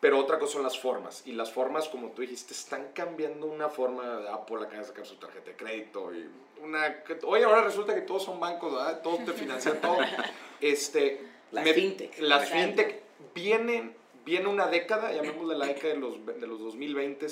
pero 0.01 0.19
otra 0.19 0.39
cosa 0.39 0.55
son 0.55 0.63
las 0.63 0.79
formas, 0.79 1.23
y 1.27 1.33
las 1.33 1.53
formas, 1.53 1.89
como 1.89 2.09
tú 2.11 2.23
dijiste, 2.23 2.55
están 2.55 2.89
cambiando 2.93 3.47
una 3.47 3.69
forma, 3.69 4.25
Apple 4.33 4.59
acaba 4.59 4.79
de 4.79 4.85
sacar 4.85 5.07
su 5.07 5.17
tarjeta 5.17 5.51
de 5.51 5.57
crédito, 5.57 6.13
y 6.15 6.29
una, 6.63 7.03
oye, 7.25 7.45
ahora 7.45 7.63
resulta 7.63 7.95
que 7.95 8.03
todos 8.03 8.25
son 8.25 8.41
bancos, 8.41 8.73
todos 9.03 9.25
te 9.25 9.33
financian 9.33 9.81
todo. 9.81 9.99
este, 10.61 11.21
las 11.53 11.71
fintech. 11.71 12.19
Las 12.19 12.51
fintech 12.51 13.03
vienen, 13.35 13.95
viene 14.25 14.49
una 14.49 14.67
década, 14.67 15.13
llamémosle 15.13 15.57
la 15.57 15.67
década 15.67 15.95
de 15.95 16.01
los, 16.01 16.27
de 16.27 16.47
los 16.47 16.59
2020, 16.61 17.27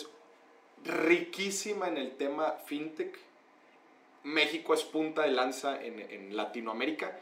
riquísima 0.87 1.89
en 1.89 1.99
el 1.99 2.13
tema 2.13 2.53
fintech. 2.67 3.19
México 4.25 4.75
es 4.75 4.83
punta 4.83 5.23
de 5.23 5.31
lanza 5.31 5.81
en, 5.83 6.37
Latinoamérica, 6.37 7.19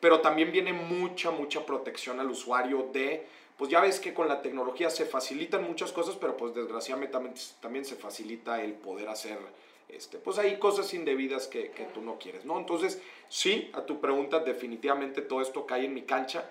pero 0.00 0.20
también 0.20 0.50
viene 0.50 0.72
mucha, 0.72 1.30
mucha 1.30 1.66
protección 1.66 2.18
al 2.18 2.30
usuario 2.30 2.88
de, 2.92 3.26
pues 3.58 3.70
ya 3.70 3.80
ves 3.80 4.00
que 4.00 4.14
con 4.14 4.26
la 4.26 4.40
tecnología 4.40 4.88
se 4.88 5.04
facilitan 5.04 5.62
muchas 5.62 5.92
cosas, 5.92 6.16
pero 6.16 6.38
pues 6.38 6.54
desgraciadamente 6.54 7.18
también, 7.60 7.84
se 7.84 7.96
facilita 7.96 8.62
el 8.62 8.72
poder 8.72 9.08
hacer, 9.10 9.38
este, 9.88 10.16
pues 10.16 10.38
hay 10.38 10.58
cosas 10.58 10.94
indebidas 10.94 11.46
que, 11.46 11.72
que 11.72 11.84
tú 11.84 12.00
no 12.00 12.18
quieres, 12.18 12.46
¿no? 12.46 12.58
Entonces, 12.58 13.02
sí, 13.28 13.70
a 13.74 13.82
tu 13.82 14.00
pregunta, 14.00 14.38
definitivamente 14.38 15.20
todo 15.20 15.42
esto 15.42 15.66
cae 15.66 15.84
en 15.84 15.92
mi 15.92 16.02
cancha 16.02 16.50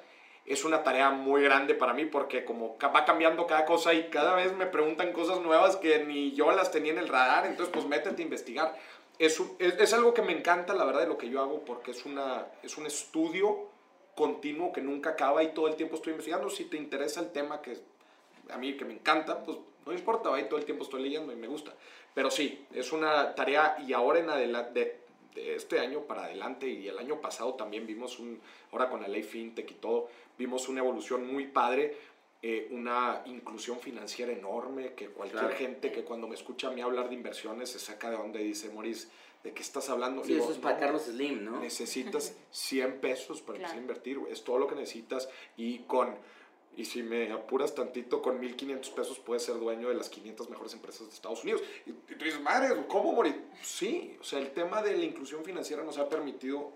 es 0.50 0.66
una 0.66 0.84
tarea 0.84 1.12
muy 1.12 1.44
grande 1.44 1.76
para 1.76 1.94
mí 1.94 2.06
porque 2.06 2.44
como 2.44 2.76
va 2.80 3.06
cambiando 3.06 3.46
cada 3.46 3.66
cosa 3.66 3.94
y 3.94 4.10
cada 4.10 4.34
vez 4.34 4.52
me 4.56 4.66
preguntan 4.66 5.14
cosas 5.14 5.42
nuevas 5.42 5.78
que 5.78 6.04
ni 6.04 6.32
yo 6.32 6.52
las 6.52 6.72
tenía 6.72 6.92
en 6.92 6.98
el 6.98 7.08
radar, 7.08 7.46
entonces 7.46 7.72
pues 7.72 7.86
métete 7.86 8.22
a 8.22 8.26
investigar. 8.26 8.76
Es, 9.20 9.40
es, 9.60 9.94
algo 9.94 10.14
que 10.14 10.24
me 10.24 10.32
encanta, 10.32 10.74
la 10.74 10.86
verdad, 10.86 11.02
de 11.02 11.08
lo 11.08 11.18
que 11.18 11.30
yo 11.30 11.40
hago 11.42 11.64
porque 11.66 11.92
es, 11.92 12.04
una, 12.06 12.48
es 12.64 12.78
un 12.78 12.88
estudio 12.88 13.68
continuo 14.16 14.72
que 14.72 14.82
nunca 14.82 15.12
acaba 15.12 15.44
y 15.44 15.50
todo 15.50 15.68
el 15.68 15.76
tiempo 15.76 15.98
estoy 15.98 16.12
investigando. 16.12 16.50
Si 16.50 16.66
te 16.66 16.78
interesa 16.78 17.20
el 17.20 17.32
tema 17.32 17.62
que 17.62 17.78
a 18.50 18.58
mí 18.58 18.76
que 18.76 18.86
me 18.86 18.94
encanta, 18.94 19.44
pues 19.44 19.58
no 19.86 19.94
importa, 19.94 20.34
ahí 20.34 20.46
todo 20.50 20.58
el 20.58 20.66
tiempo 20.66 20.84
estoy 20.84 21.04
leyendo 21.04 21.32
y 21.32 21.36
me 21.36 21.48
gusta. 21.48 21.74
Pero 22.16 22.32
sí, 22.32 22.66
es 22.74 22.92
una 22.92 23.36
tarea 23.36 23.78
y 23.86 23.94
ahora 23.94 24.20
en 24.20 24.30
adelante, 24.32 25.02
de 25.40 25.56
este 25.56 25.80
año 25.80 26.02
para 26.02 26.26
adelante 26.26 26.68
y 26.68 26.88
el 26.88 26.98
año 26.98 27.22
pasado 27.22 27.54
también 27.54 27.88
vimos 27.88 28.20
un, 28.20 28.40
ahora 28.72 28.90
con 28.90 29.02
la 29.02 29.08
ley 29.08 29.24
FinTech 29.24 29.70
y 29.72 29.76
todo, 29.76 30.10
vimos 30.38 30.68
una 30.70 30.82
evolución 30.82 31.32
muy 31.32 31.48
padre, 31.48 31.98
eh, 32.42 32.68
una 32.72 33.24
inclusión 33.26 33.80
financiera 33.80 34.32
enorme, 34.32 34.94
que 34.94 35.10
cualquier 35.10 35.52
gente 35.54 35.92
que 35.92 36.04
cuando 36.04 36.28
me 36.28 36.36
escucha 36.36 36.68
a 36.68 36.72
mí 36.72 36.82
hablar 36.82 37.10
de 37.10 37.16
inversiones 37.16 37.70
se 37.70 37.80
saca 37.80 38.10
de 38.10 38.18
donde 38.18 38.40
dice, 38.40 38.70
Moris, 38.70 39.10
¿de 39.44 39.54
qué 39.54 39.62
estás 39.62 39.90
hablando? 39.90 40.24
Sí, 40.24 40.36
eso 40.36 40.52
es 40.52 40.58
para 40.58 40.78
Carlos 40.78 41.04
Slim, 41.04 41.44
¿no? 41.44 41.60
Necesitas 41.60 42.36
100 42.52 43.00
pesos 43.00 43.42
para 43.42 43.58
empezar 43.58 43.78
a 43.78 43.82
invertir, 43.82 44.20
es 44.30 44.44
todo 44.44 44.58
lo 44.58 44.68
que 44.68 44.76
necesitas 44.76 45.30
y 45.58 45.80
con 45.80 46.16
y 46.80 46.86
si 46.86 47.04
me 47.04 47.30
apuras 47.34 47.76
tantito, 47.76 48.22
con 48.22 48.42
1.500 48.42 48.94
pesos 48.94 49.20
puedes 49.20 49.44
ser 49.44 49.60
dueño 49.60 49.90
de 49.90 49.96
las 49.96 50.08
500 50.08 50.50
mejores 50.50 50.72
empresas 50.72 51.10
de 51.10 51.14
Estados 51.14 51.44
Unidos. 51.44 51.62
Y, 51.86 51.92
tú 51.92 52.24
dices, 52.24 52.40
madre, 52.40 52.74
¿cómo 52.88 53.12
morir? 53.12 53.50
Sí, 53.62 54.16
o 54.22 54.24
sea, 54.24 54.40
el 54.40 54.52
tema 54.52 54.82
de 54.82 54.96
la 54.96 55.04
inclusión 55.04 55.44
financiera 55.44 55.84
nos 55.84 55.98
ha 55.98 56.08
permitido 56.08 56.72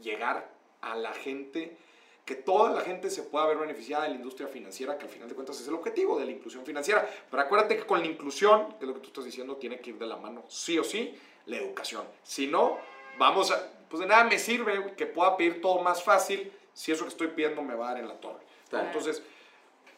llegar 0.00 0.50
a 0.80 0.96
la 0.96 1.12
gente, 1.12 1.76
que 2.24 2.34
toda 2.34 2.72
la 2.72 2.80
gente 2.80 3.10
se 3.10 3.24
pueda 3.24 3.44
ver 3.44 3.58
beneficiada 3.58 4.04
de 4.04 4.08
la 4.08 4.14
industria 4.14 4.48
financiera, 4.48 4.96
que 4.96 5.04
al 5.04 5.10
final 5.10 5.28
de 5.28 5.34
cuentas 5.34 5.60
es 5.60 5.68
el 5.68 5.74
objetivo 5.74 6.18
de 6.18 6.24
la 6.24 6.30
inclusión 6.30 6.64
financiera. 6.64 7.06
Pero 7.30 7.42
acuérdate 7.42 7.76
que 7.76 7.84
con 7.84 8.00
la 8.00 8.06
inclusión, 8.06 8.78
que 8.78 8.86
es 8.86 8.88
lo 8.88 8.94
que 8.94 9.00
tú 9.00 9.08
estás 9.08 9.26
diciendo, 9.26 9.56
tiene 9.56 9.80
que 9.80 9.90
ir 9.90 9.98
de 9.98 10.06
la 10.06 10.16
mano, 10.16 10.44
sí 10.48 10.78
o 10.78 10.82
sí, 10.82 11.14
la 11.44 11.58
educación. 11.58 12.06
Si 12.22 12.46
no, 12.46 12.78
vamos 13.18 13.50
a, 13.50 13.70
pues 13.90 14.00
de 14.00 14.06
nada 14.06 14.24
me 14.24 14.38
sirve 14.38 14.94
que 14.96 15.04
pueda 15.04 15.36
pedir 15.36 15.60
todo 15.60 15.82
más 15.82 16.02
fácil 16.02 16.50
si 16.72 16.90
eso 16.90 17.04
que 17.04 17.10
estoy 17.10 17.28
pidiendo 17.28 17.60
me 17.60 17.74
va 17.74 17.90
a 17.90 17.92
dar 17.92 18.02
en 18.02 18.08
la 18.08 18.18
torre. 18.18 18.45
Entonces, 18.72 19.22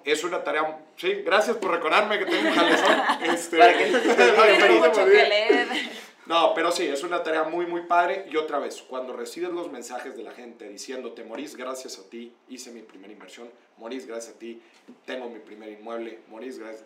es 0.05 0.25
una 0.25 0.45
tarea. 0.45 0.79
Sí, 0.97 1.23
gracias 1.25 1.57
por 1.57 1.71
recordarme 1.71 2.19
que 2.19 2.27
tengo 2.27 2.49
un 2.49 2.55
jalezón. 2.55 3.03
Este, 3.23 3.59
Para 3.59 3.77
que 3.77 3.91
No, 6.27 6.53
pero 6.55 6.71
sí, 6.71 6.87
es 6.87 7.03
una 7.03 7.23
tarea 7.23 7.45
muy, 7.45 7.65
muy 7.65 7.83
padre. 7.83 8.27
Y 8.31 8.37
otra 8.37 8.59
vez, 8.59 8.83
cuando 8.83 9.15
recibes 9.15 9.51
los 9.51 9.73
mensajes 9.73 10.15
de 10.15 10.23
la 10.23 10.33
gente 10.33 10.69
diciéndote, 10.69 11.25
Morís, 11.25 11.57
gracias 11.57 11.99
a 11.99 12.11
ti, 12.11 12.35
hice 12.49 12.71
mi 12.71 12.83
primera 12.83 13.11
inversión. 13.11 13.51
Morís, 13.79 14.07
gracias 14.07 14.37
a 14.37 14.39
ti, 14.39 14.61
tengo 15.07 15.31
mi 15.31 15.39
primer 15.39 15.71
inmueble. 15.71 16.19
Morís, 16.29 16.59
gracias. 16.59 16.85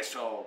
Eso, 0.00 0.46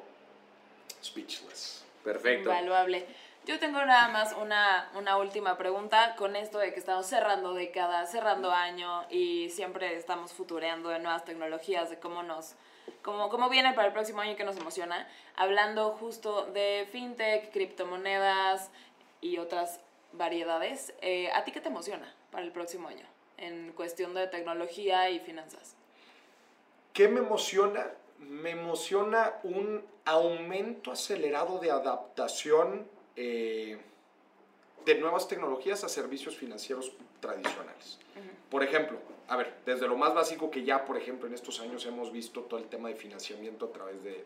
speechless. 1.04 1.86
Perfecto. 2.04 2.50
Invaluable. 2.50 3.06
Yo 3.44 3.58
tengo 3.58 3.84
nada 3.84 4.08
más 4.08 4.36
una, 4.40 4.92
una 4.94 5.18
última 5.18 5.58
pregunta 5.58 6.16
con 6.16 6.36
esto 6.36 6.60
de 6.60 6.72
que 6.74 6.80
estamos 6.80 7.08
cerrando 7.08 7.56
década, 7.56 8.06
cerrando 8.06 8.52
año 8.52 9.04
y 9.10 9.50
siempre 9.50 9.96
estamos 9.96 10.32
futureando 10.32 10.90
de 10.90 11.00
nuevas 11.00 11.26
tecnologías, 11.26 11.90
de 11.90 11.98
cómo 11.98 12.22
nos, 12.22 12.54
cómo, 13.02 13.30
cómo 13.30 13.50
viene 13.50 13.74
para 13.74 13.88
el 13.88 13.94
próximo 13.94 14.22
año 14.22 14.36
que 14.36 14.44
nos 14.44 14.58
emociona, 14.58 15.08
hablando 15.36 15.94
justo 15.94 16.46
de 16.54 16.88
fintech, 16.92 17.52
criptomonedas 17.52 18.70
y 19.22 19.40
otras 19.40 19.80
variedades. 20.14 20.94
Eh, 21.02 21.32
¿A 21.32 21.44
ti 21.44 21.52
qué 21.52 21.62
te 21.62 21.70
emociona 21.70 22.14
para 22.30 22.44
el 22.44 22.52
próximo 22.52 22.90
año 22.90 23.08
en 23.38 23.74
cuestión 23.74 24.14
de 24.14 24.28
tecnología 24.28 25.10
y 25.10 25.20
finanzas? 25.20 25.76
¿Qué 26.94 27.08
me 27.08 27.22
emociona? 27.22 27.88
Me 28.20 28.52
emociona 28.52 29.34
un 29.42 29.84
aumento 30.06 30.92
acelerado 30.92 31.58
de 31.58 31.72
adaptación 31.72 33.01
eh, 33.24 33.78
de 34.84 34.96
nuevas 34.96 35.28
tecnologías 35.28 35.84
a 35.84 35.90
servicios 35.90 36.36
financieros 36.36 36.92
tradicionales. 37.20 38.00
Por 38.50 38.64
ejemplo, 38.64 38.98
a 39.28 39.38
ver, 39.38 39.54
desde 39.64 39.88
lo 39.88 39.96
más 39.96 40.16
básico 40.16 40.50
que 40.50 40.64
ya, 40.64 40.84
por 40.84 40.98
ejemplo, 40.98 41.28
en 41.28 41.36
estos 41.36 41.60
años 41.60 41.86
hemos 41.86 42.12
visto 42.12 42.42
todo 42.42 42.60
el 42.60 42.66
tema 42.66 42.90
de 42.90 42.96
financiamiento 42.96 43.66
a 43.66 43.72
través 43.72 44.04
de, 44.04 44.26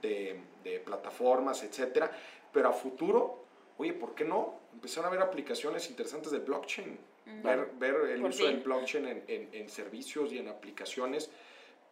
de, 0.00 0.40
de, 0.62 0.78
plataformas, 0.78 1.64
etcétera, 1.64 2.12
pero 2.52 2.68
a 2.68 2.72
futuro, 2.72 3.42
oye, 3.76 3.92
¿por 3.92 4.14
qué 4.14 4.24
no? 4.24 4.54
Empezaron 4.72 5.08
a 5.08 5.10
ver 5.10 5.20
aplicaciones 5.20 5.90
interesantes 5.90 6.30
de 6.30 6.38
blockchain, 6.38 6.96
ver, 7.42 7.72
ver, 7.74 7.96
el 8.08 8.24
uso 8.24 8.46
del 8.46 8.58
blockchain 8.58 9.08
en, 9.08 9.24
en, 9.26 9.48
en 9.52 9.68
servicios 9.68 10.32
y 10.32 10.38
en 10.38 10.46
aplicaciones 10.46 11.28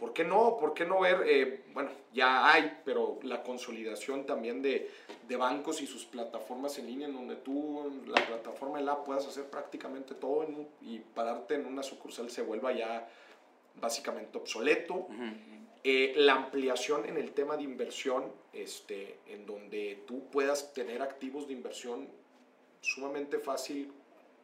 ¿Por 0.01 0.14
qué 0.14 0.24
no? 0.24 0.57
¿Por 0.59 0.72
qué 0.72 0.86
no 0.86 1.01
ver, 1.01 1.22
eh, 1.26 1.64
bueno, 1.74 1.90
ya 2.14 2.51
hay, 2.51 2.78
pero 2.86 3.18
la 3.22 3.42
consolidación 3.42 4.24
también 4.24 4.62
de, 4.62 4.90
de, 5.28 5.36
bancos 5.36 5.82
y 5.82 5.86
sus 5.86 6.07
plataformas 6.07 6.78
en 6.78 6.86
línea, 6.86 7.07
en 7.07 7.12
donde 7.12 7.36
tú, 7.36 8.03
la 8.07 8.26
plataforma 8.26 8.78
de 8.78 8.84
la 8.84 9.05
puedas 9.05 9.26
hacer 9.26 9.44
prácticamente 9.51 10.14
todo 10.14 10.46
y 10.80 11.01
pararte 11.01 11.57
en 11.57 11.66
una 11.66 11.82
sucursal 11.82 12.30
se 12.30 12.40
vuelva 12.40 12.72
ya 12.72 13.07
básicamente 13.78 14.38
obsoleto. 14.38 15.07
Eh, 15.84 16.14
la 16.16 16.32
ampliación 16.34 17.07
en 17.07 17.18
el 17.18 17.32
tema 17.32 17.59
de 17.59 17.64
inversión, 17.64 18.32
este, 18.55 19.18
en 19.26 19.44
donde 19.44 20.03
tú 20.07 20.30
puedas 20.30 20.72
tener 20.72 21.03
activos 21.03 21.46
de 21.46 21.53
inversión 21.53 22.09
sumamente 22.80 23.38
fácil 23.38 23.92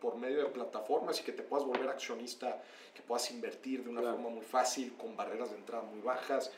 por 0.00 0.16
medio 0.16 0.38
de 0.38 0.46
plataformas 0.46 1.20
y 1.20 1.24
que 1.24 1.32
te 1.32 1.42
puedas 1.42 1.66
volver 1.66 1.88
accionista, 1.88 2.62
que 2.94 3.02
puedas 3.02 3.30
invertir 3.30 3.84
de 3.84 3.90
una 3.90 4.02
forma 4.02 4.30
muy 4.30 4.44
fácil, 4.44 4.94
con 4.96 5.16
barreras 5.16 5.50
de 5.50 5.56
entrada 5.56 5.82
muy 5.82 6.00
bajas. 6.00 6.52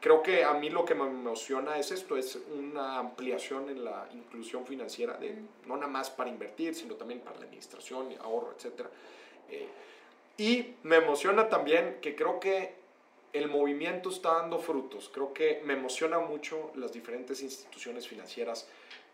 Creo 0.00 0.22
que 0.22 0.44
a 0.44 0.52
mí 0.54 0.68
lo 0.68 0.84
que 0.84 0.94
me 0.94 1.04
emociona 1.04 1.78
es 1.78 1.90
esto, 1.90 2.16
es 2.16 2.38
una 2.54 2.98
ampliación 2.98 3.70
en 3.70 3.84
la 3.84 4.06
inclusión 4.12 4.66
financiera, 4.66 5.16
de, 5.16 5.34
no 5.66 5.76
nada 5.76 5.88
más 5.88 6.10
para 6.10 6.28
invertir, 6.28 6.74
sino 6.74 6.94
también 6.94 7.20
para 7.20 7.38
la 7.38 7.46
administración, 7.46 8.08
ahorro, 8.20 8.52
etc. 8.52 8.86
Eh, 9.50 9.68
y 10.36 10.74
me 10.82 10.96
emociona 10.96 11.48
también 11.48 11.98
que 12.02 12.14
creo 12.14 12.38
que 12.38 12.74
el 13.32 13.48
movimiento 13.48 14.10
está 14.10 14.34
dando 14.34 14.58
frutos. 14.58 15.10
Creo 15.12 15.32
que 15.32 15.60
me 15.64 15.74
emociona 15.74 16.18
mucho 16.20 16.70
las 16.76 16.92
diferentes 16.92 17.42
instituciones 17.42 18.06
financieras, 18.06 18.68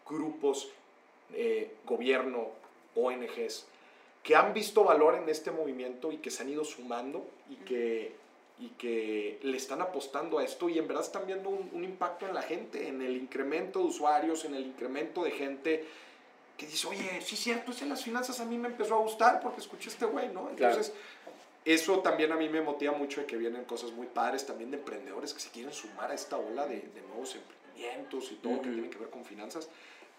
grupos, 0.07 0.71
eh, 1.33 1.77
gobierno, 1.87 2.49
ONGs, 2.95 3.67
que 4.23 4.37
han 4.37 4.53
visto 4.53 4.85
valor 4.85 5.15
en 5.15 5.29
este 5.29 5.51
movimiento 5.51 6.13
y 6.13 6.19
que 6.19 6.31
se 6.31 6.43
han 6.43 6.51
ido 6.51 6.65
sumando 6.65 7.27
y 7.49 7.57
que, 7.57 8.15
y 8.59 8.69
que 8.71 9.39
le 9.43 9.57
están 9.57 9.81
apostando 9.81 10.39
a 10.39 10.45
esto 10.45 10.69
y 10.69 10.79
en 10.79 10.87
verdad 10.87 11.05
están 11.05 11.27
viendo 11.27 11.49
un, 11.49 11.85
impacto 11.85 12.27
en 12.27 12.35
la 12.35 12.43
gente, 12.43 12.89
en 12.89 13.01
el 13.01 13.17
incremento 13.17 13.79
de 13.79 13.87
usuarios, 13.87 14.45
en 14.45 14.55
el 14.55 14.67
incremento 14.67 15.25
de 15.25 15.31
gente 15.31 15.85
que 16.57 16.67
dice, 16.67 16.87
oye, 16.89 17.23
sí 17.23 17.37
es 17.37 17.41
cierto, 17.41 17.71
es 17.71 17.81
en 17.81 17.89
las 17.89 18.05
finanzas 18.05 18.39
a 18.41 18.45
mí 18.45 18.59
me 18.59 18.69
empezó 18.69 18.97
a 18.97 18.99
gustar 18.99 19.41
porque 19.41 19.61
escuché 19.61 19.89
este 19.89 20.05
güey, 20.05 20.29
¿no? 20.29 20.51
Entonces, 20.51 20.93
eso 21.65 22.01
también 22.01 22.33
a 22.33 22.37
mí 22.37 22.49
me 22.49 22.61
motiva 22.61 22.93
mucho 22.93 23.21
de 23.21 23.27
que 23.27 23.37
vienen 23.37 23.65
cosas 23.65 23.93
muy 23.93 24.07
padres 24.07 24.47
también 24.47 24.71
de 24.71 24.79
emprendedores 24.79 25.33
que 25.33 25.41
se 25.41 25.51
quieren 25.51 25.73
sumar 25.73 26.11
a 26.11 26.15
esta 26.15 26.37
ola 26.37 26.67
de, 26.67 26.91
nuevos 27.09 27.35
emprendimientos 27.35 28.33
y 28.33 28.37
todo 28.37 28.55
lo 28.55 28.63
que 28.63 28.71
tiene 28.71 28.91
que 28.91 28.99
ver 28.99 29.11
con 29.11 29.25
finanzas. 29.25 29.69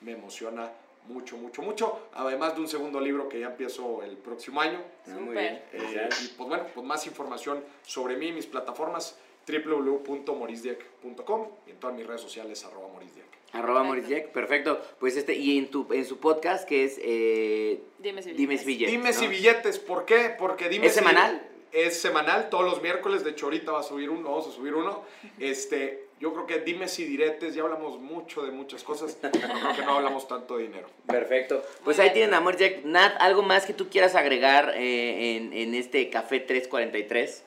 Me 0.02 0.14
emociona 0.14 0.72
mucho, 1.08 1.38
mucho, 1.38 1.62
mucho. 1.62 2.08
Además 2.14 2.56
de 2.56 2.62
un 2.62 2.68
segundo 2.68 3.00
libro 3.00 3.30
que 3.30 3.40
ya 3.40 3.48
empiezo 3.48 4.04
el 4.04 4.18
próximo 4.18 4.62
año. 4.62 4.80
Muy 5.08 5.36
bien. 5.36 5.62
Eh, 5.74 6.10
y 6.24 6.28
pues 6.30 6.50
bueno, 6.50 6.66
pues 6.74 6.86
más 6.86 7.06
información 7.08 7.64
sobre 7.84 8.18
mí, 8.18 8.32
mis 8.32 8.46
plataformas 8.46 9.18
www.morisdiek.com 9.48 11.48
y 11.68 11.72
en 11.72 11.78
todas 11.78 11.96
mis 11.96 12.06
redes 12.06 12.22
sociales 12.22 12.64
arroba 12.64 12.90
morisdiek. 12.90 13.26
Arroba 13.54 13.84
morisdiek, 13.84 14.30
perfecto. 14.30 14.80
Pues 15.00 15.18
este, 15.18 15.36
y 15.36 15.58
en 15.58 15.70
tu 15.70 15.88
en 15.92 16.06
su 16.06 16.20
podcast 16.20 16.68
que 16.68 16.86
es 16.86 17.00
eh, 17.02 17.82
Dime 18.00 18.22
si 18.22 18.34
billetes. 18.34 18.92
Dime 18.92 19.14
si 19.14 19.28
billetes. 19.28 19.80
¿Por 19.80 20.06
qué? 20.06 20.36
Porque 20.38 20.70
dime 20.70 20.88
¿Es 20.88 20.94
semanal? 20.94 21.48
Es 21.72 22.02
semanal, 22.02 22.50
todos 22.50 22.66
los 22.66 22.82
miércoles, 22.82 23.24
de 23.24 23.32
hecho 23.32 23.46
ahorita 23.46 23.72
va 23.72 23.80
a 23.80 23.84
subir 23.84 24.10
uno, 24.10 24.30
vamos 24.30 24.48
a 24.48 24.52
subir 24.52 24.74
uno. 24.74 25.04
Este, 25.40 26.06
yo 26.22 26.32
creo 26.34 26.46
que 26.46 26.60
dime 26.60 26.88
si 26.88 27.04
diretes, 27.04 27.56
ya 27.56 27.64
hablamos 27.64 28.00
mucho 28.00 28.44
de 28.44 28.52
muchas 28.52 28.84
cosas, 28.84 29.18
pero 29.20 29.34
creo 29.34 29.76
que 29.76 29.82
no 29.82 29.98
hablamos 29.98 30.28
tanto 30.28 30.58
de 30.58 30.64
dinero. 30.64 30.88
Perfecto. 31.08 31.64
Pues 31.84 31.98
ahí 31.98 32.12
tienen 32.12 32.36
Amor 32.36 32.58
Jack. 32.58 32.84
Nat, 32.84 33.16
¿algo 33.20 33.42
más 33.42 33.66
que 33.66 33.74
tú 33.74 33.90
quieras 33.90 34.14
agregar 34.14 34.76
eh, 34.76 35.36
en, 35.36 35.52
en 35.52 35.74
este 35.74 36.12
Café 36.12 36.40
343? 36.40 37.44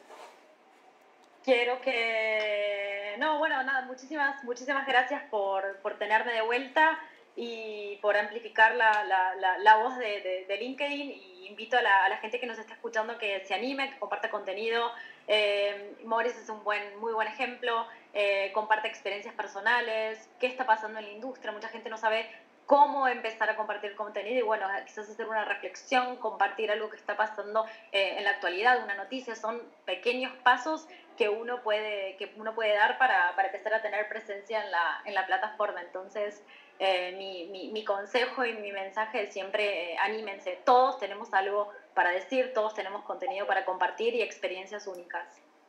Quiero 1.44 1.80
que... 1.82 3.14
No, 3.18 3.38
bueno, 3.38 3.62
nada, 3.62 3.82
muchísimas, 3.82 4.42
muchísimas 4.42 4.86
gracias 4.88 5.22
por, 5.30 5.76
por 5.76 5.96
tenerme 5.96 6.32
de 6.32 6.42
vuelta 6.42 6.98
y 7.36 7.96
por 8.02 8.16
amplificar 8.16 8.74
la, 8.74 9.04
la, 9.04 9.58
la, 9.58 9.76
voz 9.76 9.96
de, 9.98 10.46
de, 10.48 10.56
LinkedIn 10.56 11.10
y 11.10 11.33
invito 11.46 11.76
a 11.76 11.82
la, 11.82 12.16
gente 12.18 12.40
que 12.40 12.46
nos 12.46 12.58
está 12.58 12.74
escuchando 12.74 13.18
que 13.18 13.44
se 13.44 13.54
anime, 13.54 13.90
que 13.90 13.98
comparta 13.98 14.30
contenido. 14.30 14.90
Eh, 15.26 15.96
Morris 16.04 16.36
es 16.36 16.48
un 16.48 16.62
buen, 16.64 16.98
muy 16.98 17.12
buen 17.12 17.28
ejemplo, 17.28 17.86
eh, 18.12 18.50
comparte 18.52 18.88
experiencias 18.88 19.34
personales, 19.34 20.28
qué 20.38 20.46
está 20.46 20.66
pasando 20.66 20.98
en 20.98 21.06
la 21.06 21.10
industria, 21.12 21.52
mucha 21.52 21.68
gente 21.68 21.88
no 21.90 21.96
sabe 21.96 22.28
cómo 22.66 23.08
empezar 23.08 23.50
a 23.50 23.56
compartir 23.56 23.94
contenido 23.94 24.38
y 24.38 24.42
bueno, 24.42 24.66
quizás 24.86 25.08
hacer 25.08 25.26
una 25.26 25.44
reflexión, 25.44 26.16
compartir 26.16 26.70
algo 26.70 26.88
que 26.88 26.96
está 26.96 27.16
pasando 27.16 27.66
eh, 27.92 28.14
en 28.16 28.24
la 28.24 28.30
actualidad, 28.30 28.82
una 28.82 28.94
noticia, 28.94 29.34
son 29.36 29.62
pequeños 29.84 30.32
pasos 30.42 30.86
que 31.16 31.28
uno 31.28 31.62
puede, 31.62 32.16
que 32.16 32.32
uno 32.36 32.54
puede 32.54 32.74
dar 32.74 32.98
para, 32.98 33.34
para 33.36 33.48
empezar 33.48 33.74
a 33.74 33.82
tener 33.82 34.08
presencia 34.08 34.64
en 34.64 34.70
la, 34.70 35.02
en 35.04 35.14
la 35.14 35.26
plataforma. 35.26 35.80
Entonces, 35.80 36.42
eh, 36.78 37.14
mi, 37.16 37.46
mi, 37.50 37.70
mi, 37.70 37.84
consejo 37.84 38.44
y 38.44 38.52
mi 38.54 38.72
mensaje 38.72 39.22
es 39.22 39.32
siempre 39.32 39.92
eh, 39.92 39.96
anímense, 39.98 40.58
todos 40.64 40.98
tenemos 40.98 41.32
algo 41.32 41.70
para 41.94 42.10
decir, 42.10 42.52
todos 42.52 42.74
tenemos 42.74 43.04
contenido 43.04 43.46
para 43.46 43.64
compartir 43.64 44.14
y 44.14 44.22
experiencias 44.22 44.86
únicas. 44.86 45.26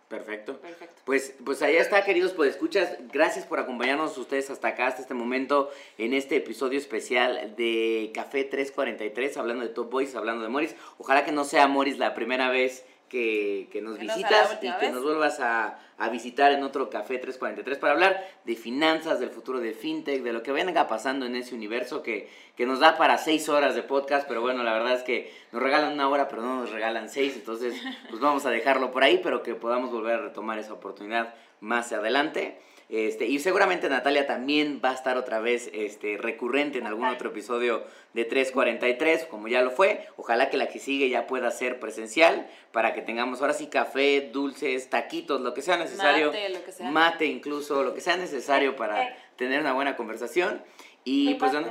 Perfecto. 0.07 0.57
Perfecto. 0.57 1.01
Pues, 1.03 1.33
pues 1.43 1.61
allá 1.61 1.81
está, 1.81 2.03
queridos 2.03 2.33
pues 2.33 2.51
escuchas. 2.51 2.95
Gracias 3.11 3.45
por 3.45 3.59
acompañarnos 3.59 4.17
ustedes 4.17 4.49
hasta 4.51 4.69
acá, 4.69 4.87
hasta 4.87 5.01
este 5.01 5.15
momento, 5.15 5.71
en 5.97 6.13
este 6.13 6.35
episodio 6.35 6.77
especial 6.77 7.55
de 7.55 8.11
Café 8.13 8.43
343, 8.43 9.37
hablando 9.37 9.63
de 9.63 9.73
Top 9.73 9.89
Boys, 9.89 10.15
hablando 10.15 10.43
de 10.43 10.49
Morris. 10.49 10.75
Ojalá 10.99 11.25
que 11.25 11.31
no 11.31 11.43
sea 11.43 11.67
Morris 11.67 11.97
la 11.97 12.13
primera 12.13 12.49
vez 12.49 12.85
que, 13.09 13.69
que 13.71 13.81
nos 13.81 13.99
visitas 13.99 14.57
y 14.61 14.71
que 14.71 14.89
nos 14.89 15.03
vuelvas 15.03 15.39
a, 15.39 15.79
a, 15.97 16.09
visitar 16.09 16.51
en 16.51 16.63
otro 16.63 16.89
Café 16.89 17.17
343 17.17 17.77
para 17.77 17.93
hablar 17.93 18.27
de 18.43 18.55
finanzas, 18.55 19.19
del 19.19 19.29
futuro 19.29 19.59
de 19.59 19.73
FinTech, 19.73 20.23
de 20.23 20.33
lo 20.33 20.43
que 20.43 20.51
venga 20.51 20.87
pasando 20.87 21.25
en 21.25 21.35
ese 21.35 21.53
universo 21.53 22.01
que, 22.01 22.29
que 22.55 22.65
nos 22.65 22.79
da 22.79 22.97
para 22.97 23.17
seis 23.17 23.47
horas 23.49 23.75
de 23.75 23.83
podcast, 23.83 24.27
pero 24.27 24.41
bueno, 24.41 24.63
la 24.63 24.73
verdad 24.73 24.93
es 24.93 25.03
que 25.03 25.31
nos 25.51 25.61
regalan 25.61 25.93
una 25.93 26.09
hora, 26.09 26.27
pero 26.27 26.41
no 26.41 26.55
nos 26.61 26.71
regalan 26.71 27.09
seis, 27.09 27.35
entonces 27.35 27.75
pues 28.09 28.19
vamos 28.19 28.45
a 28.45 28.49
dejarlo 28.49 28.91
por 28.91 29.03
ahí, 29.03 29.19
pero 29.23 29.43
que 29.43 29.55
podamos 29.55 29.91
volver 29.91 30.15
a 30.15 30.21
retomar 30.23 30.57
esa 30.57 30.73
oportunidad 30.73 31.33
más 31.59 31.91
adelante. 31.91 32.59
Este, 32.89 33.25
y 33.25 33.39
seguramente 33.39 33.89
Natalia 33.89 34.27
también 34.27 34.79
va 34.83 34.91
a 34.91 34.93
estar 34.93 35.17
otra 35.17 35.39
vez 35.39 35.71
este, 35.73 36.17
recurrente 36.17 36.77
en 36.77 36.86
algún 36.86 37.05
otro 37.05 37.29
episodio 37.29 37.83
de 38.13 38.25
343, 38.25 39.25
como 39.25 39.47
ya 39.47 39.61
lo 39.63 39.71
fue. 39.71 40.07
Ojalá 40.17 40.49
que 40.49 40.57
la 40.57 40.67
que 40.67 40.79
sigue 40.79 41.09
ya 41.09 41.25
pueda 41.25 41.49
ser 41.49 41.79
presencial 41.79 42.47
para 42.71 42.93
que 42.93 43.01
tengamos 43.01 43.41
ahora 43.41 43.53
sí 43.53 43.67
café, 43.67 44.29
dulces, 44.31 44.89
taquitos, 44.89 45.41
lo 45.41 45.53
que 45.53 45.63
sea 45.63 45.77
necesario. 45.77 46.27
Mate, 46.27 46.49
lo 46.49 46.63
que 46.63 46.71
sea. 46.71 46.91
Mate 46.91 47.25
incluso, 47.25 47.83
lo 47.83 47.93
que 47.93 48.01
sea 48.01 48.17
necesario 48.17 48.75
para 48.77 49.15
tener 49.36 49.61
una 49.61 49.73
buena 49.73 49.95
conversación. 49.95 50.61
Y 51.03 51.36
pues 51.36 51.51
bueno, 51.51 51.67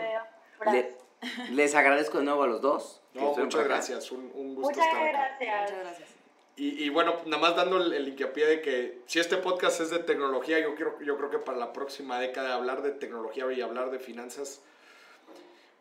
les 1.51 1.75
agradezco 1.75 2.19
de 2.19 2.25
nuevo 2.25 2.43
a 2.43 2.47
los 2.49 2.61
dos. 2.61 3.03
muchas 3.15 3.65
gracias, 3.65 4.11
un, 4.11 4.55
gusto 4.55 4.79
muchas 4.79 4.93
Gracias. 4.93 5.71
Muchas 5.71 5.79
gracias. 5.79 6.24
Y, 6.57 6.89
bueno, 6.91 7.17
nada 7.27 7.43
más 7.43 7.57
dando 7.57 7.79
el, 7.79 7.93
el, 7.93 8.07
hincapié 8.09 8.47
de 8.47 8.61
que 8.61 9.03
si 9.07 9.19
este 9.19 9.39
podcast 9.39 9.81
es 9.81 9.91
de 9.91 9.99
tecnología, 9.99 10.61
yo, 10.61 10.77
quiero, 10.77 11.01
yo 11.01 11.17
creo 11.17 11.29
que 11.29 11.39
para 11.39 11.59
la 11.59 11.73
próxima 11.73 12.21
década 12.21 12.55
hablar 12.55 12.83
de 12.83 12.93
tecnología 12.93 13.51
y 13.53 13.61
hablar 13.61 13.91
de 13.91 13.99
finanzas, 13.99 14.61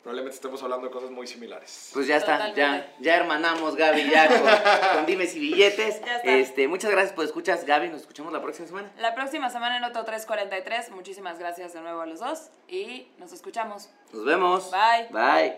probablemente 0.02 0.34
estemos 0.34 0.60
hablando 0.64 0.88
de 0.88 0.92
cosas 0.92 1.10
muy 1.10 1.28
similares. 1.28 1.90
Pues 1.94 2.08
ya 2.08 2.16
está, 2.16 2.52
ya, 2.54 2.92
ya 2.98 3.16
hermanamos 3.16 3.76
Gaby, 3.76 4.10
ya 4.10 4.96
con, 4.96 5.06
dimes 5.06 5.36
y 5.36 5.38
billetes. 5.38 6.00
Este, 6.24 6.66
muchas 6.66 6.90
gracias 6.90 7.14
por 7.14 7.24
escuchas, 7.24 7.64
Gaby, 7.64 7.90
nos 7.90 8.00
escuchamos 8.00 8.32
la 8.32 8.42
próxima 8.42 8.66
semana. 8.66 8.92
La 8.98 9.14
próxima 9.14 9.50
semana 9.50 9.76
en 9.76 9.84
otro 9.84 10.04
343, 10.04 10.90
muchísimas 10.90 11.38
gracias 11.38 11.72
de 11.72 11.82
nuevo 11.82 12.00
a 12.00 12.06
los 12.06 12.18
dos 12.18 12.50
y 12.66 13.12
nos 13.18 13.32
escuchamos. 13.32 13.90
Nos 14.12 14.24
vemos. 14.24 14.72
Bye. 14.72 15.06
Bye. 15.10 15.56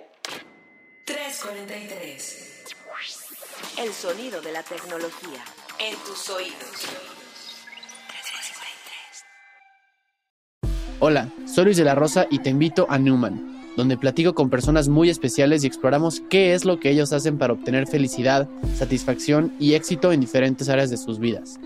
343. 1.07 2.76
El 3.83 3.93
sonido 3.93 4.41
de 4.41 4.53
la 4.53 4.63
tecnología 4.63 5.41
en 5.79 5.95
tus 6.07 6.31
oídos. 6.31 6.87
Hola, 10.99 11.31
soy 11.47 11.65
Luis 11.67 11.77
de 11.77 11.85
la 11.85 11.95
Rosa 11.95 12.27
y 12.31 12.39
te 12.41 12.51
invito 12.51 12.87
a 12.89 12.99
Newman, 12.99 13.75
donde 13.77 13.97
platico 13.97 14.35
con 14.35 14.51
personas 14.51 14.89
muy 14.89 15.11
especiales 15.11 15.63
y 15.63 15.67
exploramos 15.67 16.23
qué 16.29 16.55
es 16.55 16.65
lo 16.65 16.81
que 16.81 16.91
ellos 16.91 17.13
hacen 17.13 17.39
para 17.39 17.53
obtener 17.53 17.87
felicidad, 17.87 18.49
satisfacción 18.75 19.55
y 19.59 19.75
éxito 19.75 20.13
en 20.13 20.21
diferentes 20.21 20.69
áreas 20.69 20.91
de 20.91 20.97
sus 20.97 21.19
vidas. 21.19 21.59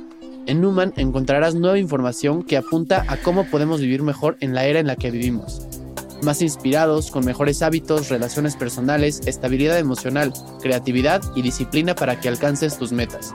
En 0.46 0.60
Newman 0.60 0.92
encontrarás 0.96 1.54
nueva 1.54 1.78
información 1.78 2.42
que 2.42 2.56
apunta 2.56 3.04
a 3.08 3.16
cómo 3.16 3.46
podemos 3.46 3.80
vivir 3.80 4.02
mejor 4.02 4.36
en 4.40 4.54
la 4.54 4.64
era 4.64 4.80
en 4.80 4.86
la 4.86 4.96
que 4.96 5.10
vivimos 5.10 5.79
más 6.22 6.42
inspirados, 6.42 7.10
con 7.10 7.24
mejores 7.24 7.62
hábitos, 7.62 8.08
relaciones 8.08 8.56
personales, 8.56 9.20
estabilidad 9.26 9.78
emocional, 9.78 10.32
creatividad 10.60 11.22
y 11.34 11.42
disciplina 11.42 11.94
para 11.94 12.20
que 12.20 12.28
alcances 12.28 12.78
tus 12.78 12.92
metas. 12.92 13.34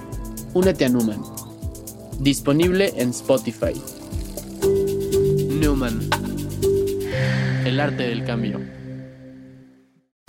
Únete 0.54 0.86
a 0.86 0.90
Newman. 0.90 1.22
Disponible 2.20 2.94
en 2.98 3.10
Spotify. 3.10 3.74
Newman. 5.60 6.10
El 7.66 7.80
arte 7.80 8.04
del 8.04 8.24
cambio. 8.24 8.60